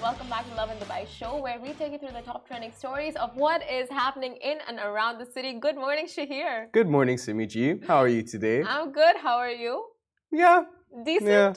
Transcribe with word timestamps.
and 0.00 0.08
welcome 0.08 0.28
back 0.28 0.48
to 0.48 0.54
Lovin 0.54 0.76
Dubai 0.78 1.06
show, 1.06 1.36
where 1.42 1.58
we 1.60 1.72
take 1.72 1.92
you 1.92 1.98
through 1.98 2.12
the 2.12 2.22
top 2.22 2.46
trending 2.46 2.72
stories 2.72 3.14
of 3.16 3.34
what 3.36 3.60
is 3.70 3.88
happening 3.90 4.36
in 4.36 4.58
and 4.68 4.78
around 4.78 5.18
the 5.18 5.26
city. 5.26 5.52
Good 5.60 5.76
morning, 5.76 6.06
Shahir. 6.06 6.72
Good 6.72 6.88
morning, 6.88 7.18
Simi 7.18 7.46
G. 7.46 7.80
How 7.86 7.96
are 7.96 8.08
you 8.08 8.22
today? 8.22 8.62
I'm 8.66 8.92
good. 8.92 9.16
How 9.16 9.36
are 9.36 9.50
you? 9.50 9.84
Yeah, 10.32 10.62
Decent. 11.04 11.28
yeah, 11.28 11.52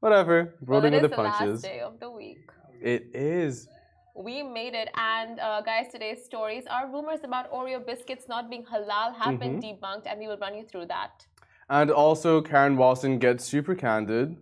whatever. 0.00 0.54
Well, 0.62 0.80
Rolling 0.80 0.94
it 0.94 1.02
with 1.02 1.12
is 1.12 1.16
the 1.16 1.22
the 1.22 1.22
last 1.22 1.62
day 1.62 1.80
of 1.80 2.00
the 2.00 2.10
week. 2.10 2.38
It 2.80 3.10
is. 3.14 3.68
We 4.16 4.42
made 4.42 4.74
it, 4.74 4.88
and 4.96 5.38
uh, 5.40 5.60
guys, 5.62 5.86
today's 5.92 6.24
stories 6.24 6.64
are 6.70 6.90
rumors 6.90 7.20
about 7.24 7.50
Oreo 7.52 7.84
biscuits 7.84 8.26
not 8.28 8.48
being 8.48 8.64
halal 8.64 9.14
have 9.16 9.38
been 9.38 9.60
Mm-hmm. 9.60 9.84
debunked, 9.84 10.06
and 10.06 10.18
we 10.20 10.28
will 10.28 10.38
run 10.38 10.54
you 10.54 10.64
through 10.64 10.86
that. 10.86 11.26
And 11.68 11.90
also, 11.90 12.40
Karen 12.42 12.76
Wazen 12.76 13.18
gets 13.18 13.44
super 13.44 13.74
candid. 13.74 14.36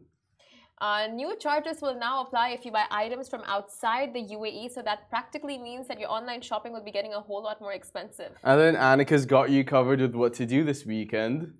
Uh, 0.81 1.07
new 1.13 1.37
charges 1.37 1.83
will 1.83 1.99
now 1.99 2.23
apply 2.23 2.51
if 2.51 2.65
you 2.65 2.73
buy 2.73 2.85
items 2.91 3.29
from 3.29 3.43
outside 3.47 4.15
the 4.15 4.23
UAE, 4.37 4.73
so 4.73 4.81
that 4.83 5.11
practically 5.11 5.59
means 5.59 5.87
that 5.89 6.01
your 6.01 6.11
online 6.11 6.41
shopping 6.41 6.73
will 6.73 6.83
be 6.83 6.91
getting 6.91 7.13
a 7.13 7.21
whole 7.21 7.43
lot 7.43 7.61
more 7.61 7.75
expensive. 7.75 8.33
And 8.43 8.59
then 8.59 8.77
Annika's 8.77 9.27
got 9.27 9.51
you 9.51 9.63
covered 9.63 10.01
with 10.01 10.15
what 10.15 10.33
to 10.35 10.47
do 10.47 10.65
this 10.65 10.87
weekend. 10.87 11.53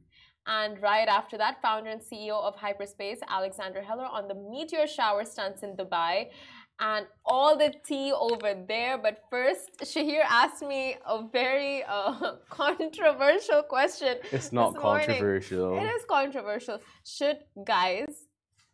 And 0.47 0.81
right 0.81 1.07
after 1.07 1.37
that, 1.37 1.61
founder 1.61 1.91
and 1.91 2.01
CEO 2.01 2.43
of 2.43 2.57
Hyperspace, 2.57 3.19
Alexander 3.29 3.83
Heller, 3.83 4.07
on 4.07 4.27
the 4.27 4.35
meteor 4.35 4.87
shower 4.87 5.27
stunts 5.27 5.63
in 5.63 5.77
Dubai. 5.77 6.29
And 6.83 7.05
all 7.27 7.59
the 7.59 7.75
tea 7.87 8.11
over 8.11 8.55
there. 8.67 8.97
But 8.97 9.25
first, 9.29 9.69
Shahir 9.83 10.23
asked 10.27 10.63
me 10.63 10.97
a 11.07 11.29
very 11.31 11.85
uh, 11.87 12.37
controversial 12.49 13.63
question. 13.65 14.17
It's 14.33 14.51
not 14.51 14.73
this 14.73 14.83
morning. 14.83 15.07
controversial. 15.09 15.79
It 15.79 15.89
is 15.97 16.05
controversial. 16.09 16.79
Should 17.05 17.41
guys 17.67 18.30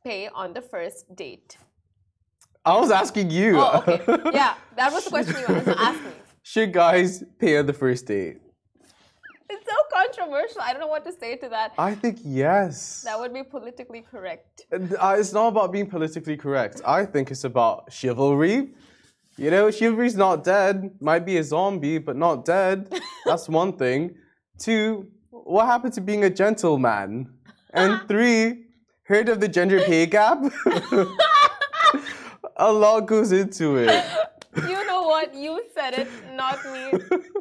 pay 0.06 0.28
on 0.42 0.52
the 0.52 0.62
first 0.62 0.98
date? 1.22 1.50
I 2.64 2.72
was 2.82 2.90
asking 3.02 3.30
you. 3.38 3.50
Oh, 3.58 3.78
okay. 3.78 4.00
Yeah, 4.40 4.54
that 4.78 4.92
was 4.92 5.04
the 5.04 5.10
question 5.10 5.34
you 5.40 5.46
wanted 5.48 5.64
to 5.72 5.80
ask 5.88 5.98
me. 6.04 6.10
Should 6.42 6.72
guys 6.72 7.10
pay 7.40 7.52
on 7.60 7.66
the 7.66 7.72
first 7.84 8.06
date? 8.06 8.36
It's 9.52 9.66
so 9.72 9.78
controversial. 9.98 10.60
I 10.60 10.70
don't 10.72 10.80
know 10.80 10.92
what 10.96 11.04
to 11.08 11.12
say 11.22 11.32
to 11.42 11.48
that. 11.48 11.68
I 11.90 11.92
think 12.02 12.18
yes. 12.24 13.02
That 13.08 13.18
would 13.20 13.34
be 13.40 13.42
politically 13.56 14.02
correct. 14.12 14.52
Uh, 14.72 15.16
It's 15.20 15.32
not 15.32 15.48
about 15.54 15.68
being 15.76 15.88
politically 15.96 16.36
correct. 16.36 16.76
I 16.98 17.00
think 17.12 17.24
it's 17.34 17.44
about 17.52 17.92
chivalry. 17.98 18.56
You 19.36 19.50
know, 19.54 19.70
chivalry's 19.70 20.16
not 20.26 20.44
dead. 20.44 20.76
Might 21.00 21.24
be 21.30 21.36
a 21.38 21.44
zombie, 21.44 21.98
but 21.98 22.16
not 22.16 22.44
dead. 22.44 22.78
That's 23.28 23.48
one 23.48 23.72
thing. 23.82 24.00
Two, 24.58 24.84
what 25.30 25.66
happened 25.66 25.94
to 25.94 26.00
being 26.00 26.22
a 26.24 26.30
gentleman? 26.42 27.10
And 27.72 27.90
three, 28.10 28.65
heard 29.06 29.28
of 29.28 29.40
the 29.40 29.48
gender 29.48 29.80
pay 29.80 30.06
gap? 30.06 30.38
a 32.56 32.72
lot 32.72 33.06
goes 33.06 33.32
into 33.32 33.76
it. 33.76 34.04
You 34.66 34.84
know 34.86 35.02
what? 35.04 35.34
You 35.34 35.62
said 35.74 35.94
it, 35.94 36.08
not 36.34 36.64
me. 36.64 36.92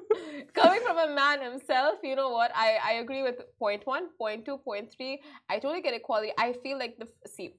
Coming 0.53 0.79
from 0.85 0.97
a 0.97 1.13
man 1.13 1.41
himself, 1.41 1.95
you 2.03 2.15
know 2.15 2.29
what? 2.29 2.51
I, 2.55 2.77
I 2.83 2.91
agree 2.93 3.23
with 3.23 3.41
point 3.59 3.85
one, 3.85 4.09
point 4.17 4.45
two, 4.45 4.57
point 4.57 4.91
three. 4.95 5.21
I 5.49 5.59
totally 5.59 5.81
get 5.81 5.93
equality. 5.93 6.31
I 6.37 6.53
feel 6.53 6.77
like 6.77 6.97
the 6.97 7.07
see, 7.27 7.55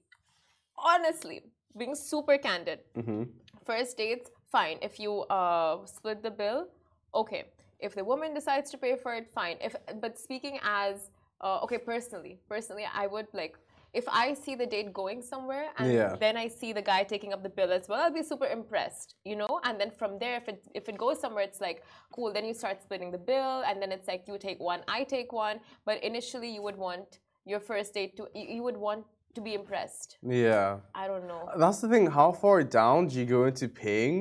honestly, 0.79 1.43
being 1.77 1.95
super 1.95 2.39
candid, 2.39 2.81
Mhm. 2.97 3.29
first 3.65 3.97
dates, 3.97 4.31
fine. 4.51 4.79
If 4.81 4.99
you 4.99 5.23
uh, 5.29 5.85
split 5.87 6.23
the 6.23 6.31
bill, 6.31 6.69
okay. 7.15 7.45
If 7.79 7.95
the 7.95 8.05
woman 8.05 8.33
decides 8.33 8.71
to 8.71 8.79
pay 8.79 8.97
for 8.97 9.15
it, 9.15 9.29
fine. 9.35 9.57
If 9.61 9.77
but 10.01 10.19
speaking 10.19 10.59
as 10.63 11.11
uh, 11.43 11.61
okay, 11.65 11.77
personally, 11.79 12.39
personally, 12.49 12.87
I 12.91 13.07
would 13.07 13.27
like 13.35 13.57
if 14.01 14.07
I 14.25 14.27
see 14.35 14.55
the 14.63 14.69
date 14.75 14.91
going 15.03 15.21
somewhere 15.33 15.67
and 15.79 15.87
Yeah. 15.93 16.13
then 16.25 16.35
I 16.45 16.47
see 16.61 16.71
the 16.79 16.85
guy 16.93 17.01
taking 17.15 17.31
up 17.35 17.43
the 17.49 17.55
bill 17.59 17.71
as 17.79 17.85
well, 17.89 18.01
I'll 18.05 18.17
be 18.23 18.27
super 18.33 18.49
impressed, 18.59 19.09
you 19.31 19.37
know. 19.41 19.53
And 19.67 19.75
then 19.81 19.91
from 20.01 20.13
there, 20.23 20.37
if 20.43 20.47
it 20.53 20.59
if 20.81 20.85
it 20.91 20.97
goes 21.05 21.17
somewhere, 21.25 21.45
it's 21.51 21.61
like 21.69 21.79
cool. 22.15 22.29
Then 22.37 22.45
you 22.49 22.55
start 22.63 22.77
splitting 22.87 23.11
the 23.17 23.23
bill, 23.33 23.57
and 23.69 23.77
then 23.83 23.91
it's 23.97 24.09
like 24.13 24.23
you 24.29 24.37
take 24.49 24.59
one, 24.73 24.81
I 24.99 25.01
take 25.17 25.31
one. 25.47 25.57
But 25.89 25.97
initially, 26.11 26.51
you 26.57 26.63
would 26.67 26.79
want 26.89 27.09
your 27.53 27.61
first 27.71 27.89
date 27.99 28.13
to 28.19 28.23
you, 28.39 28.47
you 28.57 28.63
would 28.69 28.81
want 28.89 29.03
to 29.37 29.41
be 29.49 29.53
impressed. 29.61 30.11
Yeah. 30.45 30.69
I 31.03 31.05
don't 31.11 31.27
know. 31.33 31.43
That's 31.63 31.81
the 31.83 31.89
thing. 31.93 32.05
How 32.21 32.31
far 32.43 32.57
down 32.81 32.99
do 33.09 33.15
you 33.21 33.27
go 33.37 33.41
into 33.51 33.67
paying? 33.85 34.19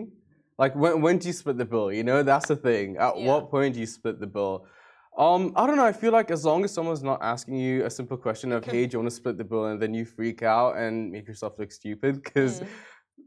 Like 0.63 0.73
when 0.81 0.94
when 1.05 1.16
do 1.21 1.25
you 1.29 1.35
split 1.41 1.57
the 1.63 1.69
bill? 1.73 1.89
You 1.97 2.03
know, 2.09 2.19
that's 2.31 2.47
the 2.53 2.59
thing. 2.67 2.88
At 2.97 3.13
Yeah. 3.17 3.27
what 3.29 3.41
point 3.55 3.69
do 3.75 3.79
you 3.83 3.89
split 4.00 4.17
the 4.25 4.31
bill? 4.38 4.55
Um, 5.17 5.53
I 5.55 5.65
don't 5.65 5.77
know. 5.77 5.85
I 5.85 5.93
feel 5.93 6.11
like 6.11 6.29
as 6.31 6.43
long 6.43 6.63
as 6.65 6.73
someone's 6.73 7.03
not 7.03 7.19
asking 7.21 7.55
you 7.57 7.85
a 7.85 7.89
simple 7.89 8.17
question 8.17 8.51
of, 8.51 8.65
"Hey, 8.65 8.85
do 8.85 8.95
you 8.95 8.99
want 8.99 9.09
to 9.09 9.15
split 9.15 9.37
the 9.37 9.45
bill?" 9.45 9.65
and 9.67 9.81
then 9.81 9.93
you 9.93 10.03
freak 10.05 10.43
out 10.43 10.75
and 10.77 11.11
make 11.11 11.27
yourself 11.27 11.57
look 11.57 11.71
stupid 11.71 12.21
because 12.23 12.59
Mm. 12.61 12.67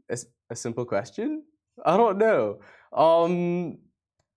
it's 0.09 0.25
a 0.51 0.55
simple 0.55 0.85
question. 0.85 1.43
I 1.85 1.97
don't 1.97 2.17
know. 2.17 2.59
Um, 2.93 3.77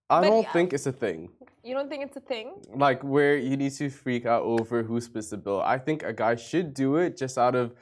I 0.09 0.21
But 0.21 0.29
don't 0.29 0.43
yeah. 0.45 0.53
think 0.53 0.73
it's 0.73 0.87
a 0.87 0.93
thing. 0.93 1.31
You 1.65 1.75
don't 1.75 1.89
think 1.89 2.03
it's 2.05 2.17
a 2.17 2.21
thing? 2.21 2.55
Like 2.75 3.03
where 3.05 3.37
you 3.37 3.57
need 3.57 3.73
to 3.73 3.89
freak 3.91 4.25
out 4.27 4.43
over 4.43 4.83
who 4.83 5.01
splits 5.01 5.31
the 5.31 5.37
bill. 5.37 5.61
I 5.61 5.79
think 5.79 6.03
a 6.03 6.13
guy 6.13 6.35
should 6.37 6.73
do 6.75 6.97
it 6.97 7.17
just 7.17 7.37
out 7.39 7.55
of 7.55 7.75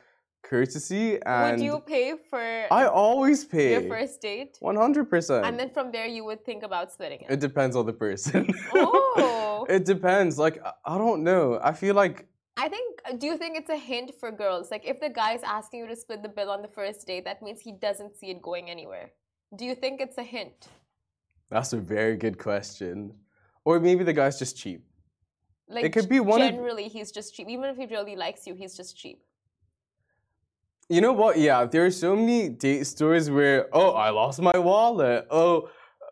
courtesy 0.42 1.18
and. 1.24 1.58
would 1.58 1.64
you 1.64 1.80
pay 1.80 2.14
for 2.30 2.40
I 2.70 2.86
always 2.86 3.44
pay. 3.44 3.72
your 3.72 3.82
first 3.88 4.20
date? 4.20 4.56
One 4.60 4.76
hundred 4.76 5.08
percent. 5.10 5.44
And 5.46 5.58
then 5.58 5.70
from 5.70 5.92
there, 5.92 6.06
you 6.06 6.24
would 6.24 6.44
think 6.44 6.62
about 6.62 6.90
splitting 6.92 7.20
it. 7.22 7.30
It 7.30 7.40
depends 7.40 7.74
on 7.76 7.86
the 7.86 7.92
person. 7.92 8.48
Oh. 8.74 9.29
It 9.68 9.84
depends. 9.84 10.38
Like 10.38 10.62
I- 10.84 10.98
don't 10.98 11.22
know. 11.24 11.58
I 11.62 11.72
feel 11.72 11.94
like 11.94 12.26
I 12.56 12.68
think, 12.68 13.00
uh, 13.08 13.12
do 13.12 13.26
you 13.26 13.36
think 13.38 13.56
it's 13.56 13.70
a 13.70 13.76
hint 13.76 14.12
for 14.20 14.30
girls? 14.30 14.70
Like, 14.70 14.84
if 14.84 15.00
the 15.00 15.08
guy's 15.08 15.42
asking 15.42 15.80
you 15.80 15.86
to 15.88 15.96
split 15.96 16.22
the 16.22 16.28
bill 16.28 16.50
on 16.50 16.60
the 16.60 16.68
first 16.68 17.06
date, 17.06 17.24
that 17.24 17.40
means 17.42 17.60
he 17.60 17.72
doesn't 17.72 18.16
see 18.18 18.28
it 18.30 18.42
going 18.42 18.68
anywhere. 18.68 19.12
Do 19.56 19.64
you 19.64 19.74
think 19.74 20.00
it's 20.00 20.18
a 20.18 20.22
hint? 20.22 20.68
that's 21.48 21.72
a 21.72 21.78
very 21.78 22.16
good 22.16 22.38
question. 22.38 23.12
Or 23.64 23.80
maybe 23.80 24.04
the 24.04 24.12
guy's 24.12 24.38
just 24.38 24.56
cheap. 24.56 24.84
Like, 25.68 25.84
it 25.84 25.92
could 25.92 26.08
be 26.08 26.20
one 26.20 26.42
of- 26.42 26.50
Generally, 26.50 26.88
he's 26.88 27.10
just 27.10 27.34
cheap. 27.34 27.48
Even 27.48 27.64
if 27.70 27.76
he 27.76 27.86
really 27.86 28.14
likes 28.16 28.46
you, 28.46 28.54
he's 28.54 28.76
just 28.76 28.96
cheap. 28.96 29.22
You 30.88 31.00
know 31.00 31.12
what? 31.12 31.38
Yeah, 31.38 31.64
there 31.66 31.84
are 31.86 31.90
so 31.90 32.16
many 32.16 32.48
date 32.48 32.84
stories 32.84 33.30
where, 33.30 33.68
oh, 33.72 33.90
I 33.92 34.10
lost 34.10 34.40
my 34.42 34.58
wallet. 34.58 35.26
Oh, 35.30 35.70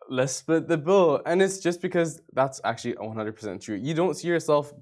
let's 0.09 0.33
split 0.33 0.67
the 0.67 0.77
bill. 0.77 1.21
And 1.25 1.41
it's 1.41 1.59
just 1.59 1.81
because 1.81 2.21
that's 2.33 2.59
actually 2.63 2.95
100% 2.95 3.61
true. 3.61 3.75
You 3.75 3.93
don't 3.93 4.15
see 4.15 4.27
yourself, 4.27 4.73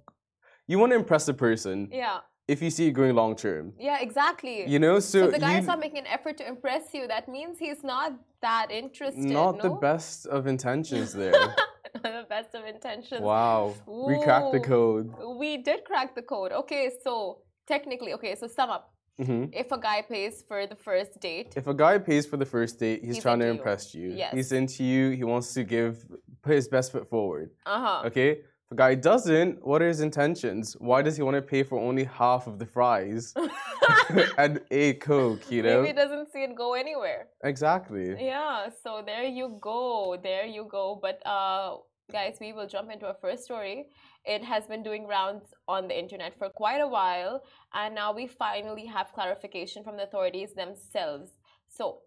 you 0.67 0.79
want 0.79 0.91
to 0.91 0.95
impress 0.95 1.27
a 1.27 1.33
person 1.33 1.89
Yeah. 1.91 2.19
if 2.47 2.61
you 2.61 2.69
see 2.69 2.87
it 2.87 2.91
going 2.91 3.15
long 3.15 3.35
term. 3.35 3.73
Yeah, 3.77 3.99
exactly. 3.99 4.67
You 4.67 4.79
know, 4.79 4.99
so, 4.99 5.25
so 5.25 5.31
the 5.31 5.39
guy 5.39 5.53
you, 5.53 5.59
is 5.59 5.67
not 5.67 5.79
making 5.79 5.99
an 5.99 6.07
effort 6.07 6.37
to 6.37 6.47
impress 6.47 6.93
you, 6.93 7.07
that 7.07 7.27
means 7.27 7.59
he's 7.59 7.83
not 7.83 8.13
that 8.41 8.71
interested. 8.71 9.23
not 9.23 9.61
the 9.61 9.69
best 9.69 10.25
of 10.27 10.47
intentions 10.47 11.13
there. 11.13 11.33
the 11.93 12.25
best 12.29 12.55
of 12.55 12.65
intentions. 12.65 13.21
wow. 13.21 13.73
We 13.85 14.21
cracked 14.23 14.51
the 14.53 14.59
code. 14.59 15.13
We 15.37 15.57
did 15.57 15.83
crack 15.83 16.15
the 16.15 16.21
code. 16.21 16.51
Okay, 16.51 16.91
so 17.03 17.39
technically, 17.67 18.13
okay, 18.13 18.35
so 18.35 18.47
sum 18.47 18.69
up. 18.69 18.93
Hmm 19.25 19.45
If 19.51 19.71
a 19.71 19.79
guy 19.79 20.01
pays 20.01 20.43
for 20.47 20.67
the 20.67 20.75
first 20.75 21.19
date, 21.19 21.53
If 21.55 21.67
a 21.67 21.73
guy 21.73 21.97
pays 21.97 22.25
for 22.25 22.37
the 22.37 22.45
first 22.45 22.79
date, 22.79 22.99
he's, 23.03 23.15
He's 23.15 23.23
trying 23.23 23.39
to 23.39 23.45
into 23.45 23.55
you. 23.55 23.59
impress 23.59 23.95
you. 23.95 24.09
Yes. 24.23 24.33
He's 24.33 24.51
into 24.51 24.83
you. 24.83 25.09
He 25.11 25.23
wants 25.23 25.53
to 25.55 25.63
give 25.63 26.05
put 26.43 26.53
his 26.53 26.67
best 26.67 26.91
foot 26.91 27.07
forward. 27.09 27.49
uh 27.65 27.79
huh. 27.85 28.07
Okay. 28.09 28.29
If 28.69 28.71
a 28.71 28.75
guy 28.75 28.95
doesn't, 28.95 29.65
what 29.65 29.81
are 29.81 29.87
his 29.87 30.01
intentions? 30.01 30.75
Why 30.89 31.01
does 31.01 31.15
he 31.17 31.23
want 31.23 31.35
to 31.35 31.41
pay 31.41 31.63
for 31.63 31.79
only 31.79 32.03
half 32.03 32.47
of 32.47 32.59
the 32.59 32.65
fries 32.65 33.33
and 34.37 34.59
a 34.71 34.93
coke? 34.95 35.49
You 35.49 35.63
know. 35.63 35.77
Maybe 35.81 35.87
he 35.87 35.93
doesn't 35.93 36.31
see 36.33 36.43
it 36.43 36.53
go 36.55 36.73
anywhere. 36.73 37.27
exactly. 37.43 38.07
Yeah, 38.33 38.67
so 38.83 39.01
there 39.05 39.23
you 39.23 39.57
go. 39.61 40.17
There 40.21 40.45
you 40.45 40.67
go. 40.69 40.99
But 41.01 41.17
uh 41.25 41.77
guys, 42.11 42.37
we 42.39 42.53
will 42.53 42.67
jump 42.67 42.91
into 42.91 43.05
our 43.07 43.17
first 43.21 43.43
story. 43.45 43.87
It 44.27 44.43
has 44.43 44.67
been 44.67 44.83
doing 44.83 45.07
rounds 45.07 45.45
on 45.69 45.87
the 45.87 45.97
internet 45.97 46.37
for 46.37 46.49
quite 46.49 46.81
a 46.81 46.87
while, 46.87 47.43
and 47.73 47.95
now 47.95 48.11
we 48.11 48.27
finally 48.27 48.85
have 48.85 49.13
clarification 49.13 49.85
from 49.85 49.95
the 49.95 50.03
authorities 50.03 50.53
themselves. 50.53 51.31
So 51.69 51.99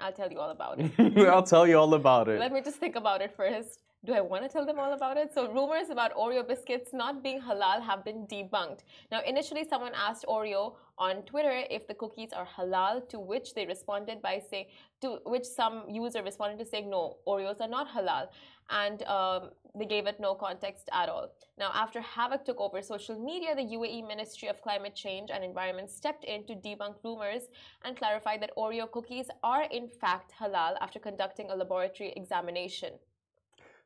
I'll 0.00 0.12
tell 0.12 0.30
you 0.32 0.40
all 0.40 0.50
about 0.50 0.80
it. 0.80 1.28
I'll 1.28 1.44
tell 1.44 1.66
you 1.66 1.78
all 1.78 1.94
about 1.94 2.28
it. 2.28 2.40
Let 2.40 2.52
me 2.52 2.60
just 2.60 2.78
think 2.78 2.96
about 2.96 3.22
it 3.22 3.36
first. 3.36 3.78
Do 4.04 4.14
I 4.14 4.20
want 4.20 4.44
to 4.44 4.48
tell 4.48 4.64
them 4.64 4.78
all 4.78 4.92
about 4.92 5.16
it? 5.16 5.34
So, 5.34 5.52
rumors 5.52 5.90
about 5.90 6.14
Oreo 6.14 6.46
biscuits 6.46 6.92
not 6.92 7.20
being 7.20 7.40
halal 7.40 7.82
have 7.82 8.04
been 8.04 8.28
debunked. 8.28 8.84
Now, 9.10 9.22
initially, 9.26 9.66
someone 9.68 9.90
asked 9.92 10.24
Oreo 10.28 10.74
on 10.98 11.22
Twitter 11.22 11.64
if 11.68 11.88
the 11.88 11.94
cookies 11.94 12.32
are 12.32 12.46
halal, 12.46 13.08
to 13.08 13.18
which 13.18 13.54
they 13.54 13.66
responded 13.66 14.22
by 14.22 14.40
saying, 14.50 14.66
to 15.00 15.18
which 15.26 15.44
some 15.44 15.82
user 15.90 16.22
responded 16.22 16.60
to 16.60 16.64
saying, 16.64 16.88
no, 16.88 17.16
Oreos 17.26 17.60
are 17.60 17.66
not 17.66 17.88
halal. 17.88 18.28
And 18.70 19.02
um, 19.02 19.50
they 19.76 19.86
gave 19.86 20.06
it 20.06 20.20
no 20.20 20.36
context 20.36 20.88
at 20.92 21.08
all. 21.08 21.32
Now, 21.58 21.72
after 21.74 22.00
havoc 22.00 22.44
took 22.44 22.60
over 22.60 22.80
social 22.82 23.18
media, 23.18 23.56
the 23.56 23.62
UAE 23.62 24.06
Ministry 24.06 24.46
of 24.46 24.62
Climate 24.62 24.94
Change 24.94 25.30
and 25.32 25.42
Environment 25.42 25.90
stepped 25.90 26.22
in 26.22 26.46
to 26.46 26.54
debunk 26.54 26.94
rumors 27.02 27.48
and 27.84 27.96
clarified 27.96 28.42
that 28.42 28.52
Oreo 28.56 28.88
cookies 28.88 29.26
are 29.42 29.64
in 29.64 29.88
fact 29.88 30.34
halal 30.40 30.76
after 30.80 31.00
conducting 31.00 31.50
a 31.50 31.56
laboratory 31.56 32.12
examination. 32.14 32.90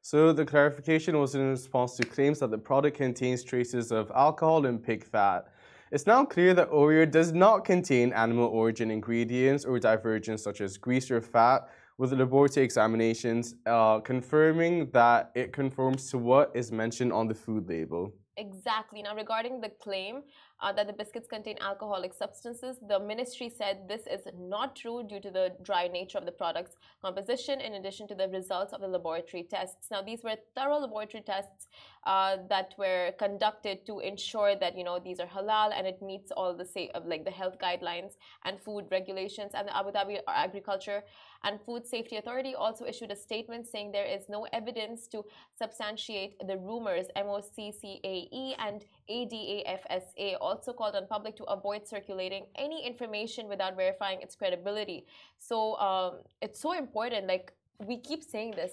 So 0.04 0.32
the 0.32 0.44
clarification 0.44 1.16
was 1.16 1.36
in 1.36 1.48
response 1.48 1.96
to 1.96 2.04
claims 2.04 2.40
that 2.40 2.50
the 2.50 2.58
product 2.58 2.96
contains 2.96 3.44
traces 3.44 3.92
of 3.92 4.10
alcohol 4.12 4.66
and 4.66 4.82
pig 4.82 5.04
fat. 5.04 5.46
It's 5.92 6.08
now 6.08 6.24
clear 6.24 6.54
that 6.54 6.68
Oreo 6.72 7.08
does 7.08 7.30
not 7.32 7.64
contain 7.64 8.12
animal 8.12 8.46
origin 8.46 8.90
ingredients 8.90 9.64
or 9.64 9.78
divergents 9.78 10.40
such 10.40 10.60
as 10.60 10.76
grease 10.76 11.08
or 11.08 11.20
fat, 11.20 11.68
with 11.98 12.12
laboratory 12.12 12.64
examinations 12.64 13.54
uh, 13.66 14.00
confirming 14.00 14.90
that 14.90 15.30
it 15.36 15.52
conforms 15.52 16.10
to 16.10 16.18
what 16.18 16.50
is 16.52 16.72
mentioned 16.72 17.12
on 17.12 17.28
the 17.28 17.34
food 17.34 17.68
label. 17.68 18.12
Exactly. 18.38 19.02
Now, 19.02 19.14
regarding 19.14 19.60
the 19.60 19.70
claim 19.80 20.22
uh, 20.62 20.72
that 20.72 20.86
the 20.86 20.92
biscuits 20.92 21.26
contain 21.28 21.56
alcoholic 21.60 22.14
substances, 22.14 22.76
the 22.88 22.98
ministry 22.98 23.48
said 23.48 23.88
this 23.88 24.06
is 24.06 24.20
not 24.38 24.76
true 24.76 25.02
due 25.02 25.20
to 25.20 25.30
the 25.30 25.52
dry 25.62 25.88
nature 25.88 26.18
of 26.18 26.24
the 26.24 26.32
product's 26.32 26.76
composition, 27.02 27.60
in 27.60 27.74
addition 27.74 28.06
to 28.06 28.14
the 28.14 28.28
results 28.28 28.72
of 28.72 28.80
the 28.80 28.86
laboratory 28.86 29.42
tests. 29.42 29.90
Now, 29.90 30.02
these 30.02 30.22
were 30.22 30.36
thorough 30.54 30.78
laboratory 30.78 31.24
tests 31.24 31.66
uh, 32.04 32.36
that 32.48 32.74
were 32.78 33.12
conducted 33.18 33.84
to 33.86 33.98
ensure 34.00 34.54
that 34.56 34.76
you 34.76 34.84
know 34.84 34.98
these 34.98 35.20
are 35.20 35.26
halal 35.26 35.72
and 35.76 35.86
it 35.86 36.00
meets 36.00 36.30
all 36.32 36.54
the 36.54 36.64
say 36.64 36.90
of 36.94 37.06
like 37.06 37.24
the 37.24 37.30
health 37.30 37.58
guidelines 37.58 38.12
and 38.44 38.60
food 38.60 38.86
regulations. 38.90 39.52
And 39.54 39.68
the 39.68 39.76
Abu 39.76 39.90
Dhabi 39.90 40.20
Agriculture 40.28 41.02
and 41.44 41.60
Food 41.60 41.86
Safety 41.86 42.16
Authority 42.16 42.54
also 42.54 42.84
issued 42.84 43.10
a 43.10 43.16
statement 43.16 43.66
saying 43.66 43.90
there 43.92 44.06
is 44.06 44.28
no 44.28 44.46
evidence 44.52 45.08
to 45.08 45.24
substantiate 45.58 46.34
the 46.46 46.56
rumors. 46.56 47.06
MOCCAE 47.16 48.54
and 48.58 48.84
ADAFSA 49.12 50.36
also 50.40 50.72
called 50.72 50.94
on 50.94 51.06
public 51.06 51.36
to 51.36 51.44
avoid 51.44 51.86
circulating 51.86 52.44
any 52.56 52.86
information 52.86 53.48
without 53.48 53.76
verifying 53.76 54.20
its 54.22 54.34
credibility. 54.34 55.06
So 55.38 55.76
um, 55.76 56.12
it's 56.40 56.60
so 56.60 56.72
important. 56.72 57.26
Like 57.26 57.52
we 57.86 57.98
keep 57.98 58.22
saying 58.22 58.52
this, 58.52 58.72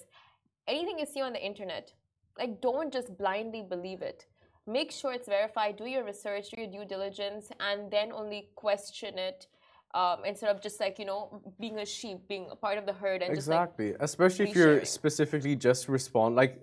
anything 0.67 0.97
you 0.99 1.05
see 1.05 1.21
on 1.21 1.33
the 1.33 1.43
internet, 1.45 1.93
like 2.37 2.61
don't 2.61 2.91
just 2.91 3.17
blindly 3.17 3.63
believe 3.67 4.01
it. 4.01 4.25
Make 4.67 4.91
sure 4.91 5.11
it's 5.13 5.27
verified. 5.27 5.77
Do 5.77 5.85
your 5.85 6.03
research, 6.05 6.51
do 6.51 6.61
your 6.61 6.71
due 6.71 6.85
diligence, 6.85 7.49
and 7.59 7.89
then 7.89 8.11
only 8.11 8.49
question 8.55 9.17
it 9.17 9.47
um, 9.95 10.19
instead 10.25 10.49
of 10.53 10.61
just 10.61 10.79
like 10.79 10.99
you 10.99 11.05
know 11.05 11.41
being 11.59 11.79
a 11.79 11.85
sheep, 11.85 12.27
being 12.27 12.47
a 12.51 12.55
part 12.55 12.77
of 12.77 12.85
the 12.85 12.93
herd, 12.93 13.21
and 13.23 13.33
exactly. 13.33 13.89
Just, 13.89 13.99
like, 13.99 14.05
Especially 14.05 14.49
if 14.49 14.55
you're 14.55 14.85
specifically 14.85 15.55
just 15.55 15.89
respond 15.89 16.35
like 16.35 16.61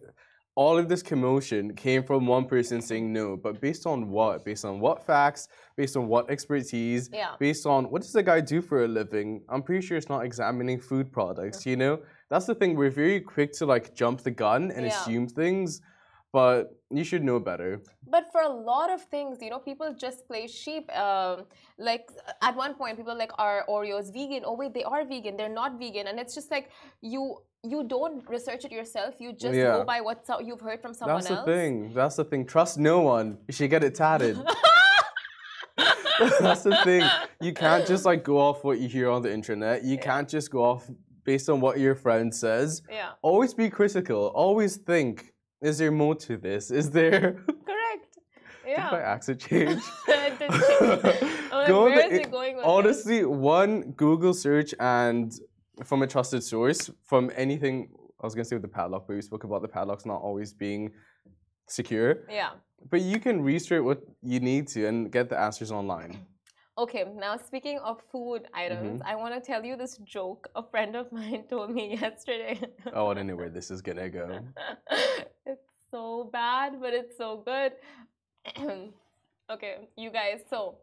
all 0.56 0.78
of 0.78 0.88
this 0.88 1.02
commotion 1.02 1.74
came 1.74 2.02
from 2.02 2.26
one 2.26 2.46
person 2.46 2.80
saying 2.80 3.12
no, 3.12 3.36
but 3.36 3.60
based 3.60 3.86
on 3.86 4.08
what? 4.08 4.42
Based 4.42 4.64
on 4.64 4.80
what 4.80 5.06
facts? 5.06 5.48
Based 5.76 5.96
on 5.98 6.08
what 6.08 6.30
expertise? 6.30 7.10
Yeah. 7.12 7.32
Based 7.38 7.66
on 7.66 7.84
what 7.90 8.00
does 8.00 8.12
the 8.12 8.22
guy 8.22 8.40
do 8.40 8.62
for 8.62 8.84
a 8.84 8.88
living? 8.88 9.42
I'm 9.50 9.62
pretty 9.62 9.86
sure 9.86 9.98
it's 9.98 10.08
not 10.08 10.24
examining 10.24 10.80
food 10.80 11.12
products. 11.12 11.66
You 11.66 11.72
mm-hmm. 11.72 11.80
know, 11.80 12.00
that's 12.30 12.46
the 12.46 12.54
thing. 12.54 12.74
We're 12.74 12.90
very 12.90 13.20
quick 13.20 13.52
to 13.58 13.66
like 13.66 13.94
jump 13.94 14.22
the 14.22 14.30
gun 14.30 14.70
and 14.70 14.86
yeah. 14.86 14.98
assume 14.98 15.28
things 15.28 15.82
but 16.32 16.76
you 16.90 17.04
should 17.04 17.24
know 17.24 17.38
better. 17.40 17.82
But 18.06 18.26
for 18.32 18.42
a 18.42 18.48
lot 18.48 18.90
of 18.90 19.02
things, 19.02 19.38
you 19.40 19.50
know, 19.50 19.58
people 19.58 19.94
just 19.98 20.26
play 20.26 20.46
sheep. 20.46 20.90
Um, 20.96 21.44
like 21.78 22.10
at 22.42 22.54
one 22.56 22.74
point, 22.74 22.96
people 22.96 23.16
like, 23.16 23.32
"Are 23.38 23.64
Oreos 23.68 24.12
vegan?" 24.12 24.42
Oh 24.44 24.54
wait, 24.54 24.74
they 24.74 24.84
are 24.84 25.04
vegan. 25.04 25.36
They're 25.36 25.48
not 25.62 25.78
vegan, 25.78 26.06
and 26.06 26.18
it's 26.18 26.34
just 26.34 26.50
like 26.50 26.70
you 27.00 27.38
you 27.62 27.84
don't 27.84 28.28
research 28.28 28.64
it 28.64 28.72
yourself. 28.72 29.14
You 29.18 29.32
just 29.32 29.54
yeah. 29.54 29.78
go 29.78 29.84
by 29.84 30.00
what 30.00 30.24
you've 30.44 30.60
heard 30.60 30.80
from 30.80 30.94
someone 30.94 31.16
That's 31.16 31.30
else. 31.30 31.38
That's 31.38 31.46
the 31.46 31.52
thing. 31.52 31.94
That's 31.94 32.16
the 32.16 32.24
thing. 32.24 32.46
Trust 32.46 32.78
no 32.78 33.00
one. 33.00 33.38
You 33.48 33.52
should 33.52 33.70
get 33.70 33.82
it 33.82 33.94
tatted. 33.94 34.38
That's 36.40 36.62
the 36.62 36.76
thing. 36.84 37.02
You 37.40 37.52
can't 37.52 37.86
just 37.86 38.04
like 38.04 38.24
go 38.24 38.38
off 38.38 38.64
what 38.64 38.78
you 38.78 38.88
hear 38.88 39.10
on 39.10 39.22
the 39.22 39.32
internet. 39.32 39.84
You 39.84 39.96
yeah. 39.96 40.00
can't 40.00 40.28
just 40.28 40.50
go 40.50 40.62
off 40.62 40.88
based 41.24 41.50
on 41.50 41.60
what 41.60 41.78
your 41.78 41.94
friend 41.94 42.34
says. 42.34 42.82
Yeah. 42.90 43.10
Always 43.22 43.52
be 43.52 43.68
critical. 43.68 44.28
Always 44.34 44.76
think 44.76 45.32
is 45.60 45.78
there 45.78 45.90
more 45.90 46.14
to 46.14 46.36
this? 46.36 46.70
Is 46.70 46.90
there? 46.90 47.20
Correct. 47.66 48.18
Yeah. 48.66 48.90
Did 48.90 48.96
my 48.96 49.00
accent 49.00 49.40
change? 49.40 49.82
it 50.08 50.38
did 50.38 50.50
change. 50.50 51.52
Like, 51.52 51.68
where 51.68 52.12
is 52.12 52.20
it 52.20 52.30
going 52.30 52.60
Honestly, 52.62 53.24
one 53.24 53.92
Google 53.92 54.34
search 54.34 54.74
and 54.80 55.32
from 55.84 56.02
a 56.02 56.06
trusted 56.06 56.42
source, 56.42 56.90
from 57.04 57.30
anything, 57.36 57.88
I 58.20 58.26
was 58.26 58.34
going 58.34 58.44
to 58.44 58.48
say 58.48 58.56
with 58.56 58.62
the 58.62 58.68
padlock, 58.68 59.06
but 59.06 59.14
we 59.14 59.22
spoke 59.22 59.44
about 59.44 59.62
the 59.62 59.68
padlocks 59.68 60.06
not 60.06 60.20
always 60.20 60.52
being 60.52 60.92
secure. 61.68 62.24
Yeah. 62.30 62.50
But 62.90 63.02
you 63.02 63.18
can 63.18 63.42
research 63.42 63.82
what 63.82 64.02
you 64.22 64.40
need 64.40 64.68
to 64.68 64.86
and 64.86 65.10
get 65.10 65.28
the 65.28 65.38
answers 65.38 65.70
online. 65.72 66.26
Okay, 66.78 67.04
now 67.16 67.38
speaking 67.38 67.78
of 67.78 68.02
food 68.12 68.48
items, 68.52 69.00
mm-hmm. 69.00 69.08
I 69.08 69.14
want 69.14 69.32
to 69.34 69.40
tell 69.40 69.64
you 69.64 69.76
this 69.76 69.96
joke 70.04 70.48
a 70.54 70.62
friend 70.62 70.94
of 70.94 71.10
mine 71.10 71.44
told 71.50 71.70
me 71.70 71.96
yesterday. 72.00 72.60
oh, 72.92 73.08
I 73.08 73.14
don't 73.14 73.26
know 73.26 73.36
where 73.36 73.48
this 73.48 73.70
is 73.70 73.80
gonna 73.80 74.10
go. 74.10 74.40
it's 75.46 75.70
so 75.90 76.28
bad, 76.32 76.78
but 76.78 76.92
it's 76.92 77.16
so 77.16 77.42
good. 77.46 77.72
okay, 79.50 79.88
you 79.96 80.10
guys, 80.10 80.40
so 80.50 80.76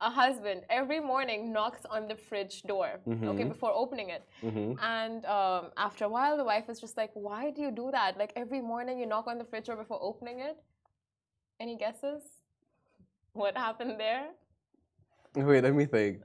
a 0.00 0.08
husband 0.08 0.62
every 0.70 1.00
morning 1.00 1.52
knocks 1.52 1.80
on 1.90 2.08
the 2.08 2.16
fridge 2.16 2.62
door, 2.62 3.00
mm-hmm. 3.06 3.28
okay, 3.28 3.44
before 3.44 3.72
opening 3.74 4.08
it. 4.08 4.26
Mm-hmm. 4.42 4.82
And 4.82 5.24
um, 5.26 5.70
after 5.76 6.06
a 6.06 6.08
while, 6.08 6.38
the 6.38 6.44
wife 6.44 6.70
is 6.70 6.80
just 6.80 6.96
like, 6.96 7.10
Why 7.12 7.50
do 7.50 7.60
you 7.60 7.70
do 7.70 7.90
that? 7.92 8.16
Like 8.16 8.32
every 8.36 8.62
morning 8.62 8.98
you 8.98 9.06
knock 9.06 9.26
on 9.26 9.36
the 9.36 9.44
fridge 9.44 9.66
door 9.66 9.76
before 9.76 9.98
opening 10.00 10.40
it? 10.40 10.56
Any 11.60 11.76
guesses? 11.76 12.22
What 13.34 13.54
happened 13.54 14.00
there? 14.00 14.28
Wait, 15.36 15.62
let 15.62 15.74
me 15.74 15.84
think. 15.84 16.22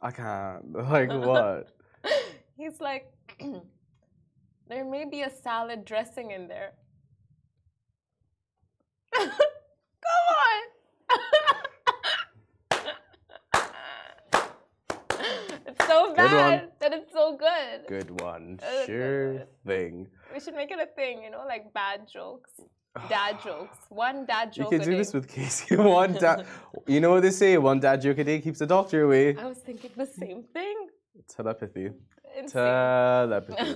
I 0.00 0.10
can't. 0.10 0.64
Like 0.74 1.10
what? 1.10 1.68
He's 2.56 2.80
like, 2.80 3.12
there 4.68 4.84
may 4.84 5.04
be 5.04 5.20
a 5.22 5.30
salad 5.30 5.84
dressing 5.84 6.30
in 6.30 6.48
there. 6.48 6.72
Come 9.14 9.30
on. 10.40 10.62
it's 15.66 15.86
so 15.86 16.14
bad 16.14 16.70
that 16.80 16.92
it's 16.92 17.12
so 17.12 17.36
good. 17.36 17.86
Good 17.86 18.20
one. 18.20 18.60
Sure 18.86 19.46
thing. 19.66 20.06
We 20.32 20.40
should 20.40 20.54
make 20.54 20.70
it 20.70 20.78
a 20.80 20.86
thing, 20.86 21.22
you 21.22 21.30
know, 21.30 21.44
like 21.46 21.72
bad 21.74 22.08
jokes. 22.10 22.50
Dad 23.08 23.38
jokes. 23.42 23.78
One 23.88 24.24
dad 24.24 24.52
joke. 24.52 24.70
You 24.70 24.78
can 24.78 24.88
do 24.88 24.96
this 24.96 25.12
with 25.12 25.26
Casey. 25.28 25.76
One 25.76 26.12
dad. 26.12 26.46
you 26.86 27.00
know 27.00 27.10
what 27.10 27.22
they 27.22 27.30
say? 27.30 27.58
One 27.58 27.80
dad 27.80 28.00
joke 28.00 28.18
a 28.18 28.24
day 28.24 28.40
keeps 28.40 28.60
the 28.60 28.66
doctor 28.66 29.02
away. 29.02 29.36
I 29.36 29.46
was 29.46 29.58
thinking 29.58 29.90
the 29.96 30.06
same 30.06 30.44
thing. 30.44 30.88
Telepathy. 31.28 31.90
Telepathy. 32.48 33.74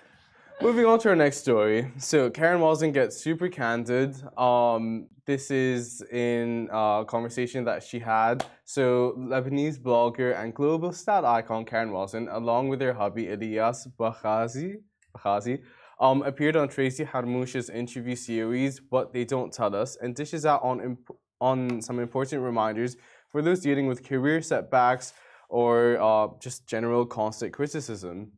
Moving 0.62 0.84
on 0.84 0.98
to 0.98 1.08
our 1.08 1.16
next 1.16 1.38
story. 1.38 1.90
So 1.96 2.28
Karen 2.28 2.60
Wazen 2.60 2.92
gets 2.92 3.16
super 3.16 3.48
candid. 3.48 4.14
Um, 4.36 5.08
this 5.24 5.50
is 5.50 6.02
in 6.12 6.68
a 6.70 7.04
conversation 7.08 7.64
that 7.64 7.82
she 7.82 7.98
had. 7.98 8.44
So 8.66 9.14
Lebanese 9.18 9.78
blogger 9.78 10.38
and 10.38 10.52
global 10.52 10.92
stat 10.92 11.24
icon 11.24 11.64
Karen 11.64 11.90
Wazen, 11.92 12.28
along 12.30 12.68
with 12.68 12.82
her 12.82 12.92
hubby 12.92 13.24
Ilyas 13.24 13.88
Bakhazi, 13.98 14.82
Bakhazi 15.16 15.62
um, 16.00 16.22
appeared 16.22 16.56
on 16.56 16.68
Tracy 16.68 17.04
Harmouch's 17.04 17.68
interview 17.68 18.16
series, 18.16 18.80
What 18.88 19.12
They 19.12 19.24
Don't 19.24 19.52
Tell 19.52 19.74
Us, 19.76 19.96
and 19.96 20.14
dishes 20.14 20.46
out 20.46 20.62
on, 20.62 20.96
on 21.40 21.82
some 21.82 21.98
important 21.98 22.42
reminders 22.42 22.96
for 23.30 23.42
those 23.42 23.60
dealing 23.60 23.86
with 23.86 24.02
career 24.02 24.40
setbacks 24.40 25.12
or 25.50 26.00
uh, 26.00 26.28
just 26.40 26.66
general 26.66 27.04
constant 27.04 27.52
criticism. 27.52 28.32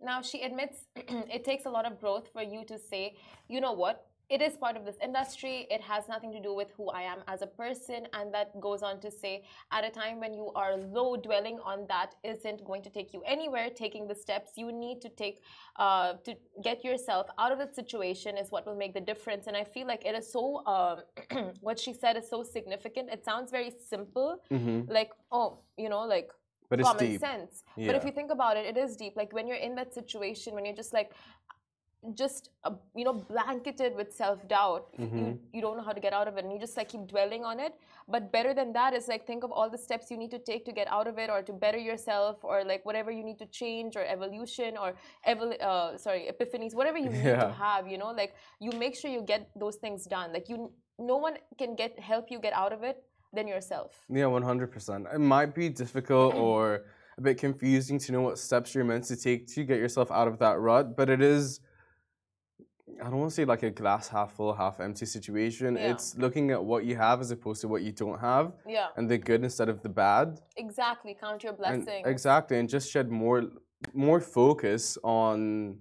Now, 0.00 0.20
she 0.20 0.42
admits 0.42 0.84
it 0.96 1.44
takes 1.44 1.64
a 1.64 1.70
lot 1.70 1.86
of 1.86 1.98
growth 1.98 2.28
for 2.32 2.42
you 2.42 2.64
to 2.66 2.78
say, 2.78 3.16
you 3.48 3.60
know 3.60 3.72
what, 3.72 4.06
it 4.30 4.42
is 4.42 4.56
part 4.56 4.76
of 4.76 4.84
this 4.84 4.96
industry. 5.02 5.66
It 5.70 5.80
has 5.80 6.06
nothing 6.08 6.32
to 6.32 6.40
do 6.40 6.54
with 6.54 6.70
who 6.76 6.90
I 6.90 7.02
am 7.02 7.20
as 7.28 7.40
a 7.40 7.46
person. 7.46 8.06
And 8.12 8.32
that 8.34 8.60
goes 8.60 8.82
on 8.82 9.00
to 9.00 9.10
say, 9.10 9.44
at 9.72 9.84
a 9.84 9.90
time 9.90 10.20
when 10.20 10.34
you 10.34 10.50
are 10.54 10.76
low, 10.76 11.16
dwelling 11.16 11.58
on 11.64 11.86
that 11.88 12.14
isn't 12.22 12.64
going 12.64 12.82
to 12.82 12.90
take 12.90 13.14
you 13.14 13.22
anywhere. 13.26 13.70
Taking 13.70 14.06
the 14.06 14.14
steps 14.14 14.52
you 14.56 14.70
need 14.70 15.00
to 15.00 15.08
take 15.08 15.40
uh, 15.76 16.14
to 16.24 16.36
get 16.62 16.84
yourself 16.84 17.26
out 17.38 17.52
of 17.52 17.58
that 17.58 17.74
situation 17.74 18.36
is 18.36 18.50
what 18.50 18.66
will 18.66 18.76
make 18.76 18.92
the 18.92 19.00
difference. 19.00 19.46
And 19.46 19.56
I 19.56 19.64
feel 19.64 19.86
like 19.86 20.04
it 20.04 20.14
is 20.14 20.30
so, 20.30 20.62
uh, 20.66 20.96
what 21.60 21.78
she 21.78 21.94
said 21.94 22.16
is 22.16 22.28
so 22.28 22.42
significant. 22.42 23.08
It 23.10 23.24
sounds 23.24 23.50
very 23.50 23.72
simple, 23.88 24.42
mm-hmm. 24.50 24.92
like, 24.92 25.10
oh, 25.32 25.60
you 25.78 25.88
know, 25.88 26.00
like, 26.00 26.30
but 26.68 26.82
common 26.82 27.12
deep. 27.12 27.20
sense. 27.20 27.64
Yeah. 27.76 27.86
But 27.86 27.96
if 27.96 28.04
you 28.04 28.12
think 28.12 28.30
about 28.30 28.58
it, 28.58 28.66
it 28.66 28.76
is 28.76 28.94
deep. 28.94 29.14
Like 29.16 29.32
when 29.32 29.46
you're 29.46 29.56
in 29.56 29.74
that 29.76 29.94
situation, 29.94 30.54
when 30.54 30.66
you're 30.66 30.76
just 30.76 30.92
like, 30.92 31.12
just 32.14 32.50
uh, 32.64 32.70
you 32.94 33.04
know 33.04 33.12
blanketed 33.12 33.94
with 33.94 34.14
self-doubt. 34.14 34.86
Mm-hmm. 34.98 35.18
you, 35.18 35.38
you 35.52 35.60
don't 35.60 35.76
know 35.76 35.82
how 35.82 35.92
to 35.92 36.00
get 36.00 36.12
out 36.12 36.28
of 36.28 36.36
it 36.36 36.44
and 36.44 36.52
you 36.52 36.58
just 36.58 36.76
like 36.76 36.88
keep 36.88 37.06
dwelling 37.06 37.44
on 37.44 37.58
it. 37.58 37.74
But 38.08 38.32
better 38.32 38.54
than 38.54 38.72
that 38.72 38.94
is 38.94 39.08
like 39.08 39.26
think 39.26 39.44
of 39.44 39.50
all 39.50 39.68
the 39.68 39.78
steps 39.78 40.10
you 40.10 40.16
need 40.16 40.30
to 40.30 40.38
take 40.38 40.64
to 40.66 40.72
get 40.72 40.88
out 40.88 41.06
of 41.06 41.18
it 41.18 41.28
or 41.28 41.42
to 41.42 41.52
better 41.52 41.78
yourself 41.78 42.36
or 42.42 42.64
like 42.64 42.84
whatever 42.86 43.10
you 43.10 43.24
need 43.24 43.38
to 43.38 43.46
change 43.46 43.96
or 43.96 44.04
evolution 44.04 44.76
or 44.76 44.94
evol- 45.26 45.60
uh, 45.60 45.96
sorry 45.98 46.30
epiphanies 46.32 46.74
whatever 46.74 46.98
you 46.98 47.10
need 47.10 47.24
yeah. 47.24 47.44
to 47.44 47.52
have 47.52 47.88
you 47.88 47.98
know? 47.98 48.12
Like 48.12 48.34
you 48.60 48.70
make 48.72 48.94
sure 48.94 49.10
you 49.10 49.22
get 49.22 49.50
those 49.56 49.76
things 49.76 50.04
done. 50.04 50.32
Like 50.32 50.48
you 50.48 50.70
no 50.98 51.16
one 51.16 51.34
can 51.58 51.74
get 51.74 51.98
help 51.98 52.30
you 52.30 52.38
get 52.38 52.52
out 52.52 52.72
of 52.72 52.82
it 52.82 53.02
than 53.32 53.48
yourself. 53.48 54.04
Yeah 54.08 54.24
100% 54.24 55.14
it 55.14 55.18
might 55.18 55.54
be 55.54 55.68
difficult 55.68 56.34
or 56.46 56.84
a 57.18 57.20
bit 57.20 57.36
confusing 57.36 57.98
to 57.98 58.12
know 58.12 58.20
what 58.20 58.38
steps 58.38 58.74
you're 58.74 58.84
meant 58.84 59.04
to 59.04 59.16
take 59.16 59.48
to 59.48 59.64
get 59.64 59.78
yourself 59.78 60.10
out 60.12 60.28
of 60.28 60.38
that 60.38 60.60
rut 60.60 60.96
but 60.96 61.10
it 61.10 61.20
is 61.20 61.60
I 63.00 63.04
don't 63.04 63.18
want 63.18 63.30
to 63.30 63.34
say 63.34 63.44
like 63.44 63.62
a 63.62 63.70
glass 63.70 64.08
half 64.08 64.32
full, 64.36 64.52
half 64.54 64.80
empty 64.80 65.06
situation. 65.06 65.76
Yeah. 65.76 65.90
It's 65.92 66.16
looking 66.16 66.50
at 66.50 66.62
what 66.64 66.84
you 66.84 66.96
have 66.96 67.20
as 67.20 67.30
opposed 67.30 67.60
to 67.62 67.68
what 67.68 67.82
you 67.82 67.92
don't 67.92 68.18
have, 68.20 68.52
Yeah, 68.66 68.88
and 68.96 69.08
the 69.08 69.18
good 69.18 69.42
instead 69.44 69.68
of 69.68 69.82
the 69.82 69.88
bad. 69.88 70.40
exactly. 70.56 71.16
Count 71.20 71.42
your 71.44 71.52
And- 71.52 71.58
blessings. 71.84 72.06
exactly, 72.06 72.58
and 72.58 72.68
just 72.68 72.90
shed 72.90 73.10
more 73.10 73.40
more 73.94 74.20
focus 74.20 74.98
on 75.04 75.78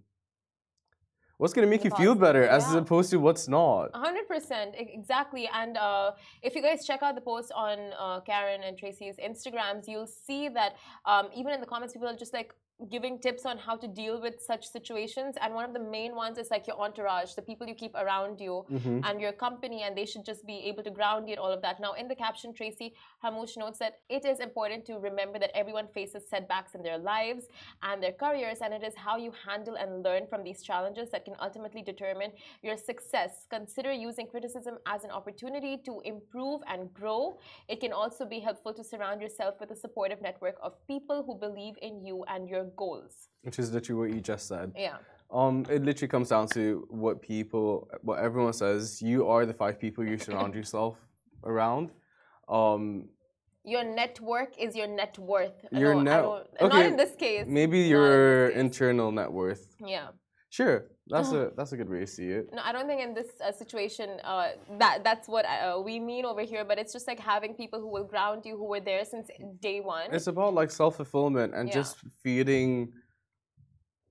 what's 1.37 1.53
gonna 1.53 1.67
make 1.67 1.81
The 1.83 1.89
you 1.89 1.95
feel 1.95 2.15
better 2.15 2.43
as 2.43 2.63
yeah. 2.71 2.79
opposed 2.79 3.09
to 3.11 3.17
what's 3.19 3.47
not. 3.47 3.85
Hundred 3.95 4.27
percent, 4.27 4.75
e- 4.75 4.91
exactly. 4.93 5.49
And 5.61 5.77
uh, 5.77 6.11
if 6.41 6.55
you 6.55 6.61
guys 6.61 6.85
check 6.85 7.01
out 7.03 7.15
the 7.15 7.21
post 7.21 7.51
on 7.55 7.77
uh, 7.99 8.19
Karen 8.21 8.61
and 8.63 8.77
Tracy's 8.77 9.15
Instagrams, 9.17 9.87
you'll 9.87 10.07
see 10.27 10.47
that 10.49 10.75
um, 11.05 11.29
even 11.35 11.53
in 11.53 11.59
the 11.61 11.67
comments, 11.67 11.93
people 11.93 12.07
are 12.07 12.15
just 12.15 12.33
like 12.33 12.53
giving 12.91 13.17
tips 13.17 13.43
on 13.43 13.57
how 13.57 13.75
to 13.75 13.88
deal 13.88 14.22
with 14.22 14.39
such 14.39 14.67
situations. 14.67 15.36
And 15.41 15.55
one 15.55 15.65
of 15.65 15.74
the 15.74 15.79
main 15.79 16.15
ones 16.15 16.38
is 16.38 16.51
like 16.51 16.67
your 16.67 16.79
entourage, 16.79 17.34
the 17.34 17.41
people 17.41 17.65
you 17.67 17.74
keep 17.74 17.96
around 17.96 18.39
you, 18.39 18.65
Mhm. 18.69 19.01
and 19.03 19.19
your 19.19 19.31
company, 19.31 19.81
and 19.81 19.98
they 19.98 20.05
should 20.05 20.24
just 20.24 20.46
be 20.46 20.57
able 20.69 20.84
to 20.84 20.91
ground 20.91 21.27
you 21.27 21.34
and 21.34 21.39
all 21.39 21.51
of 21.51 21.63
that. 21.63 21.79
Now, 21.79 21.93
in 21.93 22.07
the 22.07 22.15
caption, 22.15 22.53
Tracy 22.53 22.93
Harmouch 23.24 23.57
notes 23.57 23.79
that 23.79 24.01
it 24.10 24.25
is 24.25 24.39
important 24.39 24.86
to 24.86 25.00
remember 25.00 25.39
that 25.39 25.50
everyone 25.55 25.88
faces 25.88 26.29
setbacks 26.29 26.75
in 26.75 26.84
their 26.84 27.00
lives 27.00 27.48
and 27.81 28.01
their 28.03 28.13
careers, 28.13 28.62
and 28.62 28.74
it 28.75 28.84
is 28.84 28.96
how 28.96 29.17
you 29.17 29.31
handle 29.31 29.75
and 29.75 30.03
learn 30.03 30.27
from 30.27 30.43
these 30.43 30.62
challenges 30.62 31.10
that 31.10 31.25
can 31.25 31.36
ultimately 31.41 31.81
determine 31.81 32.31
your 32.62 32.77
success. 32.77 33.48
Consider 33.50 33.91
using 33.91 34.27
criticism 34.27 34.77
as 34.86 35.03
an 35.03 35.10
opportunity 35.10 35.77
to 35.77 36.00
improve 36.01 36.62
and 36.67 36.93
grow. 36.93 37.39
It 37.67 37.79
can 37.79 37.91
also 37.91 38.24
be 38.24 38.39
helpful 38.39 38.74
to 38.75 38.84
surround 38.84 39.19
yourself 39.19 39.60
with 39.60 39.72
a 39.72 39.75
supportive 39.75 40.22
network 40.22 40.60
of 40.62 40.74
people 40.86 41.24
who 41.24 41.34
believe 41.34 41.75
in 41.81 42.05
you 42.05 42.24
and 42.25 42.48
your 42.48 42.66
goals. 42.75 43.27
Which 43.43 43.59
is 43.59 43.71
literally 43.71 44.00
what 44.07 44.15
you 44.15 44.21
just 44.21 44.47
said. 44.47 44.74
Yeah. 44.75 44.97
Um, 45.31 45.65
it 45.69 45.83
literally 45.83 46.07
comes 46.09 46.29
down 46.29 46.47
to 46.50 46.86
what 46.89 47.21
people, 47.21 47.89
what 48.01 48.19
everyone 48.19 48.53
says. 48.53 49.01
You 49.01 49.27
are 49.27 49.45
the 49.45 49.53
five 49.53 49.79
people 49.79 50.03
you 50.05 50.17
surround 50.17 50.55
yourself 50.59 50.97
around. 51.43 51.91
Um, 52.50 53.09
Your 53.63 53.83
network 53.83 54.57
is 54.57 54.75
your 54.75 54.88
net 54.88 55.17
worth. 55.19 55.65
Your 55.71 55.95
net- 56.01 56.24
don't- 56.24 56.74
in 56.86 56.95
this 56.95 57.13
case. 57.15 57.45
maybe 57.47 57.79
your 57.81 58.50
internal 58.50 59.12
net 59.12 59.31
worth. 59.31 59.75
Yeah. 59.86 60.07
Sure, 60.50 60.86
that's 61.09 61.31
a 61.31 61.51
that's 61.57 61.71
a 61.71 61.77
good 61.77 61.89
way 61.89 61.99
to 61.99 62.07
see 62.07 62.29
it. 62.29 62.49
No, 62.53 62.61
I 62.63 62.71
don't 62.71 62.87
think 62.87 63.01
in 63.01 63.13
this 63.13 63.27
uh, 63.45 63.51
situation 63.51 64.07
uh, 64.23 64.49
that 64.77 65.03
that's 65.03 65.27
what 65.27 65.45
uh, 65.45 65.81
we 65.83 65.99
mean 65.99 66.25
over 66.25 66.41
here. 66.41 66.63
But 66.65 66.77
it's 66.79 66.93
just 66.93 67.07
like 67.07 67.19
having 67.19 67.53
people 67.53 67.79
who 67.79 67.87
will 67.87 68.03
ground 68.03 68.45
you, 68.45 68.57
who 68.57 68.65
were 68.65 68.79
there 68.79 69.03
since 69.05 69.27
day 69.61 69.79
one. 69.81 70.13
It's 70.13 70.27
about 70.27 70.53
like 70.53 70.71
self 70.71 70.97
fulfillment 70.97 71.53
and 71.53 71.67
Yeah. 71.69 71.75
just 71.75 71.97
feeling 72.23 72.93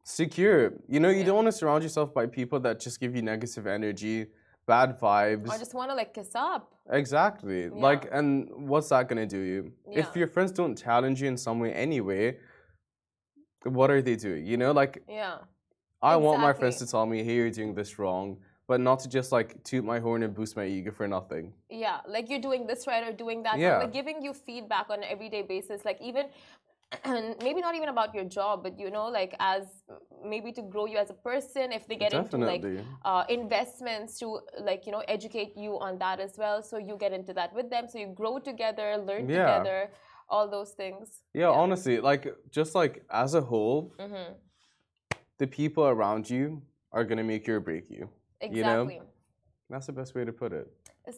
secure. 0.05 0.73
You 0.89 1.01
know, 1.01 1.09
you 1.11 1.19
Yeah. 1.19 1.27
don't 1.27 1.37
want 1.37 1.47
to 1.47 1.53
surround 1.53 1.83
yourself 1.83 2.15
by 2.15 2.27
people 2.27 2.61
that 2.61 2.81
just 2.81 3.01
give 3.01 3.15
you 3.17 3.23
negative 3.23 3.67
energy, 3.67 4.27
bad 4.67 4.99
vibes. 5.01 5.51
I 5.51 5.59
just 5.59 5.75
want 5.75 5.91
to 5.91 5.97
like 5.97 6.15
kiss 6.15 6.35
up. 6.35 6.73
Exactly. 6.91 7.69
Like, 7.69 8.09
and 8.13 8.69
what's 8.69 8.89
that 8.91 9.09
gonna 9.09 9.27
do 9.27 9.39
you? 9.39 9.73
If 9.91 10.15
your 10.17 10.29
friends 10.29 10.53
don't 10.53 10.77
challenge 10.77 11.21
you 11.23 11.29
in 11.29 11.37
some 11.37 11.59
way 11.59 11.73
anyway, 11.73 12.39
what 13.65 13.91
are 13.91 14.01
they 14.01 14.17
doing? 14.17 14.47
You 14.47 14.57
know, 14.57 14.73
like 14.73 15.03
Yeah. 15.09 15.39
I 16.13 16.17
want 16.17 16.41
my 16.41 16.53
friends 16.53 16.77
to 16.79 16.87
tell 16.87 17.07
me, 17.07 17.19
"Hey, 17.27 17.35
you're 17.35 17.51
doing 17.51 17.75
this 17.75 17.99
wrong," 17.99 18.39
but 18.71 18.79
not 18.81 19.01
to 19.01 19.09
just 19.09 19.33
like 19.33 19.49
toot 19.65 19.85
my 19.93 19.99
horn 19.99 20.23
and 20.23 20.33
boost 20.35 20.57
my 20.57 20.67
ego 20.77 20.91
for 20.99 21.07
nothing. 21.09 21.53
Yeah, 21.69 21.99
like 22.07 22.31
you're 22.31 22.45
doing 22.51 22.67
this 22.71 22.87
right 22.87 23.05
or 23.09 23.13
doing 23.13 23.43
that. 23.43 23.59
Yeah. 23.59 23.71
wrong. 23.71 23.81
Like 23.85 23.93
giving 23.93 24.23
you 24.23 24.33
feedback 24.33 24.87
on 24.91 24.99
an 24.99 25.09
everyday 25.15 25.43
basis. 25.43 25.85
Like 25.85 26.01
even, 26.01 26.27
and 27.05 27.35
maybe 27.47 27.61
not 27.61 27.75
even 27.75 27.89
about 27.89 28.15
your 28.15 28.25
job, 28.39 28.63
but 28.63 28.79
you 28.79 28.91
know, 28.97 29.07
like 29.21 29.35
as 29.41 29.65
maybe 30.25 30.53
to 30.53 30.63
grow 30.63 30.87
you 30.87 30.99
as 30.99 31.11
a 31.11 31.19
person. 31.31 31.73
If 31.73 31.87
they 31.89 31.97
get 31.97 32.13
into 32.13 32.37
like 32.37 32.65
uh, 33.05 33.25
investments 33.29 34.19
to 34.21 34.41
like 34.61 34.87
you 34.87 34.93
know 34.93 35.03
educate 35.17 35.53
you 35.57 35.73
on 35.87 35.99
that 35.99 36.21
as 36.21 36.35
well, 36.39 36.63
so 36.63 36.79
you 36.79 36.97
get 37.05 37.13
into 37.13 37.33
that 37.35 37.53
with 37.53 37.69
them. 37.71 37.89
So 37.89 37.99
you 37.99 38.09
grow 38.23 38.39
together, 38.39 38.97
learn 39.11 39.29
Yeah. 39.29 39.43
together, 39.43 39.91
all 40.29 40.49
those 40.49 40.73
things. 40.73 41.23
Yeah, 41.35 41.51
honestly, 41.51 42.01
like 42.01 42.25
just 42.51 42.75
like 42.75 43.05
as 43.11 43.35
a 43.35 43.41
whole, 43.41 43.93
hmm 43.99 44.33
the 45.39 45.47
people 45.47 45.85
around 45.85 46.29
you 46.29 46.63
are 46.93 47.05
gonna 47.05 47.25
make 47.25 47.47
you 47.47 47.55
or 47.55 47.61
break 47.61 47.91
you. 47.91 48.09
You 48.43 48.63
know? 48.63 48.83
Exactly. 48.83 49.01
That's 49.69 49.87
the 49.87 49.93
best 49.93 50.15
way 50.15 50.25
to 50.25 50.33
put 50.33 50.53
it. 50.53 50.71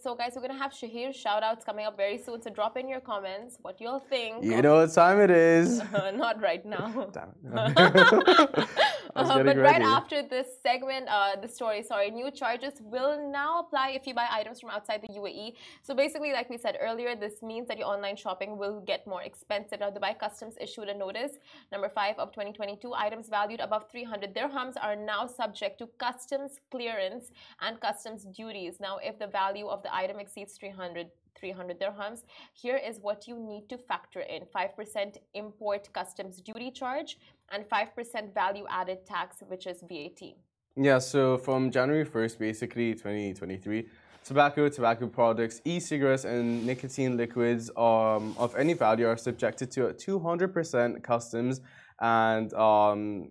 So, 0.02 0.14
guys, 0.14 0.32
we're 0.36 0.42
gonna 0.42 0.58
have 0.58 0.72
Shahir 0.72 1.14
shout 1.14 1.42
outs 1.42 1.64
coming 1.64 1.86
up 1.86 1.96
very 1.96 2.18
soon. 2.18 2.42
So, 2.42 2.50
drop 2.50 2.76
in 2.76 2.88
your 2.88 3.00
comments 3.00 3.56
what 3.62 3.80
you 3.80 3.88
all 3.88 4.00
think. 4.00 4.44
You 4.44 4.60
know 4.60 4.76
what 4.76 4.92
time 4.92 5.18
it 5.18 5.30
is. 5.30 5.78
Not 6.14 6.42
right 6.42 6.64
now. 6.64 7.10
Damn 7.12 7.32
it. 7.44 8.68
Uh, 9.18 9.42
but 9.42 9.56
right 9.56 9.82
after 9.82 10.22
this 10.22 10.46
segment, 10.62 11.08
uh, 11.08 11.34
the 11.40 11.48
story, 11.48 11.82
sorry, 11.82 12.10
new 12.10 12.30
charges 12.30 12.74
will 12.80 13.30
now 13.30 13.60
apply 13.60 13.90
if 13.90 14.06
you 14.06 14.14
buy 14.14 14.28
items 14.30 14.60
from 14.60 14.70
outside 14.70 15.00
the 15.02 15.12
UAE. 15.20 15.54
So 15.82 15.94
basically, 15.94 16.32
like 16.32 16.48
we 16.48 16.58
said 16.58 16.78
earlier, 16.80 17.16
this 17.16 17.42
means 17.42 17.66
that 17.68 17.78
your 17.78 17.88
online 17.88 18.16
shopping 18.16 18.56
will 18.56 18.80
get 18.80 19.06
more 19.06 19.22
expensive. 19.22 19.80
Now, 19.80 19.90
Dubai 19.90 20.18
Customs 20.18 20.54
issued 20.60 20.88
a 20.88 20.94
notice, 20.94 21.32
number 21.72 21.88
five 21.88 22.16
of 22.18 22.30
2022. 22.32 22.94
Items 22.94 23.28
valued 23.28 23.60
above 23.60 23.90
300 23.90 24.34
dirhams 24.34 24.74
are 24.80 24.96
now 24.96 25.26
subject 25.26 25.78
to 25.80 25.86
customs 25.98 26.60
clearance 26.70 27.32
and 27.60 27.80
customs 27.80 28.24
duties. 28.24 28.74
Now, 28.80 28.98
if 29.02 29.18
the 29.18 29.26
value 29.26 29.66
of 29.66 29.82
the 29.82 29.94
item 29.94 30.18
exceeds 30.20 30.52
300 30.54 31.08
300 31.38 31.80
dirhams. 31.80 32.22
Here 32.52 32.76
is 32.76 32.98
what 33.00 33.26
you 33.28 33.38
need 33.38 33.68
to 33.68 33.78
factor 33.78 34.20
in 34.20 34.42
5% 34.54 35.16
import 35.34 35.88
customs 35.92 36.40
duty 36.40 36.70
charge 36.70 37.18
and 37.52 37.64
5% 37.68 38.34
value 38.34 38.66
added 38.68 39.06
tax, 39.06 39.42
which 39.46 39.66
is 39.66 39.82
VAT. 39.88 40.34
Yeah, 40.76 40.98
so 40.98 41.38
from 41.38 41.70
January 41.70 42.04
1st, 42.04 42.38
basically 42.38 42.94
2023, 42.94 43.88
tobacco, 44.24 44.68
tobacco 44.68 45.06
products, 45.08 45.60
e-cigarettes, 45.64 46.24
and 46.24 46.64
nicotine 46.64 47.16
liquids 47.16 47.70
um, 47.76 48.34
of 48.38 48.54
any 48.56 48.74
value 48.74 49.06
are 49.06 49.16
subjected 49.16 49.70
to 49.72 49.88
a 49.88 49.94
200% 49.94 51.02
customs 51.02 51.60
and 52.00 52.52
um, 52.54 53.30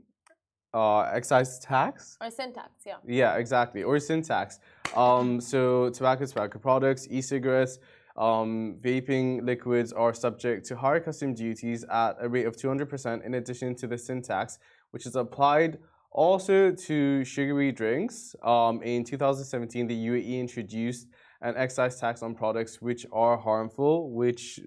uh, 0.73 1.01
excise 1.13 1.59
tax. 1.59 2.17
Or 2.21 2.29
sin 2.29 2.53
tax, 2.53 2.69
yeah. 2.85 2.95
Yeah, 3.05 3.35
exactly. 3.35 3.83
Or 3.83 3.99
sin 3.99 4.21
tax. 4.21 4.59
Um, 4.95 5.39
so 5.39 5.89
tobacco, 5.89 6.25
tobacco 6.25 6.59
products, 6.59 7.07
e-cigarettes, 7.09 7.79
um, 8.17 8.77
vaping 8.81 9.45
liquids 9.45 9.93
are 9.93 10.13
subject 10.13 10.65
to 10.67 10.75
higher 10.75 10.99
custom 10.99 11.33
duties 11.33 11.85
at 11.91 12.17
a 12.19 12.27
rate 12.27 12.45
of 12.45 12.55
200% 12.55 13.25
in 13.25 13.35
addition 13.35 13.75
to 13.75 13.87
the 13.87 13.97
sin 13.97 14.21
tax, 14.21 14.57
which 14.91 15.05
is 15.05 15.15
applied 15.15 15.77
also 16.11 16.71
to 16.71 17.23
sugary 17.23 17.71
drinks. 17.71 18.35
Um, 18.43 18.81
in 18.81 19.03
2017, 19.03 19.87
the 19.87 20.07
UAE 20.07 20.39
introduced 20.39 21.07
an 21.41 21.55
excise 21.55 21.99
tax 21.99 22.23
on 22.23 22.33
products 22.33 22.81
which 22.81 23.05
are 23.11 23.37
harmful, 23.37 24.09
which 24.09 24.59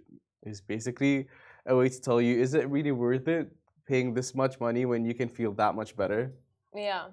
is 0.44 0.60
basically 0.60 1.26
a 1.66 1.74
way 1.74 1.88
to 1.88 2.00
tell 2.00 2.20
you, 2.20 2.40
is 2.40 2.54
it 2.54 2.68
really 2.70 2.92
worth 2.92 3.26
it 3.26 3.50
paying 3.86 4.14
this 4.14 4.34
much 4.34 4.60
money 4.60 4.84
when 4.86 5.04
you 5.04 5.14
can 5.14 5.28
feel 5.28 5.52
that 5.54 5.74
much 5.74 5.96
better? 5.96 6.32
Yeah. 6.74 7.08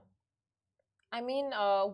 I 1.12 1.22
mean, 1.22 1.52
uh, 1.54 1.88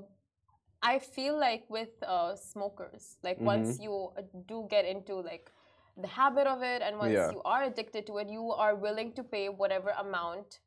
I 0.84 1.00
feel 1.00 1.40
like 1.40 1.64
with 1.70 1.94
uh, 2.06 2.36
smokers, 2.36 3.18
like 3.24 3.40
once 3.40 3.80
you 3.80 4.12
uh, 4.18 4.22
do 4.48 4.68
get 4.70 4.84
into 4.86 5.16
like 5.16 5.50
the 5.98 6.08
habit 6.08 6.46
of 6.46 6.62
it 6.62 6.82
and 6.82 6.98
once 7.00 7.14
Yeah. 7.14 7.32
you 7.32 7.42
are 7.46 7.64
addicted 7.64 8.06
to 8.08 8.18
it, 8.18 8.28
you 8.30 8.52
are 8.52 8.76
willing 8.76 9.14
to 9.14 9.24
pay 9.24 9.48
whatever 9.48 9.92
amount 9.98 10.60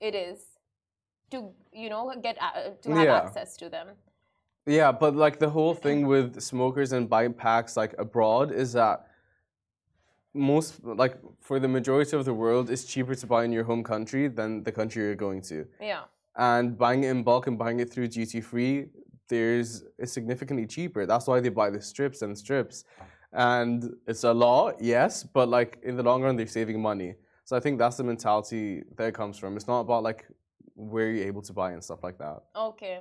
it 0.00 0.14
is 0.14 0.38
to, 1.30 1.50
you 1.72 1.90
know, 1.90 2.14
get 2.22 2.36
uh, 2.40 2.70
to 2.82 2.90
have 2.94 3.06
Yeah. 3.06 3.16
access 3.18 3.56
to 3.58 3.68
them. 3.68 3.88
Yeah, 4.66 4.90
but 4.92 5.14
like 5.14 5.38
the 5.38 5.50
whole 5.50 5.74
thing 5.84 6.06
with 6.06 6.40
smokers 6.40 6.92
and 6.92 7.08
buying 7.08 7.34
packs 7.34 7.76
like 7.76 7.94
abroad 7.98 8.50
is 8.52 8.72
that 8.72 9.06
most 10.34 10.82
like 10.84 11.16
for 11.40 11.58
the 11.58 11.68
majority 11.68 12.16
of 12.16 12.24
the 12.24 12.34
world 12.34 12.70
it's 12.70 12.84
cheaper 12.84 13.14
to 13.14 13.26
buy 13.26 13.44
in 13.44 13.52
your 13.52 13.64
home 13.64 13.82
country 13.82 14.28
than 14.28 14.62
the 14.62 14.72
country 14.72 15.02
you're 15.02 15.14
going 15.28 15.42
to. 15.42 15.66
Yeah. 15.80 16.04
And 16.36 16.78
buying 16.78 17.02
it 17.04 17.08
in 17.10 17.22
bulk 17.22 17.48
and 17.48 17.58
buying 17.58 17.80
it 17.80 17.90
through 17.92 18.08
duty 18.08 18.40
free, 18.40 18.86
there's 19.28 19.84
it's 19.98 20.12
significantly 20.12 20.66
cheaper. 20.66 21.06
That's 21.06 21.26
why 21.26 21.40
they 21.40 21.48
buy 21.48 21.70
the 21.70 21.80
strips 21.80 22.22
and 22.22 22.36
strips. 22.36 22.84
And 23.32 23.94
it's 24.06 24.24
a 24.24 24.32
lot, 24.32 24.76
yes, 24.80 25.22
but 25.22 25.48
like 25.48 25.78
in 25.82 25.96
the 25.96 26.02
long 26.02 26.22
run 26.22 26.36
they're 26.36 26.46
saving 26.46 26.80
money. 26.80 27.14
So 27.44 27.56
I 27.56 27.60
think 27.60 27.78
that's 27.78 27.96
the 27.96 28.04
mentality 28.04 28.82
that 28.96 29.08
it 29.08 29.14
comes 29.14 29.38
from. 29.38 29.56
It's 29.56 29.66
not 29.66 29.80
about 29.80 30.02
like 30.02 30.26
where 30.74 31.10
you're 31.10 31.26
able 31.26 31.42
to 31.42 31.52
buy 31.52 31.72
and 31.72 31.82
stuff 31.82 32.02
like 32.02 32.18
that. 32.18 32.42
Okay. 32.56 33.00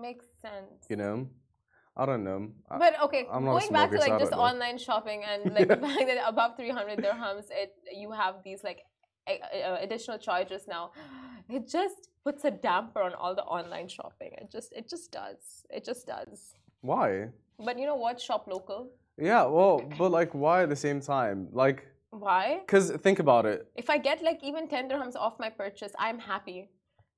Makes 0.00 0.26
sense. 0.40 0.86
You 0.88 0.96
know? 0.96 1.28
I 1.96 2.04
don't 2.04 2.24
know. 2.24 2.50
But 2.68 3.00
okay, 3.04 3.26
I'm 3.32 3.44
not 3.44 3.60
going 3.60 3.72
back 3.72 3.90
to 3.90 3.96
smoker, 3.96 4.06
so 4.06 4.12
I 4.12 4.14
like 4.14 4.20
just 4.20 4.32
know. 4.32 4.38
online 4.38 4.76
shopping 4.76 5.22
and 5.24 5.54
like 5.54 5.68
the 5.68 5.76
fact 5.76 6.06
that 6.06 6.18
above 6.26 6.56
300 6.56 6.98
dirhams, 6.98 7.46
it 7.50 7.72
you 7.90 8.10
have 8.12 8.36
these 8.44 8.62
like 8.62 8.80
additional 9.80 10.18
charges 10.18 10.66
now. 10.68 10.90
It 11.48 11.68
just 11.68 12.08
puts 12.26 12.44
a 12.44 12.50
damper 12.50 13.00
on 13.08 13.14
all 13.14 13.34
the 13.40 13.46
online 13.58 13.88
shopping. 13.96 14.32
It 14.42 14.48
just 14.56 14.70
it 14.80 14.86
just 14.92 15.06
does. 15.20 15.42
It 15.76 15.82
just 15.90 16.02
does. 16.14 16.38
Why? 16.90 17.08
But 17.66 17.74
you 17.80 17.86
know 17.90 18.00
what? 18.04 18.20
Shop 18.28 18.42
local. 18.54 18.80
Yeah, 19.30 19.44
well, 19.56 19.74
but 19.98 20.10
like, 20.18 20.30
why 20.42 20.56
at 20.64 20.68
the 20.74 20.80
same 20.86 21.00
time? 21.00 21.38
Like, 21.62 21.78
Why? 22.10 22.44
because 22.64 22.86
think 23.06 23.18
about 23.26 23.44
it. 23.52 23.58
If 23.82 23.88
I 23.94 23.96
get 24.08 24.22
like 24.28 24.40
even 24.48 24.62
10 24.68 24.90
dirhams 24.90 25.16
off 25.24 25.34
my 25.44 25.50
purchase, 25.62 25.92
I'm 26.06 26.18
happy. 26.32 26.60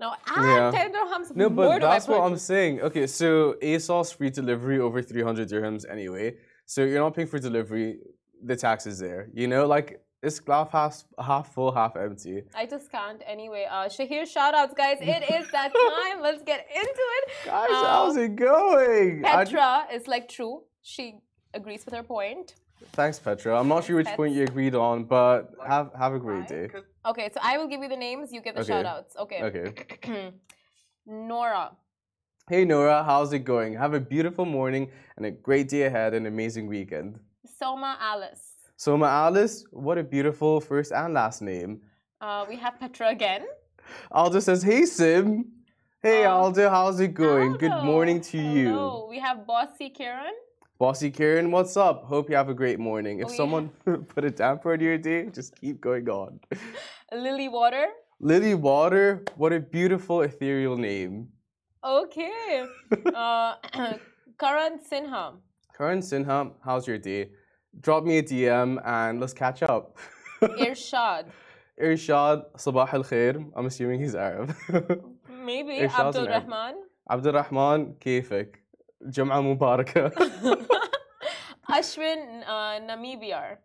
Now 0.01 0.11
add 0.37 0.45
Yeah. 0.47 0.71
10 0.71 0.93
dirhams. 0.97 1.27
No, 1.35 1.49
more 1.49 1.57
but 1.57 1.79
to 1.79 1.87
my 1.87 1.93
that's 1.93 2.07
what 2.13 2.21
I'm 2.27 2.39
saying. 2.53 2.75
Okay, 2.89 3.07
so 3.21 3.29
ASOS 3.71 4.09
free 4.17 4.31
delivery 4.41 4.79
over 4.87 4.99
300 5.03 5.49
dirhams 5.49 5.83
anyway. 5.97 6.27
So 6.67 6.79
you're 6.89 7.05
not 7.07 7.15
paying 7.17 7.31
for 7.33 7.39
delivery. 7.49 7.89
The 8.51 8.57
tax 8.67 8.87
is 8.87 8.99
there. 9.07 9.23
You 9.41 9.49
know, 9.53 9.67
like 9.77 9.89
it's 10.23 10.41
glass 10.41 10.69
half 10.73 11.05
half 11.21 11.55
full, 11.55 11.73
half 11.73 11.97
empty. 11.97 12.43
I 12.55 12.67
just 12.67 12.91
can't. 12.91 13.23
Anyway, 13.27 13.67
uh, 13.71 13.89
Shahir, 13.89 14.27
shout 14.27 14.55
outs, 14.55 14.75
guys. 14.75 14.99
It 15.01 15.23
is 15.31 15.51
that 15.53 15.73
time. 16.03 16.21
Let's 16.23 16.43
get 16.43 16.67
into 16.75 17.05
it. 17.19 17.25
Guys, 17.47 17.69
Uh, 17.71 17.87
how's 17.87 18.17
it 18.17 18.35
going? 18.37 19.25
I- 19.25 19.45
Petra 19.45 19.87
is 19.93 20.07
like 20.09 20.29
true. 20.29 20.63
She 20.83 21.05
agrees 21.55 21.85
with 21.85 21.95
her 21.95 22.03
point. 22.03 22.55
thanks, 22.93 23.19
Petra. 23.19 23.59
I'm 23.59 23.69
not 23.69 23.85
sure 23.85 23.97
which 23.97 24.07
Pets. 24.07 24.17
point 24.17 24.35
you 24.35 24.45
agreed 24.45 24.75
on, 24.75 25.05
but 25.05 25.51
have 25.67 25.91
have 25.99 26.13
a 26.15 26.19
great 26.19 26.47
day. 26.49 26.69
Okay, 27.07 27.31
so 27.35 27.41
I 27.43 27.59
will 27.59 27.69
give 27.69 27.81
you 27.83 27.89
the 27.89 27.97
names. 27.97 28.33
You 28.33 28.41
get 28.41 28.55
the 28.55 28.61
Okay. 28.63 28.69
shout 28.73 28.87
outs. 28.87 29.17
Okay. 29.25 29.43
Okay. 29.43 30.33
Nora. 31.07 31.73
Hey 32.51 32.65
Nora, 32.65 33.05
how's 33.05 33.33
it 33.33 33.41
going? 33.41 33.75
Have 33.75 33.95
a 33.95 34.01
beautiful 34.01 34.45
morning 34.45 34.91
and 35.17 35.27
a 35.27 35.31
great 35.31 35.69
day 35.69 35.83
ahead, 35.83 36.15
an 36.15 36.27
amazing 36.27 36.67
weekend. 36.67 37.19
Soma 37.59 37.97
Alice. 38.01 38.45
Soma 38.79 39.07
Alice, 39.07 39.65
what 39.73 39.99
a 39.99 40.05
beautiful 40.05 40.61
first 40.61 40.93
and 40.93 41.13
last 41.13 41.43
name. 41.43 41.81
Uh, 42.21 42.47
we 42.49 42.55
have 42.55 42.79
Petra 42.79 43.09
again. 43.09 43.45
Aldo 44.13 44.39
says, 44.39 44.63
Hey 44.63 44.85
Sim. 44.85 45.47
Hey 46.01 46.25
Oh. 46.27 46.31
Aldo, 46.47 46.71
how's 46.71 47.01
it 47.01 47.13
going? 47.13 47.55
Good 47.55 47.83
morning 47.83 48.21
to 48.31 48.39
you. 48.39 49.05
We 49.11 49.19
have 49.19 49.45
Bossy 49.49 49.91
Karen. 49.91 50.33
Bossy 50.79 51.11
Karen, 51.11 51.51
what's 51.51 51.77
up? 51.77 52.05
Hope 52.05 52.31
you 52.31 52.37
have 52.37 52.51
a 52.51 52.55
great 52.55 52.79
morning. 52.79 53.19
If 53.19 53.27
Oh, 53.27 53.31
yeah. 53.31 53.37
someone 53.37 53.69
put 54.15 54.23
a 54.25 54.31
damper 54.31 54.75
on 54.75 54.79
your 54.81 54.97
day, 54.97 55.27
just 55.27 55.57
keep 55.61 55.81
going 55.81 56.09
on. 56.09 56.39
Lily 57.13 57.49
Water. 57.49 57.87
Lily 58.21 58.55
Water, 58.55 59.25
what 59.35 59.53
a 59.53 59.59
beautiful 59.59 60.23
ethereal 60.23 60.77
name. 60.79 61.27
Okay. 61.83 62.65
uh, 63.13 63.55
Karan 64.39 64.79
Sinha. 64.79 65.35
Karan 65.77 65.99
Sinha, 65.99 66.53
how's 66.65 66.87
your 66.87 66.99
day? 66.99 67.31
Drop 67.82 68.04
me 68.04 68.18
a 68.20 68.24
DM 68.24 68.82
and 68.86 69.20
let's 69.20 69.34
catch 69.34 69.64
up. 69.64 69.98
Irshad. 70.42 71.26
Irshad, 71.82 72.46
Sabah 72.58 72.92
al 72.94 73.04
Khair. 73.04 73.44
I'm 73.56 73.66
assuming 73.66 74.00
he's 74.00 74.16
Arab. 74.16 74.56
Maybe 75.44 75.80
Irshad's 75.80 76.18
Abdul 76.18 76.26
an 76.26 76.32
Arab. 76.32 76.44
Rahman. 76.44 76.76
Abdul 77.10 77.34
Rahman, 77.34 77.94
كيفك? 78.00 78.56
Jum'ah 79.10 79.42
Mubarakah. 79.44 80.12
Ashwin 81.70 82.44
uh, 82.48 82.80
Namibiar. 82.88 83.58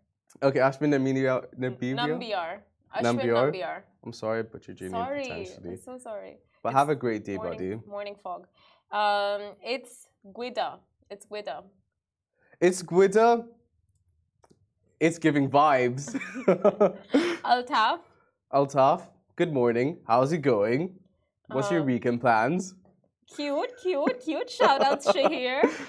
okay, 0.43 0.59
Ashmin 0.61 0.91
Namibia. 0.95 1.45
Namibia? 1.59 1.95
Nambiar. 1.95 2.51
Ashwin 2.95 3.21
Nambiar? 3.21 3.53
Nambiar. 3.53 3.83
I'm 4.05 4.13
sorry, 4.13 4.43
but 4.43 4.67
your 4.67 4.77
name 4.81 4.91
Sorry. 4.91 5.23
potentially. 5.25 5.71
I'm 5.71 5.77
so 5.77 5.99
sorry. 5.99 6.39
But 6.63 6.71
It's 6.71 6.79
have 6.79 6.89
a 6.89 6.95
great 6.95 7.25
day, 7.25 7.37
morning, 7.37 7.53
buddy. 7.53 7.81
Morning 7.87 8.17
fog. 8.23 8.47
Um, 8.91 9.55
it's 9.63 10.09
Guida. 10.35 10.79
It's 11.11 11.27
Guida. 11.27 11.63
It's 12.61 12.83
Guida. 12.83 13.45
It's 15.04 15.20
giving 15.20 15.50
vibes. 15.50 16.06
Altaf. 17.44 18.00
Altaf, 18.54 19.02
good 19.36 19.52
morning. 19.52 19.98
How's 20.08 20.32
it 20.32 20.38
going? 20.38 20.96
What's 21.48 21.70
your 21.70 21.82
Um, 21.82 21.88
weekend 21.88 22.22
plans? 22.22 22.74
Cute, 23.36 23.72
cute, 23.82 24.22
cute. 24.24 24.50
Shout 24.50 24.82
out 24.82 25.04
Shahir. 25.04 25.60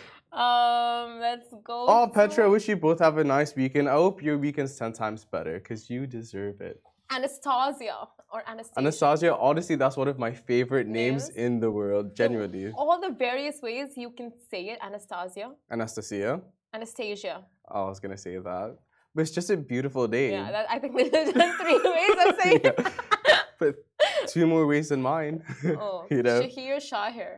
Um, 0.45 1.21
let's 1.21 1.49
go. 1.63 1.87
Oh, 1.87 2.11
Petra, 2.13 2.47
I 2.47 2.49
wish 2.49 2.67
you 2.69 2.75
both 2.77 2.99
have 2.99 3.19
a 3.19 3.23
nice 3.23 3.55
weekend. 3.55 3.89
I 3.89 3.93
hope 3.93 4.21
your 4.21 4.37
weekend's 4.37 4.77
10 4.77 4.93
times 4.93 5.25
better 5.25 5.61
because 5.61 5.89
you 5.89 6.09
deserve 6.09 6.61
it. 6.61 6.83
Anastasia 7.09 8.09
or 8.33 8.43
Anastasia. 8.49 8.79
Anastasia, 8.81 9.37
honestly, 9.37 9.77
that's 9.77 9.97
one 9.97 10.09
of 10.09 10.19
my 10.19 10.33
favorite 10.33 10.89
names, 10.89 11.29
Names? 11.29 11.37
in 11.37 11.61
the 11.61 11.71
world. 11.71 12.17
Genuinely. 12.17 12.73
All 12.77 13.01
the 13.01 13.11
various 13.11 13.63
ways 13.63 13.91
you 13.97 14.11
can 14.11 14.33
say 14.51 14.63
it. 14.73 14.81
Anastasia. 14.83 15.53
Anastasia. 15.71 16.41
Anastasia. 16.75 17.45
Oh, 17.71 17.85
I 17.87 17.89
was 17.91 18.01
going 18.01 18.11
to 18.11 18.21
say 18.21 18.37
that. 18.37 18.77
But 19.15 19.23
it's 19.23 19.31
just 19.31 19.51
a 19.51 19.57
beautiful 19.57 20.09
day. 20.09 20.33
Yeah, 20.33 20.51
that, 20.51 20.67
I 20.69 20.79
think 20.81 20.97
there's 20.97 21.11
three 21.11 21.81
ways 21.97 22.11
of 22.27 22.35
saying 22.43 22.61
it. 22.65 22.77
but 23.61 23.77
two 24.27 24.47
more 24.47 24.67
ways 24.67 24.89
than 24.89 25.01
mine. 25.03 25.43
Oh, 25.65 26.07
you 26.11 26.23
know? 26.23 26.41
Shahir 26.43 26.77
Shahir. 26.79 27.33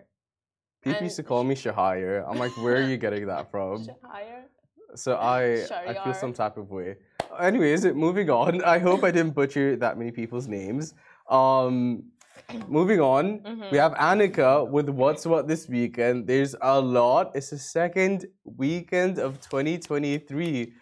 People 0.83 1.03
used 1.03 1.17
to 1.17 1.23
call 1.23 1.45
me 1.45 1.55
Shahir. 1.55 2.25
I'm 2.29 2.39
like, 2.39 2.57
where 2.57 2.77
are 2.77 2.89
you 2.89 2.97
getting 2.97 3.27
that 3.27 3.51
from? 3.51 3.85
Shahir. 3.87 4.43
So 4.95 5.17
I, 5.17 5.67
I 5.91 5.93
feel 6.05 6.15
some 6.15 6.33
type 6.33 6.57
of 6.57 6.71
way. 6.71 6.97
Anyways, 7.39 7.85
moving 7.87 8.31
on. 8.31 8.63
I 8.65 8.79
hope 8.79 9.05
I 9.05 9.11
didn't 9.11 9.35
butcher 9.35 9.77
that 9.77 9.99
many 9.99 10.11
people's 10.13 10.49
names. 10.49 10.95
Um, 11.29 12.05
moving 12.69 13.01
on, 13.01 13.41
Mm-hmm. 13.41 13.69
we 13.73 13.79
have 13.79 13.93
Annika 13.95 14.67
with 14.71 14.89
What's 14.89 15.27
What 15.27 15.49
this 15.49 15.69
weekend. 15.69 16.27
There's 16.27 16.55
a 16.63 16.81
lot. 16.81 17.33
It's 17.35 17.51
the 17.51 17.59
second 17.59 18.27
weekend 18.45 19.19
of 19.19 19.41
2023. 19.41 20.73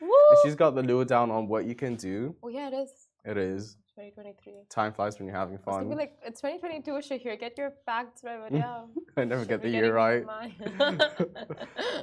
She's 0.43 0.55
got 0.55 0.75
the 0.75 0.83
lure 0.83 1.05
down 1.05 1.31
on 1.31 1.49
what 1.49 1.65
you 1.65 1.75
can 1.75 1.95
do. 1.97 2.35
Oh 2.43 2.49
yeah, 2.49 2.69
it 2.69 2.75
is. 2.75 2.91
It 3.25 3.39
is. 3.39 3.77
2023. 3.97 4.53
Time 4.69 4.93
flies 4.93 5.19
when 5.19 5.29
you're 5.29 5.37
having 5.37 5.55
I 5.55 5.71
was 5.71 5.77
gonna 5.77 5.85
be 5.85 5.91
fun. 5.91 5.99
like, 5.99 6.19
it's 6.27 6.41
2022, 6.41 6.91
Shahir. 7.09 7.39
Get 7.39 7.57
your 7.57 7.73
facts 7.87 8.23
right, 8.25 8.41
but 8.43 8.53
yeah. 8.59 8.83
I 9.17 9.25
never 9.25 9.45
get 9.45 9.63
the 9.63 9.69
year 9.71 9.95
right. 9.95 10.25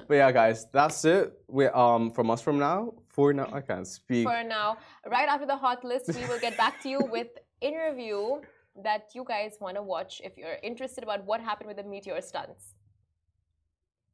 But 0.08 0.16
yeah, 0.16 0.32
guys, 0.32 0.66
that's 0.72 1.04
it. 1.06 1.34
We 1.48 1.66
um 1.68 2.12
from 2.12 2.32
us 2.32 2.42
from 2.42 2.58
now. 2.60 2.94
For 3.10 3.34
now, 3.34 3.50
I 3.52 3.60
can't 3.60 3.86
speak. 3.86 4.26
For 4.26 4.44
now, 4.44 4.78
right 5.06 5.28
after 5.28 5.46
the 5.46 5.58
hot 5.58 5.84
list, 5.84 6.08
we 6.16 6.26
will 6.28 6.40
get 6.40 6.56
back 6.58 6.82
to 6.84 6.90
you 6.90 7.00
with 7.12 7.28
interview 7.60 8.40
that 8.84 9.10
you 9.14 9.26
guys 9.28 9.58
want 9.60 9.76
to 9.76 9.84
watch 9.84 10.22
if 10.24 10.38
you're 10.38 10.58
interested 10.64 11.04
about 11.04 11.26
what 11.26 11.42
happened 11.42 11.68
with 11.68 11.78
the 11.78 11.84
meteor 11.84 12.22
stunts. 12.22 12.74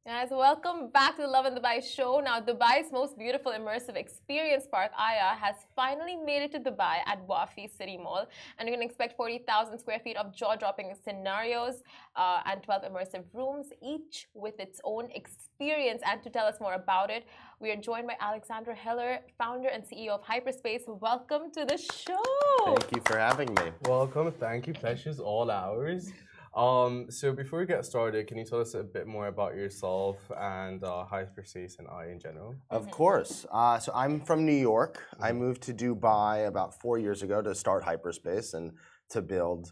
Guys, 0.08 0.30
welcome 0.32 0.88
back 0.88 1.18
to 1.18 1.24
the 1.24 1.28
Lovin 1.28 1.54
Dubai 1.54 1.84
show. 1.84 2.22
Now, 2.24 2.40
Dubai's 2.40 2.94
most 2.94 3.18
beautiful 3.18 3.52
immersive 3.52 3.98
experience 3.98 4.66
park, 4.66 4.92
Aya, 4.98 5.36
has 5.36 5.56
finally 5.76 6.16
made 6.16 6.44
it 6.44 6.52
to 6.54 6.60
Dubai 6.62 7.00
at 7.06 7.28
Wafi 7.28 7.70
City 7.78 7.98
Mall. 7.98 8.26
And 8.58 8.70
you 8.70 8.74
can 8.74 8.82
expect 8.82 9.18
40,000 9.18 9.78
square 9.78 10.00
feet 10.00 10.16
of 10.16 10.34
jaw 10.34 10.56
dropping 10.56 10.94
scenarios 11.04 11.84
uh, 12.16 12.40
and 12.46 12.64
12 12.64 12.84
immersive 12.84 13.26
rooms, 13.34 13.68
each 13.84 14.30
with 14.34 14.58
its 14.62 14.80
own 14.86 15.10
experience. 15.12 16.02
And 16.10 16.24
to 16.24 16.30
tell 16.30 16.46
us 16.46 16.56
more 16.62 16.76
about 16.76 17.10
it, 17.10 17.26
we 17.60 17.70
are 17.72 17.76
joined 17.76 18.08
by 18.08 18.16
Alexander 18.22 18.74
Heller, 18.74 19.20
founder 19.38 19.68
and 19.68 19.84
CEO 19.84 20.12
of 20.12 20.22
Hyperspace. 20.22 20.84
Welcome 20.88 21.52
to 21.52 21.66
the 21.66 21.78
show. 21.78 22.24
Thank 22.64 22.96
you 22.96 23.02
for 23.06 23.18
having 23.18 23.54
me. 23.56 23.74
Welcome, 23.84 24.32
thank 24.32 24.68
you, 24.68 24.74
pleasure's 24.74 25.20
all 25.20 25.52
ours. 25.52 26.14
Um, 26.58 27.12
so 27.12 27.32
before 27.34 27.60
we 27.60 27.68
get 27.68 27.86
started, 27.86 28.26
can 28.26 28.36
you 28.40 28.44
tell 28.44 28.60
us 28.60 28.74
a 28.74 28.82
bit 28.82 29.06
more 29.06 29.28
about 29.28 29.54
yourself 29.54 30.18
and 30.36 30.84
uh, 30.84 31.06
Hyperspace 31.06 31.76
and 31.78 31.88
Aya 31.88 32.10
in 32.10 32.20
general? 32.20 32.56
Of 32.72 32.90
course. 32.90 33.46
Uh, 33.52 33.78
so 33.78 33.92
I'm 33.94 34.20
from 34.20 34.44
New 34.44 34.60
York. 34.72 35.04
I 35.22 35.34
moved 35.34 35.62
to 35.64 35.74
Dubai 35.74 36.48
about 36.48 36.82
four 36.82 36.98
years 36.98 37.22
ago 37.22 37.44
to 37.44 37.54
start 37.54 37.84
Hyperspace 37.84 38.56
and 38.56 38.72
to 39.12 39.22
build 39.22 39.72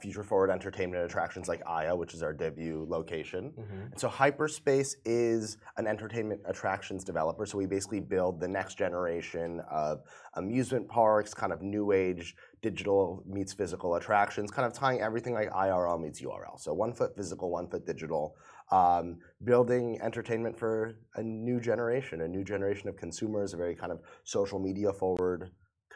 future 0.00 0.24
forward 0.24 0.50
entertainment 0.50 1.04
attractions 1.04 1.48
like 1.48 1.62
Aya, 1.66 1.94
which 1.94 2.14
is 2.14 2.22
our 2.22 2.32
debut 2.32 2.86
location. 2.88 3.52
And 3.92 4.00
so 4.00 4.08
Hyperspace 4.08 4.96
is 5.04 5.58
an 5.76 5.86
entertainment 5.86 6.40
attractions 6.46 7.04
developer. 7.04 7.46
So 7.46 7.58
we 7.58 7.66
basically 7.66 8.00
build 8.00 8.40
the 8.40 8.48
next 8.48 8.76
generation 8.78 9.60
of 9.70 10.02
amusement 10.34 10.88
parks, 10.88 11.34
kind 11.34 11.52
of 11.52 11.62
new 11.62 11.92
age 11.92 12.34
digital 12.60 13.22
meets 13.26 13.52
physical 13.52 13.94
attractions, 13.96 14.50
kind 14.50 14.66
of 14.66 14.72
tying 14.72 15.00
everything 15.00 15.34
like 15.34 15.50
IRL 15.50 16.00
meets 16.00 16.20
URL. 16.20 16.58
So 16.58 16.72
one 16.72 16.92
foot 16.92 17.14
physical, 17.16 17.50
one 17.50 17.68
foot 17.68 17.86
digital. 17.86 18.36
Um, 18.70 19.18
building 19.44 19.98
entertainment 20.02 20.58
for 20.58 20.98
a 21.14 21.22
new 21.22 21.58
generation, 21.60 22.20
a 22.20 22.28
new 22.28 22.44
generation 22.44 22.88
of 22.88 22.96
consumers, 22.96 23.54
a 23.54 23.56
very 23.56 23.74
kind 23.74 23.92
of 23.92 24.00
social 24.24 24.58
media 24.58 24.92
forward 24.92 25.50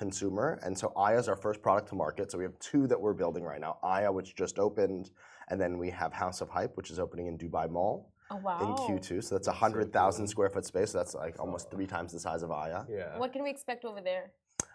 consumer. 0.06 0.58
And 0.64 0.76
so 0.80 0.86
Aya 0.96 1.18
is 1.22 1.28
our 1.32 1.36
first 1.46 1.62
product 1.66 1.86
to 1.90 1.94
market. 1.94 2.24
So 2.30 2.34
we 2.40 2.44
have 2.50 2.58
two 2.58 2.84
that 2.90 3.00
we're 3.04 3.18
building 3.22 3.44
right 3.50 3.60
now 3.66 3.74
Aya, 3.94 4.10
which 4.18 4.30
just 4.34 4.58
opened, 4.58 5.04
and 5.48 5.56
then 5.62 5.72
we 5.82 5.88
have 6.00 6.10
House 6.24 6.40
of 6.44 6.48
Hype, 6.56 6.72
which 6.78 6.90
is 6.94 6.98
opening 6.98 7.26
in 7.30 7.34
Dubai 7.38 7.66
Mall 7.76 7.94
Oh, 8.32 8.40
wow. 8.46 8.58
in 8.64 8.70
Q2. 8.98 9.08
So 9.22 9.34
that's 9.36 9.48
a 9.48 9.50
That's 9.50 9.60
100,000 9.60 10.24
cool. 10.24 10.30
square 10.34 10.50
foot 10.54 10.64
space. 10.72 10.90
So 10.92 10.98
that's 10.98 11.14
like 11.14 11.34
almost 11.44 11.70
three 11.70 11.86
times 11.94 12.08
the 12.12 12.18
size 12.28 12.42
of 12.46 12.50
Aya. 12.50 12.80
Yeah. 12.90 13.16
What 13.22 13.32
can 13.34 13.42
we 13.46 13.50
expect 13.56 13.84
over 13.84 14.00
there? 14.10 14.32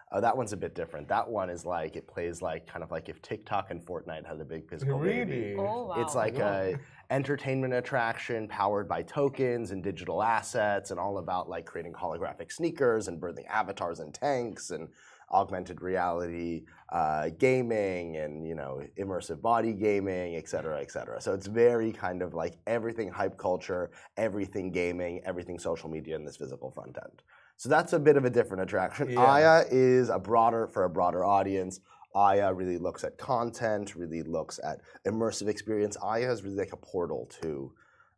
Uh, 0.10 0.22
that 0.22 0.36
one's 0.38 0.54
a 0.54 0.58
bit 0.66 0.74
different. 0.74 1.06
That 1.10 1.28
one 1.40 1.50
is 1.50 1.66
like, 1.66 1.98
it 1.98 2.08
plays 2.08 2.42
like 2.42 2.66
kind 2.66 2.82
of 2.86 2.92
like 2.96 3.10
if 3.10 3.22
TikTok 3.22 3.72
and 3.72 3.80
Fortnite 3.86 4.26
had 4.26 4.40
a 4.40 4.46
big 4.46 4.64
physical 4.70 5.00
baby. 5.00 5.54
Oh, 5.60 5.88
wow. 5.88 5.96
It's 6.02 6.16
like 6.16 6.38
a 6.40 6.80
entertainment 7.10 7.74
attraction 7.74 8.48
powered 8.48 8.88
by 8.88 9.02
tokens 9.04 9.72
and 9.72 9.84
digital 9.84 10.24
assets 10.24 10.92
and 10.92 10.98
all 11.04 11.18
about 11.18 11.50
like 11.50 11.66
creating 11.66 11.94
holographic 12.04 12.50
sneakers 12.54 13.10
and 13.10 13.20
birthing 13.22 13.48
avatars 13.50 14.00
and 14.00 14.14
tanks 14.14 14.70
and 14.70 14.88
augmented 15.32 15.82
reality 15.82 16.64
uh, 16.90 17.30
gaming 17.38 18.18
and 18.18 18.48
you 18.48 18.56
know 18.56 18.82
immersive 18.98 19.42
body 19.42 19.74
gaming 19.74 20.36
et 20.36 20.48
cetera 20.48 20.80
et 20.80 20.90
cetera 20.90 21.20
so 21.20 21.34
it's 21.34 21.48
very 21.48 21.92
kind 21.92 22.22
of 22.22 22.34
like 22.34 22.56
everything 22.66 23.10
hype 23.10 23.38
culture 23.38 23.92
everything 24.16 24.72
gaming 24.72 25.22
everything 25.26 25.60
social 25.60 25.90
media 25.90 26.16
in 26.16 26.24
this 26.24 26.38
physical 26.38 26.72
front 26.72 26.98
end 27.04 27.22
so 27.58 27.68
that's 27.68 27.94
a 27.94 28.00
bit 28.00 28.16
of 28.16 28.26
a 28.26 28.30
different 28.30 28.64
attraction 28.64 29.10
Yeah. 29.10 29.22
aya 29.22 29.64
is 29.70 30.10
a 30.10 30.20
broader 30.20 30.68
for 30.68 30.86
a 30.86 30.90
broader 30.90 31.24
audience 31.24 31.82
Aya 32.16 32.52
really 32.52 32.80
looks 32.80 33.04
at 33.04 33.18
content, 33.20 33.96
really 33.96 34.24
looks 34.24 34.60
at 34.64 34.82
immersive 35.06 35.48
experience. 35.48 35.98
Aya 36.02 36.32
is 36.32 36.42
really 36.42 36.56
like 36.56 36.74
a 36.74 36.78
portal 36.78 37.30
to 37.42 37.72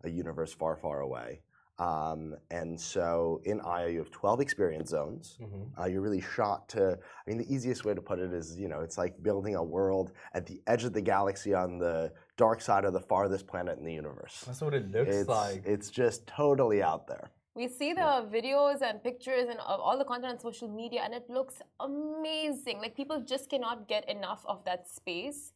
a 0.06 0.10
universe 0.10 0.54
far, 0.54 0.78
far 0.78 1.02
away. 1.02 1.42
Um, 1.80 2.36
and 2.52 2.80
so 2.80 3.42
in 3.46 3.62
Aya, 3.62 3.90
you 3.90 4.00
have 4.00 4.12
12 4.12 4.42
experience 4.42 4.90
zones. 4.90 5.38
Mm-hmm. 5.42 5.82
Uh, 5.82 5.86
you're 5.86 6.02
really 6.02 6.22
shot 6.22 6.68
to, 6.70 7.00
I 7.00 7.30
mean, 7.30 7.38
the 7.38 7.54
easiest 7.54 7.86
way 7.86 7.94
to 7.94 8.02
put 8.02 8.20
it 8.20 8.34
is, 8.34 8.60
you 8.60 8.68
know, 8.68 8.82
it's 8.82 8.98
like 8.98 9.22
building 9.24 9.56
a 9.56 9.64
world 9.64 10.12
at 10.34 10.46
the 10.46 10.62
edge 10.68 10.84
of 10.84 10.92
the 10.94 11.02
galaxy 11.02 11.54
on 11.54 11.80
the 11.80 12.12
dark 12.38 12.62
side 12.62 12.84
of 12.84 12.94
the 12.94 13.00
farthest 13.00 13.48
planet 13.48 13.78
in 13.80 13.86
the 13.86 13.94
universe. 13.94 14.44
That's 14.46 14.62
what 14.62 14.74
it 14.74 14.92
looks 14.92 15.16
It's, 15.16 15.30
like. 15.30 15.62
it's 15.66 15.90
just 15.90 16.28
totally 16.28 16.84
out 16.84 17.08
there. 17.08 17.32
We 17.56 17.68
see 17.68 17.94
the 17.94 18.26
videos 18.32 18.82
and 18.82 19.04
pictures 19.04 19.48
and 19.50 19.60
of 19.60 19.80
all 19.80 19.98
the 19.98 20.06
content 20.06 20.34
on 20.34 20.40
social 20.40 20.70
media, 20.70 21.02
and 21.04 21.14
it 21.14 21.30
looks 21.30 21.62
amazing. 21.80 22.78
Like 22.80 22.96
people 22.96 23.22
just 23.22 23.50
cannot 23.50 23.88
get 23.88 24.08
enough 24.08 24.46
of 24.46 24.64
that 24.66 24.88
space 24.88 25.52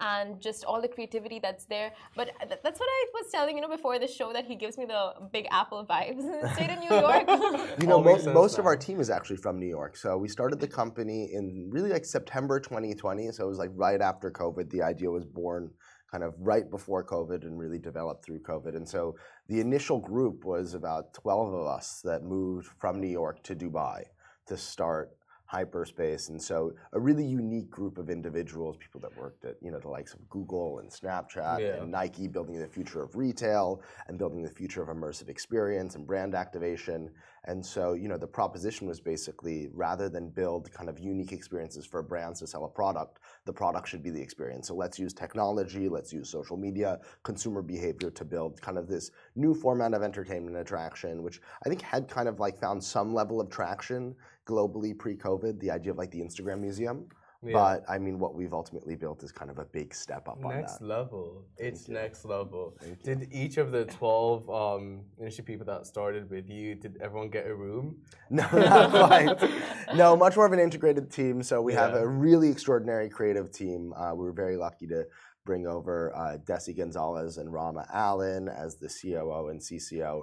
and 0.00 0.40
just 0.40 0.64
all 0.64 0.80
the 0.80 0.88
creativity 0.88 1.38
that's 1.38 1.64
there. 1.66 1.92
But 2.16 2.30
th- 2.40 2.60
that's 2.62 2.80
what 2.80 2.88
I 2.88 3.06
was 3.14 3.30
telling 3.30 3.56
you 3.56 3.62
know 3.62 3.68
before 3.68 3.98
the 3.98 4.08
show 4.08 4.32
that 4.32 4.44
he 4.44 4.56
gives 4.56 4.76
me 4.78 4.84
the 4.84 5.12
Big 5.32 5.46
Apple 5.50 5.86
vibes. 5.88 6.22
Stayed 6.54 6.70
in 6.70 6.80
New 6.80 6.90
York. 7.06 7.28
You 7.80 7.86
know, 7.86 8.02
most, 8.02 8.24
sense 8.24 8.34
most 8.34 8.58
of 8.58 8.66
our 8.66 8.76
team 8.76 9.00
is 9.00 9.10
actually 9.10 9.36
from 9.36 9.58
New 9.58 9.66
York. 9.66 9.96
So 9.96 10.16
we 10.16 10.28
started 10.28 10.60
the 10.60 10.68
company 10.68 11.30
in 11.32 11.68
really 11.70 11.90
like 11.90 12.04
September 12.04 12.60
2020. 12.60 13.30
So 13.32 13.44
it 13.44 13.48
was 13.48 13.58
like 13.58 13.70
right 13.74 14.00
after 14.00 14.30
COVID. 14.30 14.70
The 14.70 14.82
idea 14.82 15.10
was 15.10 15.24
born 15.24 15.70
kind 16.10 16.22
of 16.22 16.34
right 16.38 16.70
before 16.70 17.04
COVID 17.04 17.42
and 17.42 17.58
really 17.58 17.78
developed 17.78 18.24
through 18.24 18.40
COVID. 18.40 18.76
And 18.76 18.86
so 18.86 19.16
the 19.48 19.60
initial 19.60 19.98
group 19.98 20.44
was 20.44 20.74
about 20.74 21.14
12 21.14 21.54
of 21.54 21.66
us 21.66 22.02
that 22.04 22.22
moved 22.22 22.68
from 22.78 23.00
New 23.00 23.08
York 23.08 23.42
to 23.44 23.56
Dubai 23.56 24.02
to 24.46 24.56
start 24.56 25.10
hyperspace. 25.52 26.30
And 26.30 26.40
so 26.40 26.72
a 26.94 27.00
really 27.08 27.24
unique 27.24 27.70
group 27.70 27.98
of 27.98 28.08
individuals 28.08 28.76
people 28.78 29.00
that 29.02 29.14
worked 29.18 29.44
at 29.44 29.56
you 29.60 29.70
know 29.70 29.78
the 29.78 29.88
likes 29.98 30.14
of 30.14 30.20
google 30.30 30.78
and 30.80 30.88
snapchat 30.90 31.58
Yeah. 31.60 31.76
and 31.82 31.90
nike 31.90 32.26
building 32.26 32.58
the 32.58 32.66
future 32.66 33.02
of 33.02 33.10
retail 33.16 33.82
and 34.06 34.16
building 34.18 34.42
the 34.42 34.54
future 34.60 34.82
of 34.82 34.88
immersive 34.88 35.28
experience 35.28 35.94
and 35.96 36.06
brand 36.06 36.34
activation. 36.34 37.10
And 37.44 37.64
so 37.74 37.92
you 38.02 38.08
know 38.08 38.16
the 38.16 38.32
proposition 38.40 38.86
was 38.92 38.98
basically 39.12 39.68
rather 39.86 40.08
than 40.08 40.30
build 40.30 40.72
kind 40.72 40.88
of 40.88 40.98
unique 40.98 41.32
experiences 41.32 41.84
for 41.84 42.00
brands 42.02 42.40
to 42.40 42.46
sell 42.46 42.64
a 42.64 42.68
product 42.80 43.18
the 43.44 43.52
product 43.52 43.88
should 43.88 44.02
be 44.02 44.10
the 44.10 44.22
experience. 44.28 44.68
So 44.68 44.74
let's 44.74 44.98
use 44.98 45.12
technology 45.12 45.84
let's 45.98 46.12
use 46.12 46.26
social 46.30 46.56
media 46.56 46.90
consumer 47.24 47.60
behavior 47.74 48.10
to 48.10 48.24
build 48.24 48.52
kind 48.62 48.78
of 48.78 48.86
this 48.88 49.10
new 49.36 49.52
format 49.54 49.92
of 49.92 50.02
entertainment 50.02 50.56
attraction 50.56 51.22
which 51.26 51.40
i 51.64 51.68
think 51.68 51.80
had 51.82 52.02
kind 52.16 52.28
of 52.28 52.38
like 52.44 52.56
found 52.58 52.82
some 52.82 53.12
level 53.20 53.40
of 53.42 53.48
traction 53.50 54.14
globally 54.46 54.96
pre-covid 54.98 55.58
the 55.60 55.70
idea 55.70 55.92
of 55.92 55.98
like 55.98 56.10
the 56.10 56.20
instagram 56.20 56.60
museum 56.60 57.06
Yeah. 57.44 57.52
but 57.54 57.84
i 57.88 57.98
mean 57.98 58.18
what 58.18 58.34
we've 58.34 58.52
ultimately 58.54 58.94
built 58.96 59.22
is 59.22 59.32
kind 59.32 59.50
of 59.50 59.58
a 59.58 59.64
big 59.64 59.94
step 59.94 60.28
up 60.28 60.38
on 60.44 60.50
Next 60.56 60.78
that 60.78 60.84
level. 60.86 61.44
It's 61.58 61.88
you. 61.88 61.94
next 61.94 62.24
level. 62.24 62.74
Thank 62.80 62.98
you. 63.04 63.14
Did 63.14 63.32
each 63.32 63.56
of 63.56 63.72
the 63.72 63.84
12 63.86 64.48
um, 64.50 65.00
initial 65.20 65.44
people 65.44 65.66
that 65.66 65.86
started 65.86 66.30
with 66.30 66.48
you, 66.48 66.74
did 66.76 66.98
everyone 67.00 67.30
get 67.30 67.46
a 67.46 67.54
room? 67.54 67.96
No, 68.30 68.46
not 68.52 68.90
quite. 68.90 69.38
no, 70.02 70.16
much 70.16 70.34
more 70.36 70.46
of 70.46 70.52
an 70.52 70.58
integrated 70.68 71.10
team. 71.10 71.42
So 71.42 71.60
we 71.68 71.74
have 71.74 71.94
a 71.94 72.06
really 72.26 72.48
extraordinary 72.48 73.08
creative 73.10 73.50
team. 73.52 73.92
Uh, 74.00 74.12
we 74.14 74.24
were 74.24 74.32
very 74.32 74.56
lucky 74.56 74.86
to 74.94 75.04
bring 75.44 75.66
over 75.66 75.96
uh, 76.14 76.38
Desi 76.48 76.74
Gonzalez 76.76 77.36
and 77.38 77.52
Rama 77.52 77.84
Allen 77.92 78.48
as 78.48 78.76
the 78.76 78.88
COO 78.88 79.48
and 79.48 79.60
CCO 79.60 80.22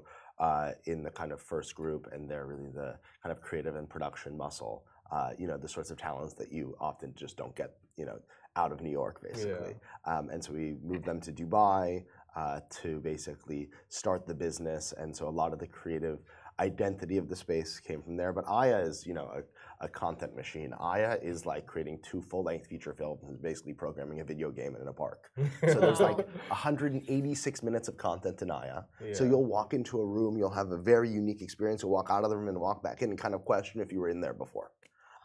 in 0.86 1.04
the 1.04 1.12
kind 1.12 1.32
of 1.32 1.41
first 1.41 1.75
group, 1.75 2.08
and 2.13 2.30
they're 2.30 2.45
really 2.45 2.69
the 2.69 2.97
kind 3.21 3.32
of 3.36 3.41
creative 3.41 3.75
and 3.75 3.89
production 3.89 4.38
muscle. 4.38 4.86
Uh, 5.12 5.32
you 5.39 5.47
know, 5.47 5.58
the 5.58 5.67
sorts 5.67 5.89
of 5.89 5.97
talents 5.97 6.34
that 6.36 6.52
you 6.52 6.75
often 6.80 7.12
just 7.15 7.36
don't 7.36 7.56
get, 7.56 7.71
you 7.97 8.06
know, 8.06 8.19
out 8.56 8.71
of 8.71 8.82
New 8.82 8.91
York, 8.91 9.21
basically. 9.23 9.73
Um, 10.06 10.30
and 10.30 10.43
so 10.43 10.54
we 10.54 10.75
moved 10.84 11.06
them 11.06 11.19
to 11.21 11.32
Dubai 11.32 12.04
uh, 12.36 12.60
to 12.82 12.99
basically 12.99 13.69
start 13.88 14.28
the 14.28 14.36
business. 14.36 14.93
And 15.02 15.15
so 15.15 15.28
a 15.28 15.36
lot 15.41 15.52
of 15.52 15.60
the 15.60 15.65
creative 15.67 16.19
identity 16.60 17.17
of 17.17 17.28
the 17.28 17.36
space 17.36 17.80
came 17.80 18.02
from 18.04 18.17
there. 18.17 18.34
But 18.34 18.45
Aya 18.47 18.78
is, 18.78 19.08
you 19.08 19.15
know, 19.15 19.32
a, 19.38 19.41
a 19.82 19.88
content 19.88 20.36
machine. 20.36 20.74
Aya 20.80 21.18
is 21.22 21.46
like 21.46 21.65
creating 21.65 22.00
two 22.04 22.22
full-length 22.22 22.68
feature 22.68 22.94
films 22.94 23.24
and 23.28 23.42
basically 23.42 23.74
programming 23.74 24.20
a 24.20 24.26
video 24.26 24.52
game 24.52 24.76
in 24.80 24.88
a 24.88 24.94
park. 24.94 25.32
So 25.68 25.76
there's 25.80 26.02
like 26.02 26.18
186 26.50 27.63
minutes 27.63 27.88
of 27.88 27.96
content 27.98 28.42
in 28.42 28.52
Aya. 28.52 28.82
So 29.13 29.24
you'll 29.24 29.46
walk 29.46 29.74
into 29.74 30.02
a 30.02 30.06
room, 30.06 30.38
you'll 30.38 30.50
have 30.50 30.72
a 30.72 30.78
very 30.78 31.10
unique 31.10 31.42
experience. 31.42 31.82
You'll 31.82 31.92
walk 31.92 32.10
out 32.10 32.24
of 32.24 32.30
the 32.30 32.36
room 32.38 32.50
and 32.50 32.60
walk 32.60 32.84
back 32.84 33.02
in 33.02 33.10
and 33.10 33.18
kind 33.18 33.34
of 33.34 33.46
question 33.46 33.80
if 33.80 33.92
you 33.92 34.00
were 34.00 34.10
in 34.10 34.20
there 34.20 34.34
before. 34.34 34.72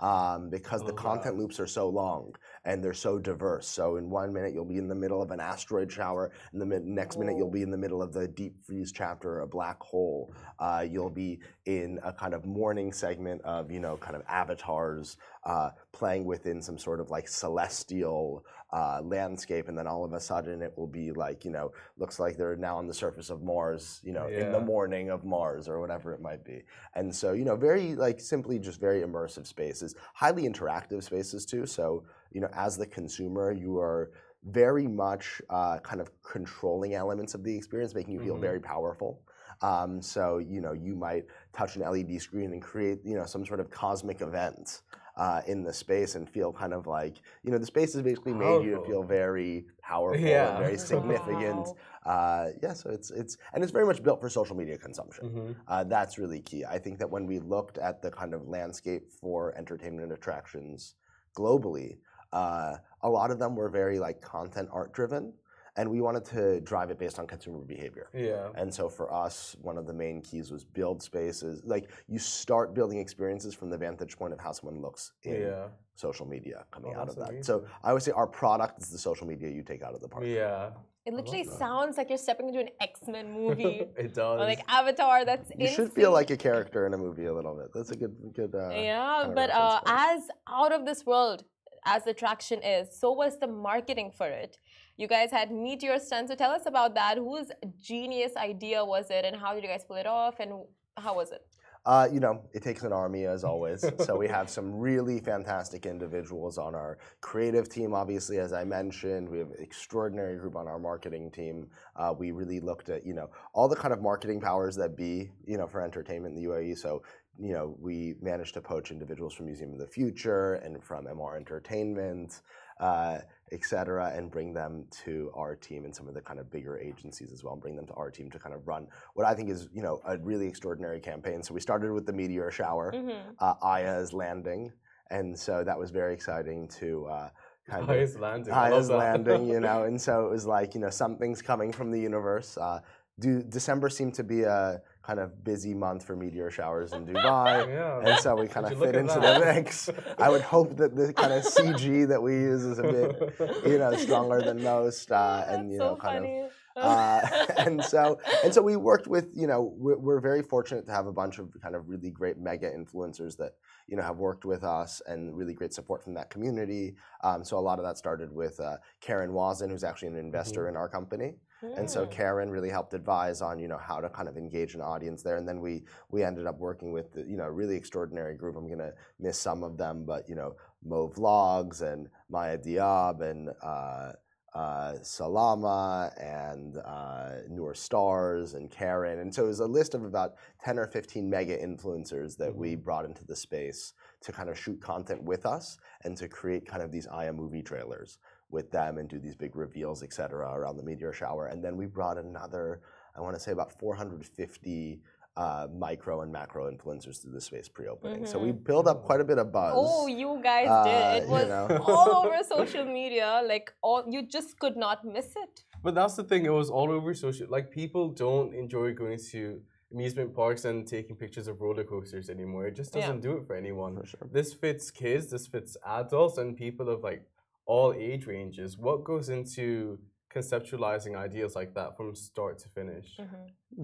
Um, 0.00 0.50
because 0.50 0.80
the 0.80 0.88
love 0.88 0.96
content 0.96 1.38
loops 1.38 1.60
are 1.60 1.68
so 1.68 1.88
long 1.88 2.34
and 2.64 2.82
they're 2.82 2.92
so 2.92 3.18
diverse. 3.18 3.66
So 3.66 3.96
in 3.96 4.08
one 4.10 4.32
minute 4.32 4.54
you'll 4.54 4.64
be 4.64 4.78
in 4.78 4.88
the 4.88 4.94
middle 4.94 5.22
of 5.22 5.30
an 5.30 5.40
asteroid 5.40 5.90
shower, 5.90 6.30
and 6.52 6.60
the 6.60 6.80
next 6.80 7.18
minute 7.18 7.36
you'll 7.36 7.50
be 7.50 7.62
in 7.62 7.70
the 7.70 7.78
middle 7.78 8.02
of 8.02 8.12
the 8.12 8.26
deep 8.26 8.64
freeze 8.64 8.92
chapter, 8.92 9.40
a 9.40 9.46
black 9.46 9.80
hole. 9.80 10.32
Uh, 10.58 10.84
you'll 10.88 11.10
be 11.10 11.40
in 11.66 11.98
a 12.04 12.12
kind 12.12 12.34
of 12.34 12.44
morning 12.46 12.92
segment 12.92 13.40
of 13.42 13.70
you 13.70 13.80
know 13.80 13.96
kind 13.96 14.16
of 14.16 14.22
avatars 14.28 15.16
uh, 15.44 15.70
playing 15.92 16.24
within 16.24 16.62
some 16.62 16.78
sort 16.78 17.00
of 17.00 17.10
like 17.10 17.28
celestial 17.28 18.44
uh, 18.72 19.00
landscape, 19.02 19.68
and 19.68 19.76
then 19.76 19.86
all 19.86 20.04
of 20.04 20.12
a 20.12 20.20
sudden 20.20 20.62
it 20.62 20.72
will 20.76 20.86
be 20.86 21.12
like 21.12 21.44
you 21.44 21.50
know 21.50 21.72
looks 21.98 22.18
like 22.18 22.36
they're 22.36 22.56
now 22.56 22.76
on 22.76 22.86
the 22.86 22.94
surface 22.94 23.30
of 23.30 23.42
Mars, 23.42 24.00
you 24.02 24.12
know, 24.12 24.26
in 24.26 24.52
the 24.52 24.60
morning 24.60 25.10
of 25.10 25.24
Mars 25.24 25.68
or 25.68 25.80
whatever 25.80 26.12
it 26.12 26.20
might 26.20 26.44
be. 26.44 26.62
And 26.94 27.14
so 27.14 27.32
you 27.32 27.44
know 27.44 27.56
very 27.56 27.94
like 27.94 28.20
simply 28.20 28.58
just 28.58 28.80
very 28.80 29.02
immersive 29.02 29.46
spaces, 29.46 29.94
highly 30.14 30.44
interactive 30.44 31.02
spaces 31.02 31.44
too. 31.44 31.66
So 31.66 32.04
you 32.34 32.40
know 32.42 32.50
as 32.52 32.76
the 32.76 32.86
consumer 32.86 33.52
you 33.52 33.78
are 33.78 34.10
very 34.44 34.86
much 34.86 35.40
uh, 35.48 35.78
kind 35.78 36.00
of 36.02 36.10
controlling 36.22 36.92
elements 36.94 37.32
of 37.34 37.42
the 37.42 37.56
experience, 37.56 37.94
making 37.94 38.12
you 38.12 38.20
feel 38.20 38.36
Mhm. 38.36 38.40
very 38.42 38.60
powerful. 38.60 39.22
Um, 39.62 40.02
so 40.02 40.38
you 40.38 40.60
know 40.60 40.72
you 40.74 40.94
might 40.94 41.24
touch 41.54 41.76
an 41.76 41.82
LED 41.82 42.18
screen 42.20 42.52
and 42.52 42.60
create 42.60 42.98
you 43.04 43.14
know 43.16 43.24
some 43.24 43.46
sort 43.46 43.60
of 43.60 43.70
cosmic 43.70 44.20
event 44.20 44.82
uh, 45.16 45.40
in 45.46 45.62
the 45.62 45.72
space 45.72 46.16
and 46.16 46.28
feel 46.28 46.52
kind 46.52 46.74
of 46.74 46.86
like 46.86 47.14
you 47.44 47.50
know 47.52 47.56
the 47.56 47.64
space 47.74 47.94
has 47.94 48.02
basically 48.02 48.34
made 48.34 48.62
you 48.64 48.72
to 48.76 48.80
feel 48.84 49.02
very 49.02 49.64
powerful 49.80 50.20
Yeah. 50.26 50.48
and 50.48 50.58
very 50.66 50.78
significant. 50.94 51.66
Wow. 52.04 52.12
Uh, 52.12 52.46
yeah, 52.62 52.74
so 52.74 52.90
it's 52.90 53.10
it's 53.12 53.38
and 53.54 53.62
it's 53.62 53.72
very 53.72 53.86
much 53.86 54.02
built 54.02 54.20
for 54.20 54.28
social 54.28 54.56
media 54.56 54.76
consumption. 54.76 55.24
Mhm. 55.30 55.54
Uh, 55.68 55.84
that's 55.84 56.18
really 56.18 56.40
key. 56.40 56.64
I 56.66 56.78
think 56.78 56.98
that 56.98 57.08
when 57.08 57.24
we 57.26 57.38
looked 57.38 57.78
at 57.78 58.02
the 58.02 58.10
kind 58.10 58.34
of 58.34 58.46
landscape 58.48 59.04
for 59.20 59.56
entertainment 59.56 60.12
attractions 60.12 60.96
globally, 61.38 61.98
a 62.38 63.08
lot 63.08 63.30
of 63.30 63.38
them 63.38 63.54
were 63.56 63.68
very 63.68 63.98
like 63.98 64.20
content 64.20 64.68
art 64.72 64.92
driven, 64.92 65.32
and 65.76 65.90
we 65.90 66.00
wanted 66.00 66.24
to 66.26 66.60
drive 66.60 66.90
it 66.90 66.98
based 66.98 67.18
on 67.18 67.26
consumer 67.26 67.58
behavior. 67.60 68.08
Yeah. 68.14 68.48
And 68.54 68.72
so 68.72 68.88
for 68.88 69.12
us, 69.12 69.56
one 69.62 69.76
of 69.78 69.86
the 69.86 69.92
main 69.92 70.20
keys 70.22 70.50
was 70.50 70.64
build 70.64 71.02
spaces. 71.02 71.62
Like 71.64 71.90
you 72.08 72.18
start 72.18 72.74
building 72.74 72.98
experiences 72.98 73.54
from 73.54 73.70
the 73.70 73.78
vantage 73.78 74.16
point 74.16 74.32
of 74.32 74.40
how 74.40 74.52
someone 74.52 74.80
looks 74.80 75.12
in 75.24 75.34
Yeah. 75.42 75.66
social 75.96 76.26
media 76.26 76.64
coming 76.70 76.92
Oh, 76.94 77.00
out 77.00 77.08
of 77.08 77.16
that's 77.16 77.30
that. 77.30 77.44
So. 77.44 77.64
I 77.82 77.92
would 77.92 78.02
say 78.02 78.12
our 78.12 78.26
product 78.26 78.82
is 78.82 78.88
the 78.90 78.98
social 78.98 79.26
media 79.26 79.48
you 79.48 79.62
take 79.62 79.82
out 79.82 79.94
of 79.94 80.00
the 80.00 80.08
park. 80.08 80.24
Yeah. 80.26 80.70
It 81.06 81.12
literally 81.12 81.44
sounds 81.44 81.98
like 81.98 82.08
you're 82.08 82.24
stepping 82.28 82.48
into 82.48 82.60
an 82.60 82.70
X 82.80 83.00
Men 83.08 83.30
movie. 83.40 83.86
it 84.04 84.14
does. 84.14 84.40
or 84.40 84.44
like 84.52 84.60
Avatar. 84.68 85.24
That's 85.24 85.50
You 85.58 85.68
should 85.68 85.92
feel 85.92 86.12
like 86.12 86.30
a 86.30 86.36
character 86.36 86.86
in 86.86 86.94
a 86.94 86.98
movie 86.98 87.26
a 87.26 87.34
little 87.34 87.54
bit. 87.54 87.68
That's 87.74 87.90
a 87.90 87.96
good, 87.96 88.14
good. 88.32 88.54
Uh, 88.54 88.70
yeah, 88.70 89.30
but 89.34 89.50
uh, 89.50 89.80
as 89.86 90.20
out 90.48 90.72
of 90.72 90.86
this 90.86 91.04
world 91.04 91.44
as 91.84 92.04
the 92.04 92.14
traction 92.14 92.62
is, 92.62 92.98
so 92.98 93.12
was 93.12 93.38
the 93.38 93.46
marketing 93.46 94.10
for 94.16 94.26
it. 94.26 94.58
You 94.96 95.08
guys 95.08 95.30
had 95.30 95.50
Meteor 95.50 95.98
Stunt, 95.98 96.28
so 96.28 96.34
tell 96.34 96.50
us 96.50 96.66
about 96.66 96.94
that. 96.94 97.18
Whose 97.18 97.50
genius 97.80 98.32
idea 98.36 98.84
was 98.84 99.06
it, 99.10 99.24
and 99.24 99.36
how 99.36 99.54
did 99.54 99.62
you 99.62 99.68
guys 99.68 99.84
pull 99.84 99.96
it 99.96 100.06
off, 100.06 100.40
and 100.40 100.52
how 100.96 101.16
was 101.16 101.32
it? 101.32 101.44
Uh, 101.86 102.08
you 102.10 102.18
know, 102.18 102.40
it 102.54 102.62
takes 102.62 102.82
an 102.82 102.92
army 102.92 103.26
as 103.26 103.44
always. 103.52 103.84
so 103.98 104.16
we 104.16 104.26
have 104.26 104.48
some 104.48 104.74
really 104.74 105.20
fantastic 105.20 105.84
individuals 105.84 106.56
on 106.56 106.74
our 106.74 106.98
creative 107.20 107.68
team. 107.68 107.92
Obviously, 107.92 108.38
as 108.38 108.52
I 108.52 108.64
mentioned, 108.64 109.28
we 109.28 109.38
have 109.38 109.48
an 109.50 109.56
extraordinary 109.58 110.38
group 110.38 110.56
on 110.56 110.66
our 110.66 110.78
marketing 110.78 111.30
team. 111.30 111.68
Uh, 111.96 112.14
we 112.16 112.30
really 112.30 112.60
looked 112.60 112.88
at 112.88 113.04
you 113.04 113.14
know 113.14 113.30
all 113.52 113.68
the 113.68 113.76
kind 113.76 113.92
of 113.92 114.00
marketing 114.00 114.40
powers 114.40 114.76
that 114.76 114.96
be 114.96 115.30
you 115.46 115.58
know 115.58 115.66
for 115.66 115.82
entertainment 115.82 116.36
in 116.36 116.42
the 116.42 116.48
UAE. 116.48 116.78
So 116.78 117.02
you 117.38 117.52
know 117.52 117.76
we 117.80 118.14
managed 118.20 118.54
to 118.54 118.60
poach 118.60 118.90
individuals 118.90 119.34
from 119.34 119.46
Museum 119.46 119.72
of 119.72 119.78
the 119.78 119.86
Future 119.86 120.54
and 120.54 120.82
from 120.82 121.06
Emaar 121.06 121.36
Entertainment. 121.36 122.42
Uh, 122.80 123.18
et 123.52 123.64
cetera, 123.64 124.10
and 124.16 124.32
bring 124.32 124.52
them 124.52 124.84
to 124.90 125.30
our 125.36 125.54
team 125.54 125.84
and 125.84 125.94
some 125.94 126.08
of 126.08 126.14
the 126.14 126.20
kind 126.20 126.40
of 126.40 126.50
bigger 126.50 126.76
agencies 126.76 127.30
as 127.32 127.44
well, 127.44 127.52
and 127.52 127.62
bring 127.62 127.76
them 127.76 127.86
to 127.86 127.92
our 127.94 128.10
team 128.10 128.28
to 128.28 128.36
kind 128.36 128.52
of 128.52 128.66
run 128.66 128.88
what 129.14 129.24
I 129.24 129.32
think 129.32 129.48
is, 129.48 129.68
you 129.72 129.80
know, 129.80 130.00
a 130.04 130.18
really 130.18 130.48
extraordinary 130.48 130.98
campaign. 130.98 131.40
So 131.40 131.54
we 131.54 131.60
started 131.60 131.92
with 131.92 132.04
the 132.04 132.12
meteor 132.12 132.50
shower, 132.50 132.90
Mm-hmm. 132.92 133.30
uh, 133.38 133.54
Aya's 133.62 134.12
landing, 134.12 134.72
and 135.10 135.38
so 135.38 135.62
that 135.62 135.78
was 135.78 135.92
very 135.92 136.12
exciting 136.14 136.66
to 136.80 137.06
uh, 137.06 137.28
kind 137.70 137.84
of 137.84 137.90
Aya's 137.90 138.18
landing. 138.18 138.52
I 138.52 138.70
love 138.70 138.72
Aya's 138.72 138.88
that. 138.88 138.96
landing, 138.96 139.46
you 139.46 139.60
know, 139.60 139.84
and 139.88 140.00
so 140.00 140.26
it 140.26 140.30
was 140.30 140.44
like, 140.44 140.74
you 140.74 140.80
know, 140.80 140.90
something's 140.90 141.40
coming 141.40 141.70
from 141.70 141.92
the 141.92 142.00
universe. 142.00 142.58
Uh, 142.58 142.80
do 143.20 143.40
December 143.44 143.88
seemed 143.88 144.14
to 144.14 144.24
be 144.24 144.42
a 144.42 144.82
kind 145.06 145.18
of 145.18 145.44
busy 145.44 145.74
month 145.74 146.04
for 146.04 146.16
meteor 146.16 146.50
showers 146.50 146.92
in 146.92 147.06
Dubai. 147.08 147.68
Yeah. 147.68 148.00
And 148.10 148.20
so 148.20 148.34
we 148.36 148.48
kind 148.48 148.66
of 148.66 148.78
fit 148.78 148.96
into 148.96 149.20
that? 149.20 149.40
the 149.40 149.44
mix. 149.44 149.90
I 150.18 150.30
would 150.30 150.42
hope 150.42 150.76
that 150.78 150.96
the 150.96 151.12
kind 151.12 151.32
of 151.32 151.44
CG 151.44 152.08
that 152.08 152.22
we 152.22 152.32
use 152.32 152.64
is 152.64 152.78
a 152.78 152.82
bit, 152.82 153.34
you 153.66 153.78
know, 153.78 153.94
stronger 153.96 154.40
than 154.40 154.62
most, 154.62 155.12
uh, 155.12 155.44
and 155.48 155.70
you 155.70 155.78
so 155.78 155.90
know, 155.90 155.96
kind 155.96 156.24
funny. 156.24 156.40
of 156.40 156.50
uh, 156.76 157.20
and 157.58 157.84
so 157.84 158.18
and 158.42 158.52
so 158.52 158.60
we 158.60 158.76
worked 158.76 159.06
with 159.06 159.30
you 159.34 159.46
know 159.46 159.72
we're, 159.76 159.96
we're 159.96 160.20
very 160.20 160.42
fortunate 160.42 160.84
to 160.86 160.92
have 160.92 161.06
a 161.06 161.12
bunch 161.12 161.38
of 161.38 161.54
kind 161.62 161.76
of 161.76 161.88
really 161.88 162.10
great 162.10 162.38
mega 162.38 162.70
influencers 162.70 163.36
that 163.36 163.52
you 163.86 163.96
know 163.96 164.02
have 164.02 164.16
worked 164.16 164.44
with 164.44 164.64
us 164.64 165.00
and 165.06 165.36
really 165.36 165.54
great 165.54 165.72
support 165.72 166.02
from 166.02 166.14
that 166.14 166.30
community 166.30 166.96
um, 167.22 167.44
so 167.44 167.58
a 167.58 167.60
lot 167.60 167.78
of 167.78 167.84
that 167.84 167.96
started 167.96 168.32
with 168.32 168.58
uh, 168.58 168.76
karen 169.00 169.30
wazen 169.30 169.70
who's 169.70 169.84
actually 169.84 170.08
an 170.08 170.16
investor 170.16 170.68
in 170.68 170.76
our 170.76 170.88
company 170.88 171.34
and 171.76 171.88
so 171.88 172.06
karen 172.06 172.50
really 172.50 172.70
helped 172.70 172.94
advise 172.94 173.40
on 173.40 173.58
you 173.58 173.68
know 173.68 173.78
how 173.78 174.00
to 174.00 174.08
kind 174.08 174.28
of 174.28 174.36
engage 174.36 174.74
an 174.74 174.80
audience 174.80 175.22
there. 175.22 175.36
And 175.36 175.48
then 175.48 175.60
we 175.60 175.82
we 176.10 176.22
ended 176.22 176.46
up 176.46 176.58
working 176.58 176.92
with 176.92 177.12
the, 177.12 177.22
you 177.22 177.36
know 177.36 177.44
a 177.44 177.50
really 177.50 177.76
extraordinary 177.76 178.36
group. 178.36 178.56
I'm 178.56 178.66
going 178.66 178.78
to 178.78 178.92
miss 179.18 179.38
some 179.38 179.62
of 179.62 179.76
them 179.76 180.04
but 180.04 180.28
you 180.28 180.34
know 180.34 180.54
mo 180.84 181.08
vlogs 181.08 181.82
and 181.82 182.08
maya 182.28 182.58
diab 182.58 183.20
and 183.22 183.50
uh, 183.62 184.12
uh, 184.54 184.94
Salama 185.02 186.12
and 186.16 186.76
uh, 186.76 187.38
Noor 187.50 187.74
Stars 187.74 188.54
and 188.54 188.70
Karen. 188.70 189.18
And 189.18 189.34
so 189.34 189.46
it 189.46 189.48
was 189.48 189.58
a 189.58 189.66
list 189.66 189.94
of 189.94 190.04
about 190.04 190.34
10 190.64 190.78
or 190.78 190.86
15 190.86 191.28
mega 191.28 191.58
influencers 191.58 192.36
that 192.36 192.54
we 192.54 192.76
brought 192.76 193.04
into 193.04 193.24
the 193.24 193.34
space 193.34 193.94
to 194.20 194.30
kind 194.30 194.48
of 194.48 194.56
shoot 194.56 194.80
content 194.80 195.24
with 195.24 195.44
us 195.44 195.76
and 196.04 196.16
to 196.18 196.28
create 196.28 196.68
kind 196.68 196.84
of 196.84 196.92
these 196.92 197.08
Aya 197.08 197.32
movie 197.32 197.62
trailers 197.62 198.18
with 198.58 198.68
them 198.78 198.92
and 198.98 199.06
do 199.14 199.18
these 199.18 199.36
big 199.44 199.54
reveals, 199.64 199.98
et 200.02 200.12
cetera, 200.18 200.48
around 200.58 200.76
the 200.78 200.82
meteor 200.90 201.12
shower. 201.20 201.44
And 201.52 201.58
then 201.64 201.74
we 201.76 201.86
brought 201.98 202.16
another, 202.28 202.80
I 203.16 203.20
want 203.20 203.34
to 203.36 203.40
say 203.46 203.52
about 203.58 203.70
450 203.78 205.00
uh, 205.36 205.66
micro 205.86 206.14
and 206.22 206.30
macro 206.32 206.70
influencers 206.72 207.20
through 207.20 207.32
the 207.32 207.40
space 207.40 207.68
pre-opening. 207.68 208.24
So 208.32 208.38
we 208.38 208.52
built 208.52 208.86
up 208.86 208.98
quite 209.08 209.20
a 209.20 209.24
bit 209.24 209.38
of 209.38 209.50
buzz. 209.52 209.72
Oh, 209.76 210.06
you 210.06 210.30
guys 210.50 210.68
Uh, 210.68 210.84
did. 210.90 211.22
It 211.22 211.26
you 211.26 211.32
was 211.36 211.48
know. 211.48 211.64
all 211.88 212.10
over 212.26 212.38
social 212.56 212.84
media. 213.00 213.28
Like 213.52 213.66
all, 213.82 214.04
you 214.14 214.20
just 214.36 214.50
could 214.62 214.76
not 214.76 214.98
miss 215.04 215.28
it. 215.44 215.54
But 215.82 215.94
that's 215.98 216.14
the 216.14 216.24
thing, 216.30 216.42
it 216.50 216.54
was 216.62 216.70
all 216.70 216.90
over 216.96 217.12
social. 217.14 217.46
Like, 217.56 217.66
people 217.70 218.04
don't 218.08 218.54
enjoy 218.54 218.94
going 218.94 219.18
to 219.32 219.60
amusement 219.92 220.34
parks 220.34 220.64
and 220.64 220.86
taking 220.96 221.14
pictures 221.24 221.46
of 221.46 221.60
roller 221.60 221.84
coasters 221.84 222.30
anymore. 222.30 222.66
It 222.70 222.74
just 222.74 222.92
doesn't 222.94 223.20
do 223.20 223.32
it 223.38 223.46
for 223.46 223.54
anyone. 223.54 223.92
For 224.00 224.06
sure. 224.06 224.28
This 224.38 224.52
fits 224.54 224.90
kids, 224.90 225.24
this 225.34 225.46
fits 225.46 225.76
adults, 226.00 226.38
and 226.38 226.56
people 226.56 226.88
of 226.88 227.02
like 227.02 227.22
all 227.66 227.92
age 227.92 228.26
ranges. 228.26 228.78
What 228.78 229.04
goes 229.04 229.28
into 229.28 229.98
conceptualizing 230.34 231.16
ideas 231.16 231.54
like 231.54 231.74
that 231.74 231.96
from 231.96 232.14
start 232.14 232.58
to 232.58 232.68
finish? 232.68 233.18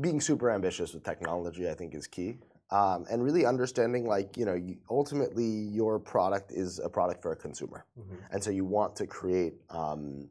being 0.00 0.20
super 0.20 0.50
ambitious 0.50 0.94
with 0.94 1.02
technology, 1.04 1.68
I 1.68 1.74
think, 1.74 1.94
is 1.94 2.06
key. 2.06 2.38
Um, 2.70 3.04
and 3.10 3.24
really 3.24 3.44
understanding, 3.44 4.06
like, 4.06 4.36
you 4.36 4.44
know, 4.44 4.54
you, 4.54 4.76
ultimately 4.88 5.44
your 5.44 5.98
product 5.98 6.52
is 6.52 6.78
a 6.78 6.88
product 6.88 7.22
for 7.22 7.32
a 7.32 7.36
consumer. 7.36 7.84
Mhm. 7.98 8.18
And 8.30 8.44
so 8.44 8.50
you 8.50 8.64
want 8.64 8.94
to 8.96 9.06
create, 9.06 9.54
um, 9.70 10.30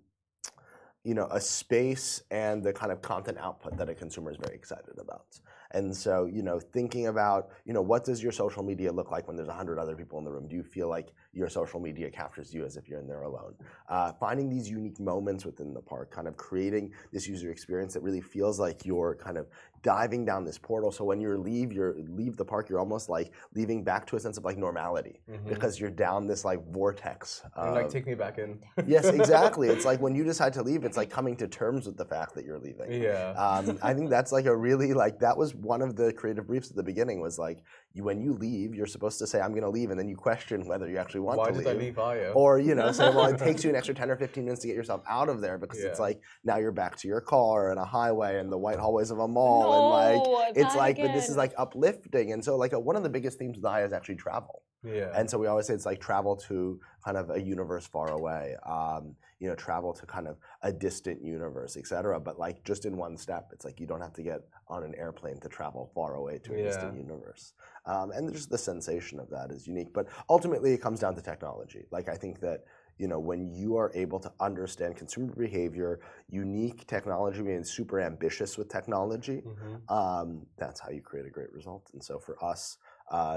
you 1.04 1.14
know, 1.14 1.28
a 1.32 1.42
space 1.42 2.24
and 2.32 2.64
the 2.64 2.72
kind 2.72 2.92
of 2.94 3.02
content 3.02 3.38
output 3.40 3.76
that 3.78 3.90
a 3.90 3.96
consumer 3.96 4.32
is 4.32 4.38
very 4.38 4.56
excited 4.56 4.98
about. 4.98 5.26
And 5.72 5.96
so, 5.96 6.26
you 6.26 6.42
know, 6.42 6.60
thinking 6.60 7.08
about, 7.08 7.50
you 7.66 7.74
know, 7.74 7.82
what 7.82 8.04
does 8.04 8.24
your 8.24 8.32
social 8.32 8.64
media 8.64 8.92
look 8.92 9.12
like 9.12 9.28
when 9.28 9.36
there's 9.36 9.48
100 9.48 9.78
other 9.78 9.96
people 9.96 10.18
in 10.18 10.26
the 10.26 10.32
room? 10.32 10.48
Do 10.48 10.56
you 10.56 10.64
feel 10.64 10.90
like 10.90 11.14
your 11.32 11.48
social 11.48 11.80
media 11.80 12.10
captures 12.10 12.54
you 12.54 12.66
as 12.66 12.76
if 12.76 12.90
you're 12.90 13.00
in 13.00 13.08
there 13.08 13.22
alone? 13.22 13.54
Uh, 13.88 14.12
finding 14.14 14.50
these 14.50 14.70
unique 14.70 15.00
moments 15.00 15.46
within 15.46 15.74
the 15.74 15.82
park, 15.82 16.12
kind 16.12 16.28
of 16.28 16.38
creating 16.38 16.92
this 17.12 17.28
user 17.28 17.52
experience 17.52 17.94
that 17.94 18.02
really 18.02 18.22
feels 18.22 18.60
like 18.60 18.86
you're 18.86 19.16
kind 19.16 19.38
of 19.38 19.48
diving 19.82 20.26
down 20.26 20.44
this 20.44 20.58
portal. 20.58 20.92
So 20.92 21.04
when 21.04 21.20
you 21.20 21.38
leave, 21.38 21.72
you 21.72 21.94
leave 22.10 22.38
the 22.38 22.46
park, 22.46 22.70
you're 22.70 22.80
almost 22.80 23.10
like 23.10 23.32
leaving 23.54 23.84
back 23.84 24.06
to 24.08 24.16
a 24.16 24.20
sense 24.20 24.38
of 24.38 24.46
like 24.46 24.58
normality 24.58 25.22
because 25.48 25.80
you're 25.80 25.90
down 25.90 26.28
this 26.28 26.46
like 26.46 26.66
vortex. 26.72 27.44
Mm-hmm. 27.58 27.74
like, 27.74 27.90
take 27.90 28.06
me 28.06 28.16
back 28.16 28.38
in. 28.38 28.60
yes, 28.88 29.06
exactly. 29.06 29.70
It's 29.70 29.86
like 29.86 30.00
when 30.00 30.16
you 30.16 30.24
decide 30.24 30.54
to 30.54 30.64
leave, 30.64 30.84
it's 30.84 30.98
like 30.98 31.10
coming 31.10 31.36
to 31.38 31.48
terms 31.48 31.86
with 31.86 31.98
the 31.98 32.06
fact 32.06 32.36
that 32.36 32.46
you're 32.46 32.60
leaving. 32.60 33.02
Yeah. 33.02 33.32
Um, 33.32 33.78
I 33.82 33.94
think 33.94 34.10
that's 34.10 34.32
like 34.32 34.46
a 34.46 34.56
really 34.56 34.94
like 34.94 35.20
that 35.20 35.38
was 35.38 35.56
one 35.56 35.82
of 35.82 35.96
the 35.96 36.14
creative 36.14 36.48
briefs 36.48 36.70
at 36.70 36.76
the 36.76 36.84
beginning 36.84 37.22
was 37.22 37.40
like 37.40 37.64
you 37.94 38.04
when 38.04 38.22
you 38.22 38.34
leave, 38.34 38.76
you're 38.76 38.86
supposed 38.86 39.18
to 39.20 39.26
say 39.26 39.42
I'm 39.42 39.50
going 39.52 39.64
to 39.64 39.70
leave, 39.70 39.90
and 39.90 40.00
then 40.00 40.08
you 40.08 40.16
question 40.16 40.68
whether 40.68 40.88
you 40.88 40.98
actually 40.98 41.22
want 41.22 41.40
Why 41.40 41.48
to 41.48 41.54
did 41.54 41.66
leave. 41.66 41.68
I 41.68 41.74
leave 41.80 42.00
Aya? 42.00 42.32
Oh, 42.36 42.42
or 42.42 42.60
you 42.60 42.76
know, 42.76 42.92
say, 42.92 43.10
well, 43.10 43.26
it 43.26 43.38
takes 43.48 43.64
you 43.64 43.70
an 43.72 43.76
extra 43.76 43.96
ten 43.96 44.12
or 44.12 44.16
fifteen 44.16 44.46
minutes 44.46 44.62
to 44.62 44.68
get 44.68 44.76
yourself 44.76 45.02
out 45.10 45.28
of 45.28 45.42
there 45.42 45.58
because 45.58 45.80
it's 45.80 46.00
like 46.00 46.22
now 46.44 46.58
you're 46.58 46.72
back 46.72 46.98
to 46.98 47.08
your 47.08 47.20
car 47.22 47.72
and 47.72 47.80
a 47.80 47.86
highway 47.86 48.40
and 48.40 48.52
the 48.52 48.58
white 48.58 48.78
hallways 48.80 49.10
of 49.10 49.20
a 49.20 49.28
mall 49.28 49.74
and 49.74 50.20
like 50.24 50.50
it's 50.56 50.74
that 50.74 50.80
like, 50.80 50.98
but 50.98 51.14
this 51.14 51.30
is 51.30 51.38
like 51.38 51.54
uplifting, 51.58 52.32
and 52.32 52.44
so 52.46 52.58
like 52.58 52.74
a, 52.74 52.80
one 52.80 52.96
of 52.96 53.04
the 53.04 53.10
biggest 53.10 53.40
themes 53.40 53.58
with 53.58 53.66
Aya 53.66 53.86
is 53.86 53.94
actually 53.94 54.16
travel. 54.16 54.62
yeah. 54.84 55.12
And 55.16 55.30
so 55.30 55.38
we 55.38 55.48
always 55.48 55.66
say 55.68 55.74
it's 55.74 55.86
like 55.86 56.00
travel 56.00 56.36
to 56.48 56.80
kind 57.04 57.18
of 57.18 57.30
a 57.30 57.42
universe 57.42 57.88
far 57.88 58.10
away, 58.12 58.56
um, 58.66 59.16
you 59.40 59.48
know, 59.48 59.56
travel 59.56 59.94
to 59.94 60.06
kind 60.06 60.28
of 60.28 60.38
a 60.64 60.72
distant 60.72 61.24
universe, 61.24 61.78
et 61.78 61.88
cetera. 61.88 62.20
But 62.20 62.38
like 62.40 62.64
just 62.64 62.86
in 62.86 62.98
one 62.98 63.18
step, 63.18 63.50
it's 63.54 63.66
like 63.66 63.80
you 63.80 63.88
don't 63.88 64.02
have 64.02 64.14
to 64.14 64.24
get 64.24 64.42
on 64.68 64.84
an 64.84 64.94
airplane 64.96 65.40
to 65.40 65.50
travel 65.50 65.92
far 65.96 66.16
away 66.16 66.40
to 66.40 66.54
a 66.54 66.64
distant 66.64 66.98
universe. 66.98 67.54
Um, 67.86 68.12
and 68.12 68.32
just 68.34 68.50
the 68.50 68.58
sensation 68.58 69.20
of 69.20 69.30
that 69.30 69.52
is 69.52 69.68
unique. 69.68 69.94
But 69.94 70.08
ultimately, 70.30 70.74
it 70.74 70.82
comes 70.82 71.00
down 71.00 71.16
to 71.16 71.22
technology. 71.22 71.86
Like 71.92 72.10
I 72.10 72.16
think 72.16 72.40
that 72.42 72.66
you 72.98 73.08
know 73.08 73.20
when 73.20 73.50
you 73.54 73.78
are 73.78 73.92
able 73.96 74.20
to 74.20 74.32
understand 74.42 74.98
consumer 74.98 75.34
behavior, 75.34 76.02
unique 76.30 76.86
technology, 76.86 77.42
being 77.42 77.64
super 77.64 78.02
ambitious 78.02 78.58
with 78.58 78.68
technology, 78.70 79.42
Mhm. 79.46 79.90
um, 79.90 80.46
that's 80.58 80.80
how 80.82 80.90
you 80.90 81.02
create 81.02 81.26
a 81.26 81.30
great 81.30 81.52
result. 81.54 81.90
And 81.94 82.04
so 82.04 82.20
for 82.20 82.36
us, 82.44 82.78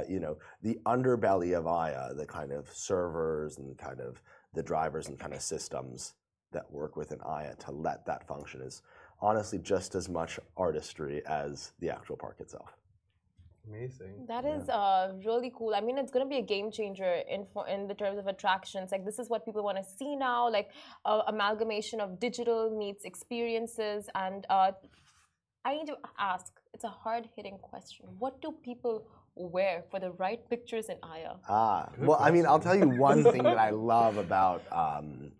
you 0.08 0.20
know, 0.20 0.38
the 0.62 0.78
underbelly 0.86 1.56
of 1.56 1.66
Aya, 1.66 2.14
the 2.14 2.26
kind 2.26 2.52
of 2.52 2.68
servers 2.72 3.58
and 3.58 3.76
kind 3.78 4.00
of 4.00 4.22
the 4.54 4.62
drivers 4.62 5.08
and 5.08 5.18
kind 5.18 5.34
of 5.34 5.42
systems 5.42 6.14
that 6.52 6.70
work 6.70 6.96
within 6.96 7.18
Aya 7.24 7.54
to 7.56 7.70
let 7.70 8.04
that 8.06 8.26
function 8.28 8.60
is 8.60 8.82
honestly 9.20 9.58
just 9.58 9.94
as 9.94 10.08
much 10.08 10.38
artistry 10.56 11.22
as 11.26 11.72
the 11.80 11.90
actual 11.90 12.16
park 12.16 12.36
itself. 12.40 12.76
Amazing. 13.68 14.26
That 14.26 14.44
is 14.44 14.68
uh, 14.68 15.12
really 15.24 15.52
cool. 15.56 15.72
I 15.74 15.80
mean, 15.80 15.96
it's 15.96 16.10
going 16.10 16.26
to 16.26 16.28
be 16.28 16.38
a 16.38 16.42
game 16.42 16.72
changer 16.72 17.22
in 17.30 17.46
for, 17.52 17.68
in 17.68 17.86
the 17.86 17.94
terms 17.94 18.18
of 18.18 18.26
attractions. 18.26 18.90
Like 18.90 19.04
this 19.04 19.20
is 19.20 19.30
what 19.30 19.44
people 19.44 19.62
want 19.62 19.78
to 19.78 19.84
see 19.84 20.16
now, 20.16 20.50
like 20.50 20.70
uh, 21.04 21.22
amalgamation 21.28 22.00
of 22.00 22.18
digital 22.18 22.76
meets 22.76 23.04
experiences. 23.04 24.08
And 24.16 24.44
uh, 24.50 24.72
I 25.64 25.74
need 25.76 25.86
to 25.86 25.96
ask. 26.18 26.52
It's 26.74 26.82
a 26.82 26.88
hard 26.88 27.28
hitting 27.36 27.58
question. 27.58 28.06
What 28.18 28.42
do 28.42 28.52
people 28.64 29.06
wear 29.34 29.84
for 29.90 30.00
the 30.00 30.12
right 30.12 30.40
pictures 30.48 30.88
in 30.88 30.96
Aya? 31.02 31.34
Ah, 31.48 31.88
Good 31.96 32.06
well, 32.08 32.18
I 32.20 32.30
mean, 32.30 32.46
I'll 32.46 32.58
tell 32.58 32.76
you 32.76 32.88
one 32.88 33.22
thing 33.22 33.42
that 33.42 33.58
I 33.58 33.70
love 33.92 34.16
about 34.16 34.62
um, 34.70 35.32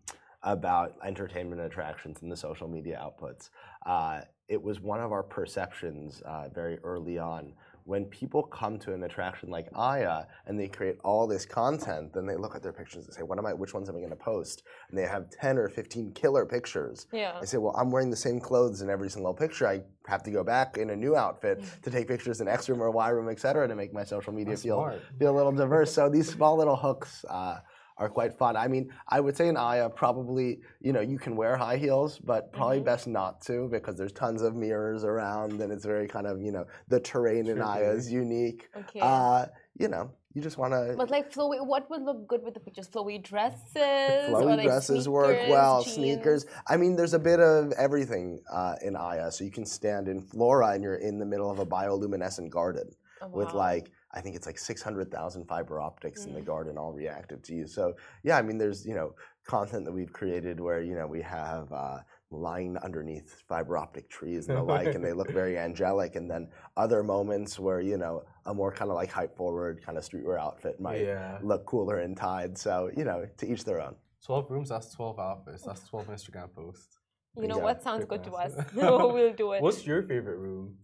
about 0.43 0.97
entertainment 1.05 1.61
attractions 1.61 2.23
and 2.23 2.31
the 2.31 2.37
social 2.37 2.69
media 2.69 3.01
outputs. 3.01 3.51
Uh, 3.87 4.23
it 4.49 4.61
was 4.61 4.81
one 4.81 5.01
of 5.01 5.13
our 5.13 5.23
perceptions 5.23 6.21
uh, 6.23 6.49
very 6.49 6.79
early 6.81 7.19
on. 7.19 7.53
When 7.85 8.05
people 8.07 8.43
come 8.43 8.79
to 8.81 8.93
an 8.95 9.03
attraction 9.03 9.51
like 9.51 9.69
Aya 9.75 10.25
and 10.47 10.59
they 10.59 10.69
create 10.69 10.99
all 11.05 11.27
this 11.27 11.45
content, 11.45 12.13
then 12.15 12.27
they 12.27 12.37
look 12.37 12.55
at 12.55 12.63
their 12.63 12.73
pictures 12.73 13.07
and 13.07 13.15
say, 13.15 13.23
"What 13.23 13.39
am 13.39 13.47
I? 13.47 13.53
Which 13.53 13.75
ones 13.75 13.89
am 13.89 13.97
I 13.97 13.99
going 13.99 14.11
to 14.11 14.17
post?" 14.17 14.63
And 14.89 14.99
they 14.99 15.07
have 15.07 15.31
ten 15.31 15.59
or 15.59 15.69
fifteen 15.69 16.13
killer 16.13 16.47
pictures. 16.47 17.07
Yeah. 17.13 17.39
I 17.41 17.45
say, 17.45 17.59
well, 17.59 17.75
I'm 17.77 17.91
wearing 17.91 18.11
the 18.11 18.17
same 18.17 18.41
clothes 18.41 18.83
in 18.83 18.91
every 18.91 19.11
single 19.11 19.35
picture. 19.35 19.67
I 19.67 19.83
have 20.07 20.23
to 20.25 20.31
go 20.31 20.43
back 20.45 20.79
in 20.79 20.91
a 20.91 20.97
new 20.97 21.17
outfit 21.17 21.63
to 21.83 21.91
take 21.91 22.09
pictures 22.09 22.41
in 22.41 22.49
X 22.49 22.69
room 22.69 22.83
or 22.83 22.91
Y 22.91 23.09
room, 23.11 23.29
etc., 23.29 23.67
to 23.69 23.75
make 23.75 23.93
my 23.93 24.05
social 24.05 24.33
media 24.33 24.53
That's 24.53 24.63
feel 24.63 24.77
smart. 24.77 25.01
feel 25.19 25.35
a 25.35 25.37
little 25.37 25.53
diverse. 25.53 25.93
So 25.93 26.09
these 26.09 26.29
small 26.29 26.57
little 26.57 26.77
hooks 26.77 27.25
uh, 27.29 27.59
are 27.99 28.09
quite 28.09 28.33
fun. 28.35 28.57
I 28.57 28.69
mean, 28.69 28.93
I 29.09 29.21
would 29.21 29.37
say 29.37 29.49
in 29.49 29.57
Aya, 29.57 29.89
probably 29.91 30.61
you 30.81 30.93
know 30.93 31.01
you 31.01 31.19
can 31.19 31.37
wear 31.37 31.57
high 31.57 31.77
heels, 31.77 32.19
but 32.19 32.53
probably 32.53 32.81
Mhm. 32.81 32.85
best 32.85 33.07
not 33.07 33.41
to 33.43 33.69
because 33.69 33.97
there's 33.97 34.13
tons 34.13 34.43
of 34.43 34.55
mirrors 34.55 35.05
around, 35.05 35.61
and 35.61 35.73
it's 35.73 35.85
very 35.85 36.09
kind 36.09 36.27
of 36.27 36.41
you 36.41 36.53
know 36.53 36.65
the 36.89 37.01
terrain 37.01 37.47
in 37.47 37.61
Aya 37.61 37.91
is 37.91 38.11
unique. 38.11 38.69
Okay. 38.77 39.01
Uh, 39.01 39.47
you 39.79 39.89
know, 39.89 40.11
you 40.35 40.43
just 40.43 40.59
want 40.59 40.73
to. 40.73 40.95
but 40.97 41.11
like 41.11 41.31
flowy, 41.33 41.65
what 41.67 41.89
would 41.91 42.03
look 42.03 42.27
good 42.29 42.43
with 42.43 42.55
the 42.55 42.61
pictures? 42.61 42.89
Flowy 42.89 43.23
dresses, 43.23 43.77
or 43.77 44.43
Flowy 44.43 44.57
like 44.57 44.65
dresses 44.67 45.09
work 45.09 45.39
well. 45.49 45.83
jeans? 45.83 45.95
Sneakers. 45.97 46.47
I 46.67 46.77
mean, 46.77 46.97
there's 46.97 47.15
a 47.15 47.19
bit 47.19 47.41
of 47.41 47.73
everything 47.73 48.41
uh, 48.53 48.75
in 48.83 48.97
Aya. 48.97 49.31
So 49.31 49.45
you 49.45 49.51
can 49.51 49.65
stand 49.65 50.09
in 50.09 50.21
Flora 50.21 50.69
and 50.69 50.83
you're 50.83 50.97
in 50.97 51.19
the 51.19 51.27
middle 51.27 51.51
of 51.51 51.59
a 51.59 51.67
bioluminescent 51.67 52.51
garden 52.51 52.91
Oh, 53.23 53.29
with 53.29 53.53
like 53.55 53.93
I 54.15 54.21
think 54.21 54.37
it's 54.37 54.47
like 54.47 54.59
600,000 54.59 55.47
fiber 55.47 55.81
optics 55.81 56.27
in 56.27 56.35
the 56.35 56.41
Mm. 56.41 56.45
garden, 56.47 56.79
all 56.79 56.93
reactive 56.93 57.43
to 57.45 57.55
you. 57.55 57.67
So 57.67 57.95
yeah, 58.23 58.37
I 58.39 58.43
mean, 58.43 58.59
there's 58.59 58.85
you 58.87 58.95
know 58.95 59.15
content 59.47 59.85
that 59.87 59.93
we've 59.93 60.13
created 60.13 60.61
where 60.61 60.81
you 60.83 60.95
know 60.95 61.07
we 61.07 61.23
have. 61.23 61.73
Uh, 61.73 61.99
lying 62.35 62.79
underneath 62.79 63.43
fiber 63.47 63.77
optic 63.77 64.09
trees 64.09 64.49
and 64.49 64.57
the 64.57 64.63
like 64.63 64.95
and 64.95 65.05
they 65.05 65.13
look 65.13 65.31
very 65.43 65.59
angelic 65.59 66.17
and 66.17 66.31
then 66.31 66.49
other 66.79 67.03
moments 67.03 67.59
where 67.59 67.83
you 67.83 67.99
know 67.99 68.23
a 68.47 68.55
more 68.55 68.73
kind 68.73 68.91
of 68.91 68.95
like 68.97 69.11
hype 69.11 69.37
forward 69.37 69.83
kind 69.85 69.99
of 69.99 70.03
streetwear 70.03 70.41
outfit 70.41 70.81
might 70.81 71.03
Yeah. 71.03 71.39
look 71.43 71.67
cooler 71.67 72.01
in 72.01 72.15
tide 72.15 72.57
so 72.57 72.91
you 72.97 73.05
know 73.05 73.27
to 73.37 73.47
each 73.47 73.65
their 73.65 73.83
own 73.83 73.97
12 74.25 74.51
rooms, 74.51 74.71
that's 74.71 74.91
12 74.95 75.19
outfits. 75.19 75.63
That's 75.63 75.87
12 75.89 76.07
Instagram 76.07 76.51
posts. 76.55 76.97
You 77.37 77.49
know 77.49 77.59
Yeah, 77.59 77.65
what 77.65 77.83
sounds 77.83 78.07
good 78.07 78.25
to 78.25 78.33
us? 78.33 78.53
massive. 78.57 78.75
we'll 79.13 79.33
do 79.35 79.53
it. 79.53 79.61
What's 79.61 79.87
your 79.87 80.03
favorite 80.03 80.39
room? 80.39 80.79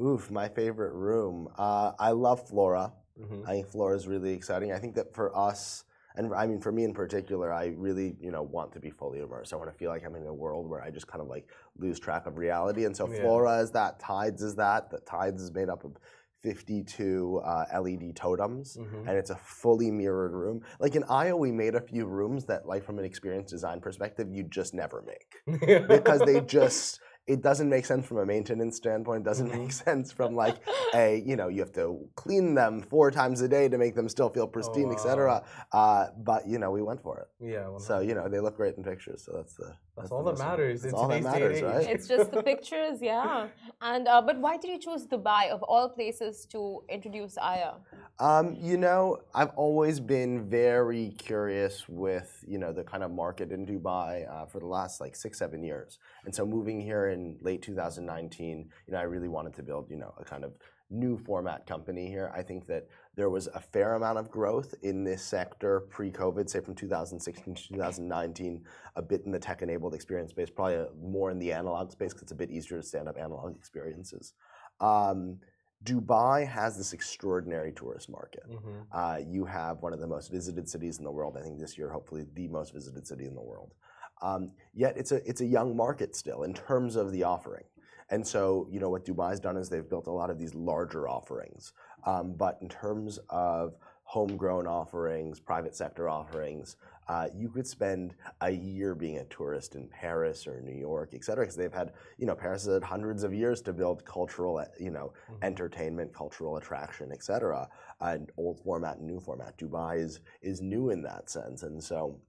Oof, 0.00 0.30
my 0.30 0.48
favorite 0.48 0.92
room. 0.94 1.48
Uh, 1.58 1.92
I 1.98 2.10
love 2.12 2.48
Flora. 2.48 2.92
Mhm. 3.20 3.46
I 3.46 3.52
think 3.52 3.68
Flora 3.68 3.94
is 3.94 4.08
really 4.08 4.32
exciting. 4.32 4.72
I 4.72 4.78
think 4.78 4.94
that 4.94 5.14
for 5.14 5.36
us, 5.36 5.84
and 6.16 6.34
I 6.34 6.46
mean 6.46 6.60
for 6.60 6.72
me 6.72 6.84
in 6.84 6.94
particular, 6.94 7.52
I 7.52 7.66
really 7.76 8.16
you 8.20 8.30
know 8.30 8.42
want 8.42 8.72
to 8.72 8.80
be 8.80 8.90
fully 8.90 9.20
immersed. 9.20 9.52
I 9.52 9.56
want 9.56 9.70
to 9.70 9.76
feel 9.76 9.90
like 9.90 10.04
I'm 10.04 10.14
in 10.16 10.26
a 10.26 10.32
world 10.34 10.68
where 10.68 10.82
I 10.82 10.90
just 10.90 11.06
kind 11.06 11.20
of 11.20 11.28
like 11.28 11.46
lose 11.76 11.98
track 12.00 12.26
of 12.26 12.38
reality. 12.38 12.84
And 12.86 12.96
so 12.96 13.06
Yeah. 13.10 13.20
Flora 13.20 13.58
is 13.58 13.70
that. 13.72 13.98
Tides 14.00 14.42
is 14.42 14.54
that. 14.56 14.90
That 14.90 15.04
Tides 15.04 15.42
is 15.42 15.52
made 15.52 15.68
up 15.68 15.84
of 15.84 15.96
52 16.42 17.40
uh, 17.44 17.66
LED 17.72 18.12
totems. 18.14 18.76
Mhm. 18.76 19.06
And 19.06 19.16
it's 19.16 19.30
a 19.30 19.36
fully 19.36 19.90
mirrored 19.90 20.32
room. 20.32 20.62
Like 20.80 20.96
in 20.96 21.04
Aya, 21.04 21.36
we 21.36 21.52
made 21.52 21.74
a 21.74 21.80
few 21.80 22.06
rooms 22.06 22.46
that, 22.46 22.66
like 22.66 22.82
from 22.82 22.98
an 22.98 23.04
experience 23.04 23.50
design 23.50 23.80
perspective, 23.80 24.30
you 24.30 24.42
just 24.44 24.74
never 24.74 25.02
make 25.02 25.42
because 25.88 26.20
they 26.22 26.40
just 26.40 27.00
it 27.26 27.40
doesn't 27.42 27.68
make 27.68 27.86
sense 27.86 28.04
from 28.06 28.18
a 28.18 28.26
maintenance 28.26 28.76
standpoint. 28.76 29.20
It 29.20 29.24
doesn't 29.24 29.50
Mhm. 29.50 29.58
make 29.58 29.72
sense 29.72 30.10
from 30.12 30.34
like 30.44 30.56
a 30.94 31.22
you 31.24 31.36
know 31.36 31.48
you 31.48 31.60
have 31.60 31.72
to 31.72 31.84
clean 32.16 32.54
them 32.54 32.82
four 32.82 33.10
times 33.10 33.40
a 33.40 33.48
day 33.48 33.68
to 33.68 33.78
make 33.78 33.94
them 33.94 34.08
still 34.08 34.28
feel 34.28 34.46
pristine, 34.48 34.88
wow. 34.88 34.92
etc. 34.94 35.44
Uh, 35.72 36.06
but 36.18 36.46
you 36.48 36.58
know 36.58 36.70
we 36.70 36.82
went 36.82 37.00
for 37.02 37.14
it. 37.20 37.28
yeah. 37.52 37.68
well, 37.68 37.78
So 37.78 38.00
you 38.00 38.14
know 38.14 38.28
they 38.28 38.40
look 38.40 38.56
great 38.56 38.76
in 38.76 38.82
pictures. 38.82 39.20
So 39.24 39.32
that's 39.36 39.54
the 39.54 39.70
That's 39.96 40.08
the 40.08 40.14
all 40.16 40.24
that 40.24 40.38
matters 40.38 40.82
That's 40.82 40.94
all 40.94 41.08
that 41.08 41.18
today's 41.18 41.32
day 41.32 41.40
matters, 41.40 41.62
right? 41.62 41.86
It's 41.94 42.06
just 42.14 42.28
the 42.36 42.42
pictures, 42.42 42.96
yeah. 43.12 43.48
And 43.90 44.04
uh, 44.08 44.22
but 44.28 44.36
why 44.44 44.54
did 44.56 44.70
you 44.74 44.78
choose 44.86 45.02
Dubai 45.14 45.42
of 45.56 45.60
all 45.72 45.86
places 45.98 46.34
to 46.52 46.60
introduce 46.96 47.34
Aya? 47.52 47.72
Um, 48.18 48.46
you 48.70 48.76
know, 48.86 49.02
I've 49.34 49.54
always 49.66 49.96
been 50.16 50.32
very 50.62 51.06
curious 51.28 51.74
with 52.04 52.30
you 52.52 52.58
know 52.62 52.72
the 52.80 52.84
kind 52.92 53.02
of 53.06 53.10
market 53.24 53.48
in 53.56 53.60
Dubai 53.72 54.12
uh, 54.34 54.46
for 54.50 54.58
the 54.64 54.70
last 54.78 54.94
like 55.04 55.14
six 55.24 55.32
seven 55.44 55.60
years, 55.70 55.90
and 56.24 56.32
so 56.34 56.42
moving 56.56 56.78
here 56.80 57.06
in 57.12 57.36
late 57.40 57.62
2019, 57.62 58.68
you 58.86 58.92
know, 58.92 58.98
I 58.98 59.02
really 59.02 59.28
wanted 59.28 59.54
to 59.54 59.62
build 59.62 59.90
you 59.90 59.96
know 59.96 60.12
a 60.18 60.24
kind 60.24 60.44
of 60.44 60.52
new 60.92 61.16
format 61.16 61.66
company 61.66 62.06
here. 62.06 62.30
I 62.34 62.42
think 62.42 62.66
that 62.66 62.86
there 63.16 63.30
was 63.30 63.46
a 63.54 63.60
fair 63.60 63.94
amount 63.94 64.18
of 64.18 64.30
growth 64.30 64.74
in 64.82 65.04
this 65.04 65.22
sector 65.22 65.80
pre-COVID, 65.90 66.48
say 66.50 66.60
from 66.60 66.74
2016 66.74 67.54
to 67.54 67.68
2019, 67.68 68.64
a 68.96 69.02
bit 69.02 69.22
in 69.24 69.32
the 69.32 69.38
tech-enabled 69.38 69.94
experience 69.94 70.30
space, 70.30 70.50
probably 70.50 70.76
uh 70.76 70.86
more 71.00 71.30
in 71.30 71.38
the 71.38 71.52
analog 71.52 71.90
space 71.90 72.12
because 72.12 72.24
it's 72.24 72.32
a 72.32 72.36
bit 72.36 72.50
easier 72.50 72.78
to 72.78 72.86
stand 72.86 73.08
up 73.08 73.16
analog 73.18 73.56
experiences. 73.56 74.34
Um, 74.80 75.38
Dubai 75.84 76.46
has 76.46 76.76
this 76.76 76.92
extraordinary 76.92 77.72
tourist 77.72 78.08
market. 78.08 78.44
Mhm. 78.48 78.86
Uh, 78.92 79.18
you 79.26 79.44
have 79.44 79.82
one 79.82 79.92
of 79.92 79.98
the 79.98 80.06
most 80.06 80.28
visited 80.30 80.68
cities 80.68 80.98
in 80.98 81.04
the 81.04 81.10
world. 81.10 81.36
I 81.36 81.42
think 81.42 81.58
this 81.58 81.76
year, 81.76 81.90
hopefully, 81.90 82.24
the 82.34 82.48
most 82.48 82.72
visited 82.72 83.06
city 83.06 83.26
in 83.26 83.34
the 83.34 83.42
world. 83.42 83.74
Um, 84.22 84.52
yet 84.72 84.96
it's 84.96 85.12
a 85.12 85.28
it's 85.28 85.40
a 85.40 85.46
young 85.46 85.76
market 85.76 86.16
still 86.16 86.44
in 86.44 86.54
terms 86.54 86.96
of 86.96 87.12
the 87.12 87.24
offering. 87.24 87.64
And 88.10 88.26
so, 88.26 88.68
you 88.70 88.78
know, 88.78 88.90
what 88.90 89.04
Dubai's 89.06 89.40
done 89.40 89.56
is 89.56 89.68
they've 89.68 89.88
built 89.88 90.06
a 90.06 90.12
lot 90.12 90.28
of 90.30 90.38
these 90.38 90.54
larger 90.54 91.08
offerings. 91.08 91.72
Um, 92.04 92.34
but 92.36 92.58
in 92.60 92.68
terms 92.68 93.18
of 93.30 93.76
homegrown 94.04 94.66
offerings, 94.66 95.40
private 95.40 95.74
sector 95.74 96.08
offerings, 96.10 96.76
uh, 97.08 97.28
you 97.34 97.48
could 97.48 97.66
spend 97.66 98.14
a 98.42 98.50
year 98.50 98.94
being 98.94 99.18
a 99.18 99.24
tourist 99.24 99.74
in 99.74 99.88
Paris 99.88 100.46
or 100.46 100.60
New 100.60 100.78
York, 100.78 101.14
et 101.14 101.24
cetera, 101.24 101.44
because 101.44 101.56
they've 101.56 101.72
had, 101.72 101.92
you 102.18 102.26
know, 102.26 102.34
Paris 102.34 102.64
has 102.66 102.74
had 102.74 102.82
hundreds 102.82 103.24
of 103.24 103.32
years 103.32 103.62
to 103.62 103.72
build 103.72 104.04
cultural, 104.04 104.58
uh, 104.58 104.66
you 104.78 104.90
know, 104.90 105.12
Mhm. 105.30 105.42
entertainment, 105.42 106.12
cultural 106.12 106.58
attraction, 106.58 107.10
et 107.12 107.22
cetera, 107.22 107.68
and 108.00 108.30
old 108.36 108.60
format 108.60 108.98
and 108.98 109.06
new 109.06 109.20
format. 109.20 109.56
Dubai 109.56 109.96
is 109.98 110.20
is 110.42 110.60
new 110.60 110.90
in 110.90 111.02
that 111.02 111.30
sense, 111.30 111.62
and 111.62 111.82
so 111.82 112.20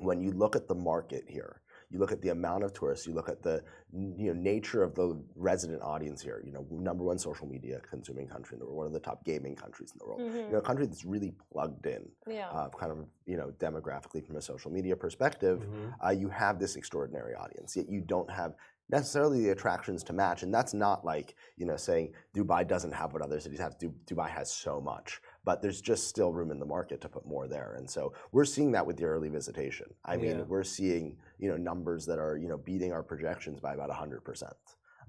when 0.00 0.20
you 0.20 0.30
look 0.32 0.56
at 0.56 0.68
the 0.68 0.74
market 0.74 1.24
here, 1.26 1.60
you 1.90 1.98
look 1.98 2.12
at 2.12 2.20
the 2.20 2.28
amount 2.28 2.64
of 2.64 2.72
tourists, 2.74 3.06
you 3.06 3.14
look 3.14 3.28
at 3.30 3.42
the 3.42 3.62
you 3.92 4.34
know 4.34 4.38
nature 4.38 4.82
of 4.82 4.94
the 4.94 5.18
resident 5.34 5.80
audience 5.82 6.20
here. 6.20 6.42
You 6.44 6.52
know, 6.52 6.66
number 6.70 7.02
one 7.04 7.18
social 7.18 7.46
media 7.46 7.80
consuming 7.88 8.28
country 8.28 8.56
in 8.56 8.58
the 8.60 8.66
world, 8.66 8.76
one 8.76 8.86
of 8.86 8.92
the 8.92 9.00
top 9.00 9.24
gaming 9.24 9.56
countries 9.56 9.92
in 9.92 9.98
the 9.98 10.04
world. 10.06 10.20
You 10.20 10.52
know, 10.52 10.58
a 10.58 10.62
country 10.62 10.84
that's 10.86 11.04
really 11.06 11.32
plugged 11.50 11.86
in, 11.86 12.06
Yeah. 12.26 12.50
uh, 12.50 12.68
kind 12.68 12.92
of 12.92 12.98
you 13.26 13.38
know 13.38 13.50
demographically 13.58 14.22
from 14.26 14.36
a 14.36 14.42
social 14.42 14.70
media 14.70 14.96
perspective 14.96 15.60
Mhm. 15.60 15.94
uh, 16.04 16.10
you 16.10 16.28
have 16.28 16.58
this 16.58 16.76
extraordinary 16.76 17.34
audience, 17.34 17.74
yet 17.76 17.88
you 17.88 18.02
don't 18.02 18.30
have 18.30 18.54
necessarily 18.90 19.42
the 19.42 19.50
attractions 19.50 20.02
to 20.02 20.12
match. 20.14 20.42
And 20.42 20.52
that's 20.52 20.72
not 20.72 21.04
like, 21.04 21.34
you 21.58 21.66
know, 21.66 21.76
saying 21.76 22.14
Dubai 22.34 22.66
doesn't 22.66 22.92
have 22.92 23.12
what 23.12 23.20
other 23.20 23.38
cities 23.38 23.58
have. 23.58 23.76
Du- 23.78 23.94
Dubai 24.06 24.28
has 24.30 24.50
so 24.50 24.80
much, 24.80 25.20
but 25.48 25.62
there's 25.62 25.80
just 25.80 26.08
still 26.08 26.30
room 26.30 26.50
in 26.50 26.58
the 26.58 26.66
market 26.66 27.00
to 27.00 27.08
put 27.08 27.26
more 27.26 27.48
there. 27.48 27.72
And 27.78 27.88
so 27.88 28.12
we're 28.32 28.44
seeing 28.44 28.70
that 28.72 28.84
with 28.86 28.98
the 28.98 29.06
early 29.06 29.30
visitation. 29.30 29.86
I 30.04 30.18
mean, 30.18 30.36
Yeah. 30.40 30.42
we're 30.42 30.62
seeing, 30.62 31.16
you 31.38 31.48
know, 31.48 31.56
numbers 31.56 32.04
that 32.04 32.18
are, 32.18 32.36
you 32.36 32.48
know, 32.48 32.58
beating 32.58 32.92
our 32.92 33.02
projections 33.02 33.58
by 33.58 33.72
about 33.72 33.88
100% 33.88 34.42
uh, 34.42 34.52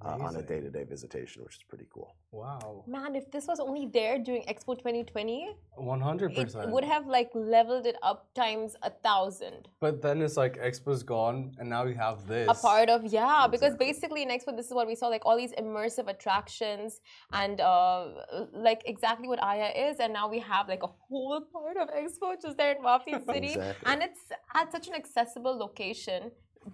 on 0.01 0.35
a 0.35 0.41
day-to-day 0.41 0.83
visitation, 0.83 1.43
which 1.43 1.55
is 1.57 1.63
pretty 1.67 1.85
cool. 1.93 2.15
Wow. 2.31 2.83
Man, 2.87 3.15
if 3.15 3.29
this 3.31 3.47
was 3.47 3.59
only 3.59 3.87
there 3.87 4.17
during 4.19 4.43
Expo 4.43 4.77
2020, 4.77 5.49
One 5.75 5.99
hundred 6.01 6.31
it 6.37 6.43
percent. 6.45 6.71
would 6.71 6.83
have 6.83 7.07
like 7.07 7.29
leveled 7.33 7.85
it 7.85 7.95
up 8.03 8.33
times 8.33 8.75
a 8.83 8.91
thousand. 8.91 9.67
But 9.79 10.01
then 10.01 10.21
it's 10.21 10.37
like 10.37 10.57
Expo's 10.61 11.03
gone, 11.03 11.51
and 11.59 11.69
now 11.69 11.85
we 11.85 11.93
have 11.95 12.27
this. 12.27 12.47
a 12.49 12.53
part 12.53 12.89
of 12.89 13.03
yeah 13.05 13.47
because 13.49 13.75
basically 13.75 14.21
in 14.23 14.29
expo 14.29 14.55
this 14.55 14.67
is 14.67 14.73
what 14.73 14.87
we 14.87 14.95
saw 14.95 15.07
like 15.07 15.25
all 15.25 15.37
these 15.37 15.53
immersive 15.53 16.07
attractions 16.07 17.01
and 17.33 17.59
uh, 17.61 18.07
like 18.53 18.81
exactly 18.85 19.27
what 19.27 19.41
aya 19.43 19.69
is 19.87 19.99
and 19.99 20.11
now 20.13 20.27
we 20.29 20.39
have 20.39 20.67
like 20.67 20.83
a 20.83 20.91
whole 21.07 21.41
part 21.55 21.77
of 21.77 21.87
expo 21.89 22.35
just 22.41 22.57
there 22.57 22.71
in 22.75 22.83
wafi 22.83 23.13
city 23.33 23.53
Exactly. 23.53 23.91
and 23.91 24.01
it's 24.03 24.21
at 24.55 24.71
such 24.71 24.87
an 24.87 24.93
accessible 24.95 25.57
location 25.57 26.31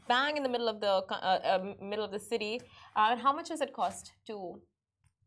bang 0.08 0.38
in 0.38 0.44
the 0.44 0.50
middle 0.50 0.68
of 0.68 0.80
the 0.82 0.88
uh, 0.88 1.14
uh, 1.14 1.74
middle 1.82 2.06
of 2.06 2.12
the 2.12 2.20
city 2.20 2.62
uh, 2.96 3.10
and 3.12 3.20
how 3.20 3.34
much 3.34 3.50
does 3.50 3.62
it 3.62 3.74
cost 3.74 4.14
to 4.28 4.60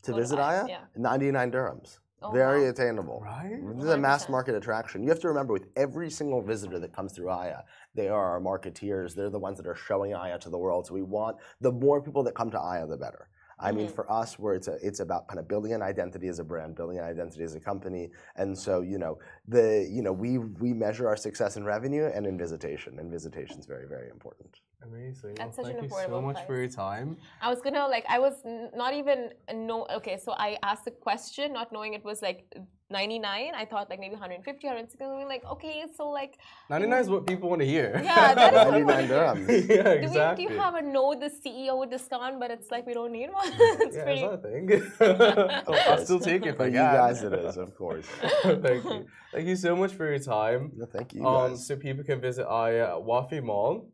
To 0.02 0.14
visit 0.14 0.38
Aya, 0.38 0.62
Aya, 0.62 0.68
yeah. 0.68 0.80
99 0.96 1.50
dirhams. 1.52 1.98
Oh, 2.20 2.32
Very 2.32 2.64
wow. 2.64 2.70
attainable. 2.70 3.20
Right? 3.24 3.60
This 3.76 3.84
is 3.84 3.90
a 3.90 3.96
mass 3.96 4.28
market 4.28 4.56
attraction. 4.56 5.04
You 5.04 5.08
have 5.10 5.20
to 5.20 5.28
remember 5.28 5.52
with 5.52 5.66
every 5.76 6.10
single 6.10 6.42
visitor 6.42 6.80
that 6.80 6.92
comes 6.92 7.12
through 7.12 7.30
Aya, 7.30 7.58
they 7.94 8.08
are 8.08 8.24
our 8.32 8.40
marketeers. 8.40 9.14
They're 9.14 9.30
the 9.30 9.38
ones 9.38 9.56
that 9.58 9.68
are 9.68 9.76
showing 9.76 10.14
Aya 10.14 10.38
to 10.40 10.50
the 10.50 10.58
world. 10.58 10.86
So 10.86 10.94
we 10.94 11.02
want 11.02 11.36
the 11.60 11.70
more 11.70 12.02
people 12.02 12.24
that 12.24 12.34
come 12.34 12.50
to 12.50 12.60
Aya, 12.60 12.86
the 12.88 12.96
better. 12.96 13.28
I 13.60 13.72
mean, 13.72 13.88
Mhm. 13.88 13.94
for 13.94 14.10
us, 14.10 14.38
where 14.38 14.54
it's 14.54 14.68
a, 14.68 14.76
it's 14.86 15.00
about 15.00 15.26
kind 15.28 15.40
of 15.40 15.48
building 15.48 15.72
an 15.72 15.82
identity 15.82 16.28
as 16.28 16.38
a 16.38 16.44
brand, 16.44 16.76
building 16.76 16.98
an 16.98 17.04
identity 17.04 17.42
as 17.42 17.54
a 17.54 17.60
company, 17.60 18.10
and 18.36 18.56
so 18.56 18.80
you 18.80 18.98
know 18.98 19.18
the 19.46 19.88
you 19.90 20.02
know 20.02 20.12
we 20.12 20.38
we 20.38 20.72
measure 20.72 21.08
our 21.08 21.16
success 21.16 21.56
in 21.56 21.64
revenue 21.64 22.06
and 22.14 22.26
in 22.26 22.38
visitation, 22.38 22.98
and 22.98 23.10
visitation 23.10 23.58
is 23.58 23.66
very 23.66 23.86
very 23.86 24.08
important. 24.10 24.60
Amazing. 24.82 25.34
That's 25.34 25.56
well, 25.58 25.66
such 25.66 25.74
an 25.74 25.80
thank 25.80 25.82
you 25.82 25.88
so 25.88 25.96
affordable 25.96 26.22
much 26.22 26.46
for 26.46 26.56
your 26.56 26.68
time. 26.68 27.16
I 27.40 27.50
was 27.50 27.60
gonna 27.60 27.86
like 27.88 28.04
I 28.08 28.18
was 28.18 28.34
not 28.74 28.94
even 28.94 29.32
know 29.52 29.86
okay 29.98 30.18
so 30.18 30.32
I 30.32 30.58
asked 30.62 30.84
the 30.84 30.92
question 30.92 31.52
not 31.52 31.72
knowing 31.72 31.94
it 31.94 32.04
was 32.04 32.22
like 32.22 32.54
99 32.90 33.52
I 33.54 33.64
thought 33.66 33.90
like 33.90 34.00
maybe 34.00 34.14
150 34.14 34.66
160 34.66 35.04
I'm 35.04 35.28
like 35.28 35.44
okay 35.44 35.84
so 35.94 36.08
like 36.08 36.38
99 36.70 37.00
is 37.00 37.10
what 37.10 37.26
people 37.26 37.48
want 37.50 37.60
to 37.60 37.66
hear. 37.66 38.00
Yeah, 38.02 38.34
that 38.34 38.54
is 38.54 38.64
what 38.64 38.80
99 38.86 38.86
wanna 38.86 39.06
hear. 39.06 39.18
dirhams. 39.18 39.68
yeah, 39.68 39.94
do, 40.00 40.08
we, 40.08 40.36
do 40.36 40.42
you 40.54 40.58
have 40.60 40.74
a 40.74 40.82
know 40.82 41.14
the 41.14 41.28
CEO 41.28 41.88
discount 41.90 42.40
but 42.40 42.50
it's 42.50 42.70
like 42.70 42.86
we 42.86 42.94
don't 42.94 43.12
need 43.12 43.30
one 43.30 43.46
it's 43.86 43.96
yeah, 43.96 44.04
pretty 44.04 44.22
is 44.22 44.30
that 44.30 44.32
a 44.32 44.38
thing? 44.38 44.66
I'll 45.88 45.98
still 45.98 46.20
take 46.20 46.46
it 46.46 46.50
if 46.50 46.56
For 46.56 46.66
you 46.66 46.72
guys, 46.74 47.22
it 47.22 47.32
is 47.34 47.56
of 47.58 47.74
course. 47.76 48.06
Thank 48.42 48.84
you. 48.84 49.06
Thank 49.32 49.46
you 49.46 49.56
so 49.56 49.76
much 49.76 49.92
for 49.94 50.06
your 50.08 50.18
time. 50.20 50.72
No, 50.76 50.86
thank 50.86 51.12
you 51.14 51.26
Um, 51.26 51.56
so 51.56 51.76
people 51.76 52.04
can 52.04 52.20
visit 52.20 52.46
Aya 52.48 52.96
at 52.96 53.02
Wafi 53.04 53.42
Mall. 53.42 53.90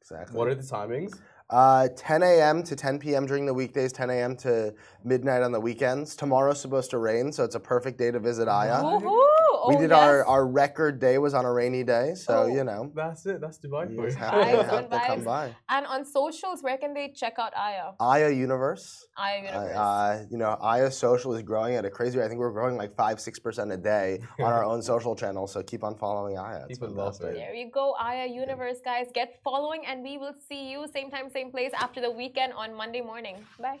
Exactly. 0.00 0.36
What 0.38 0.48
are 0.48 0.54
the 0.54 0.62
timings? 0.62 1.12
Uh, 1.50 1.88
10 1.96 2.22
a.m. 2.22 2.62
to 2.62 2.76
10 2.76 2.98
p.m. 2.98 3.24
during 3.24 3.46
the 3.46 3.54
weekdays, 3.54 3.90
10 3.92 4.10
a.m. 4.10 4.36
to 4.36 4.74
midnight 5.02 5.42
on 5.42 5.50
the 5.50 5.60
weekends. 5.60 6.14
Tomorrow's 6.14 6.60
supposed 6.60 6.90
to 6.90 6.98
rain, 6.98 7.32
so 7.32 7.42
it's 7.42 7.54
a 7.54 7.60
perfect 7.60 7.98
day 7.98 8.10
to 8.10 8.18
visit 8.18 8.48
Aya. 8.48 8.82
Woohoo! 8.82 9.37
We 9.68 9.76
Oh, 9.76 9.80
did 9.84 9.90
yes. 9.90 10.00
our, 10.04 10.16
our 10.34 10.44
record 10.46 10.94
day 11.06 11.16
was 11.18 11.32
on 11.38 11.44
a 11.44 11.52
rainy 11.60 11.84
day, 11.84 12.06
so 12.26 12.32
Oh. 12.42 12.46
you 12.56 12.64
know. 12.70 12.80
That's 12.94 13.22
it. 13.30 13.38
That's 13.42 13.58
Dubai 13.64 13.82
You 13.90 13.96
for 13.96 14.06
just 14.06 14.18
you. 14.18 14.24
have 14.24 14.32
to, 14.34 14.62
have 14.74 14.90
to 14.90 15.00
come 15.10 15.22
by. 15.34 15.44
and 15.76 15.84
on 15.94 16.00
socials 16.20 16.58
where 16.64 16.78
can 16.82 16.92
they 16.98 17.06
check 17.22 17.34
out 17.38 17.52
Aya 17.56 17.86
Aya 18.12 18.30
Universe. 18.46 18.86
Aya 19.16 19.38
Universe 19.48 19.76
uh, 19.76 20.12
you 20.32 20.38
know, 20.42 20.52
Aya 20.72 20.90
Social 20.90 21.30
is 21.36 21.42
growing 21.42 21.74
at 21.78 21.84
a 21.90 21.92
crazy 21.98 22.14
rate. 22.18 22.26
I 22.26 22.28
think 22.30 22.40
we're 22.40 22.56
growing 22.60 22.76
like 22.82 22.92
five, 23.04 23.16
six 23.28 23.34
percent 23.38 23.68
a 23.78 23.80
day 23.94 24.08
on 24.46 24.50
our 24.58 24.64
own 24.64 24.80
social 24.92 25.14
channels. 25.22 25.48
So 25.52 25.58
keep 25.62 25.82
on 25.88 25.94
following 26.04 26.34
Aya. 26.38 26.64
It's 26.68 26.78
People 26.78 26.88
love 26.94 27.16
fantastic. 27.18 27.36
it. 27.36 27.38
There 27.44 27.54
you 27.62 27.68
go, 27.80 27.86
Aya 28.08 28.26
Universe, 28.44 28.78
guys. 28.90 29.06
Get 29.20 29.28
following, 29.48 29.82
and 29.90 30.02
we 30.08 30.14
will 30.22 30.36
see 30.48 30.62
you 30.72 30.78
same 30.98 31.08
time, 31.14 31.26
same 31.38 31.50
place 31.56 31.72
after 31.84 32.00
the 32.06 32.10
weekend 32.22 32.52
on 32.62 32.68
Monday 32.82 33.02
morning. 33.12 33.36
Bye. 33.60 33.80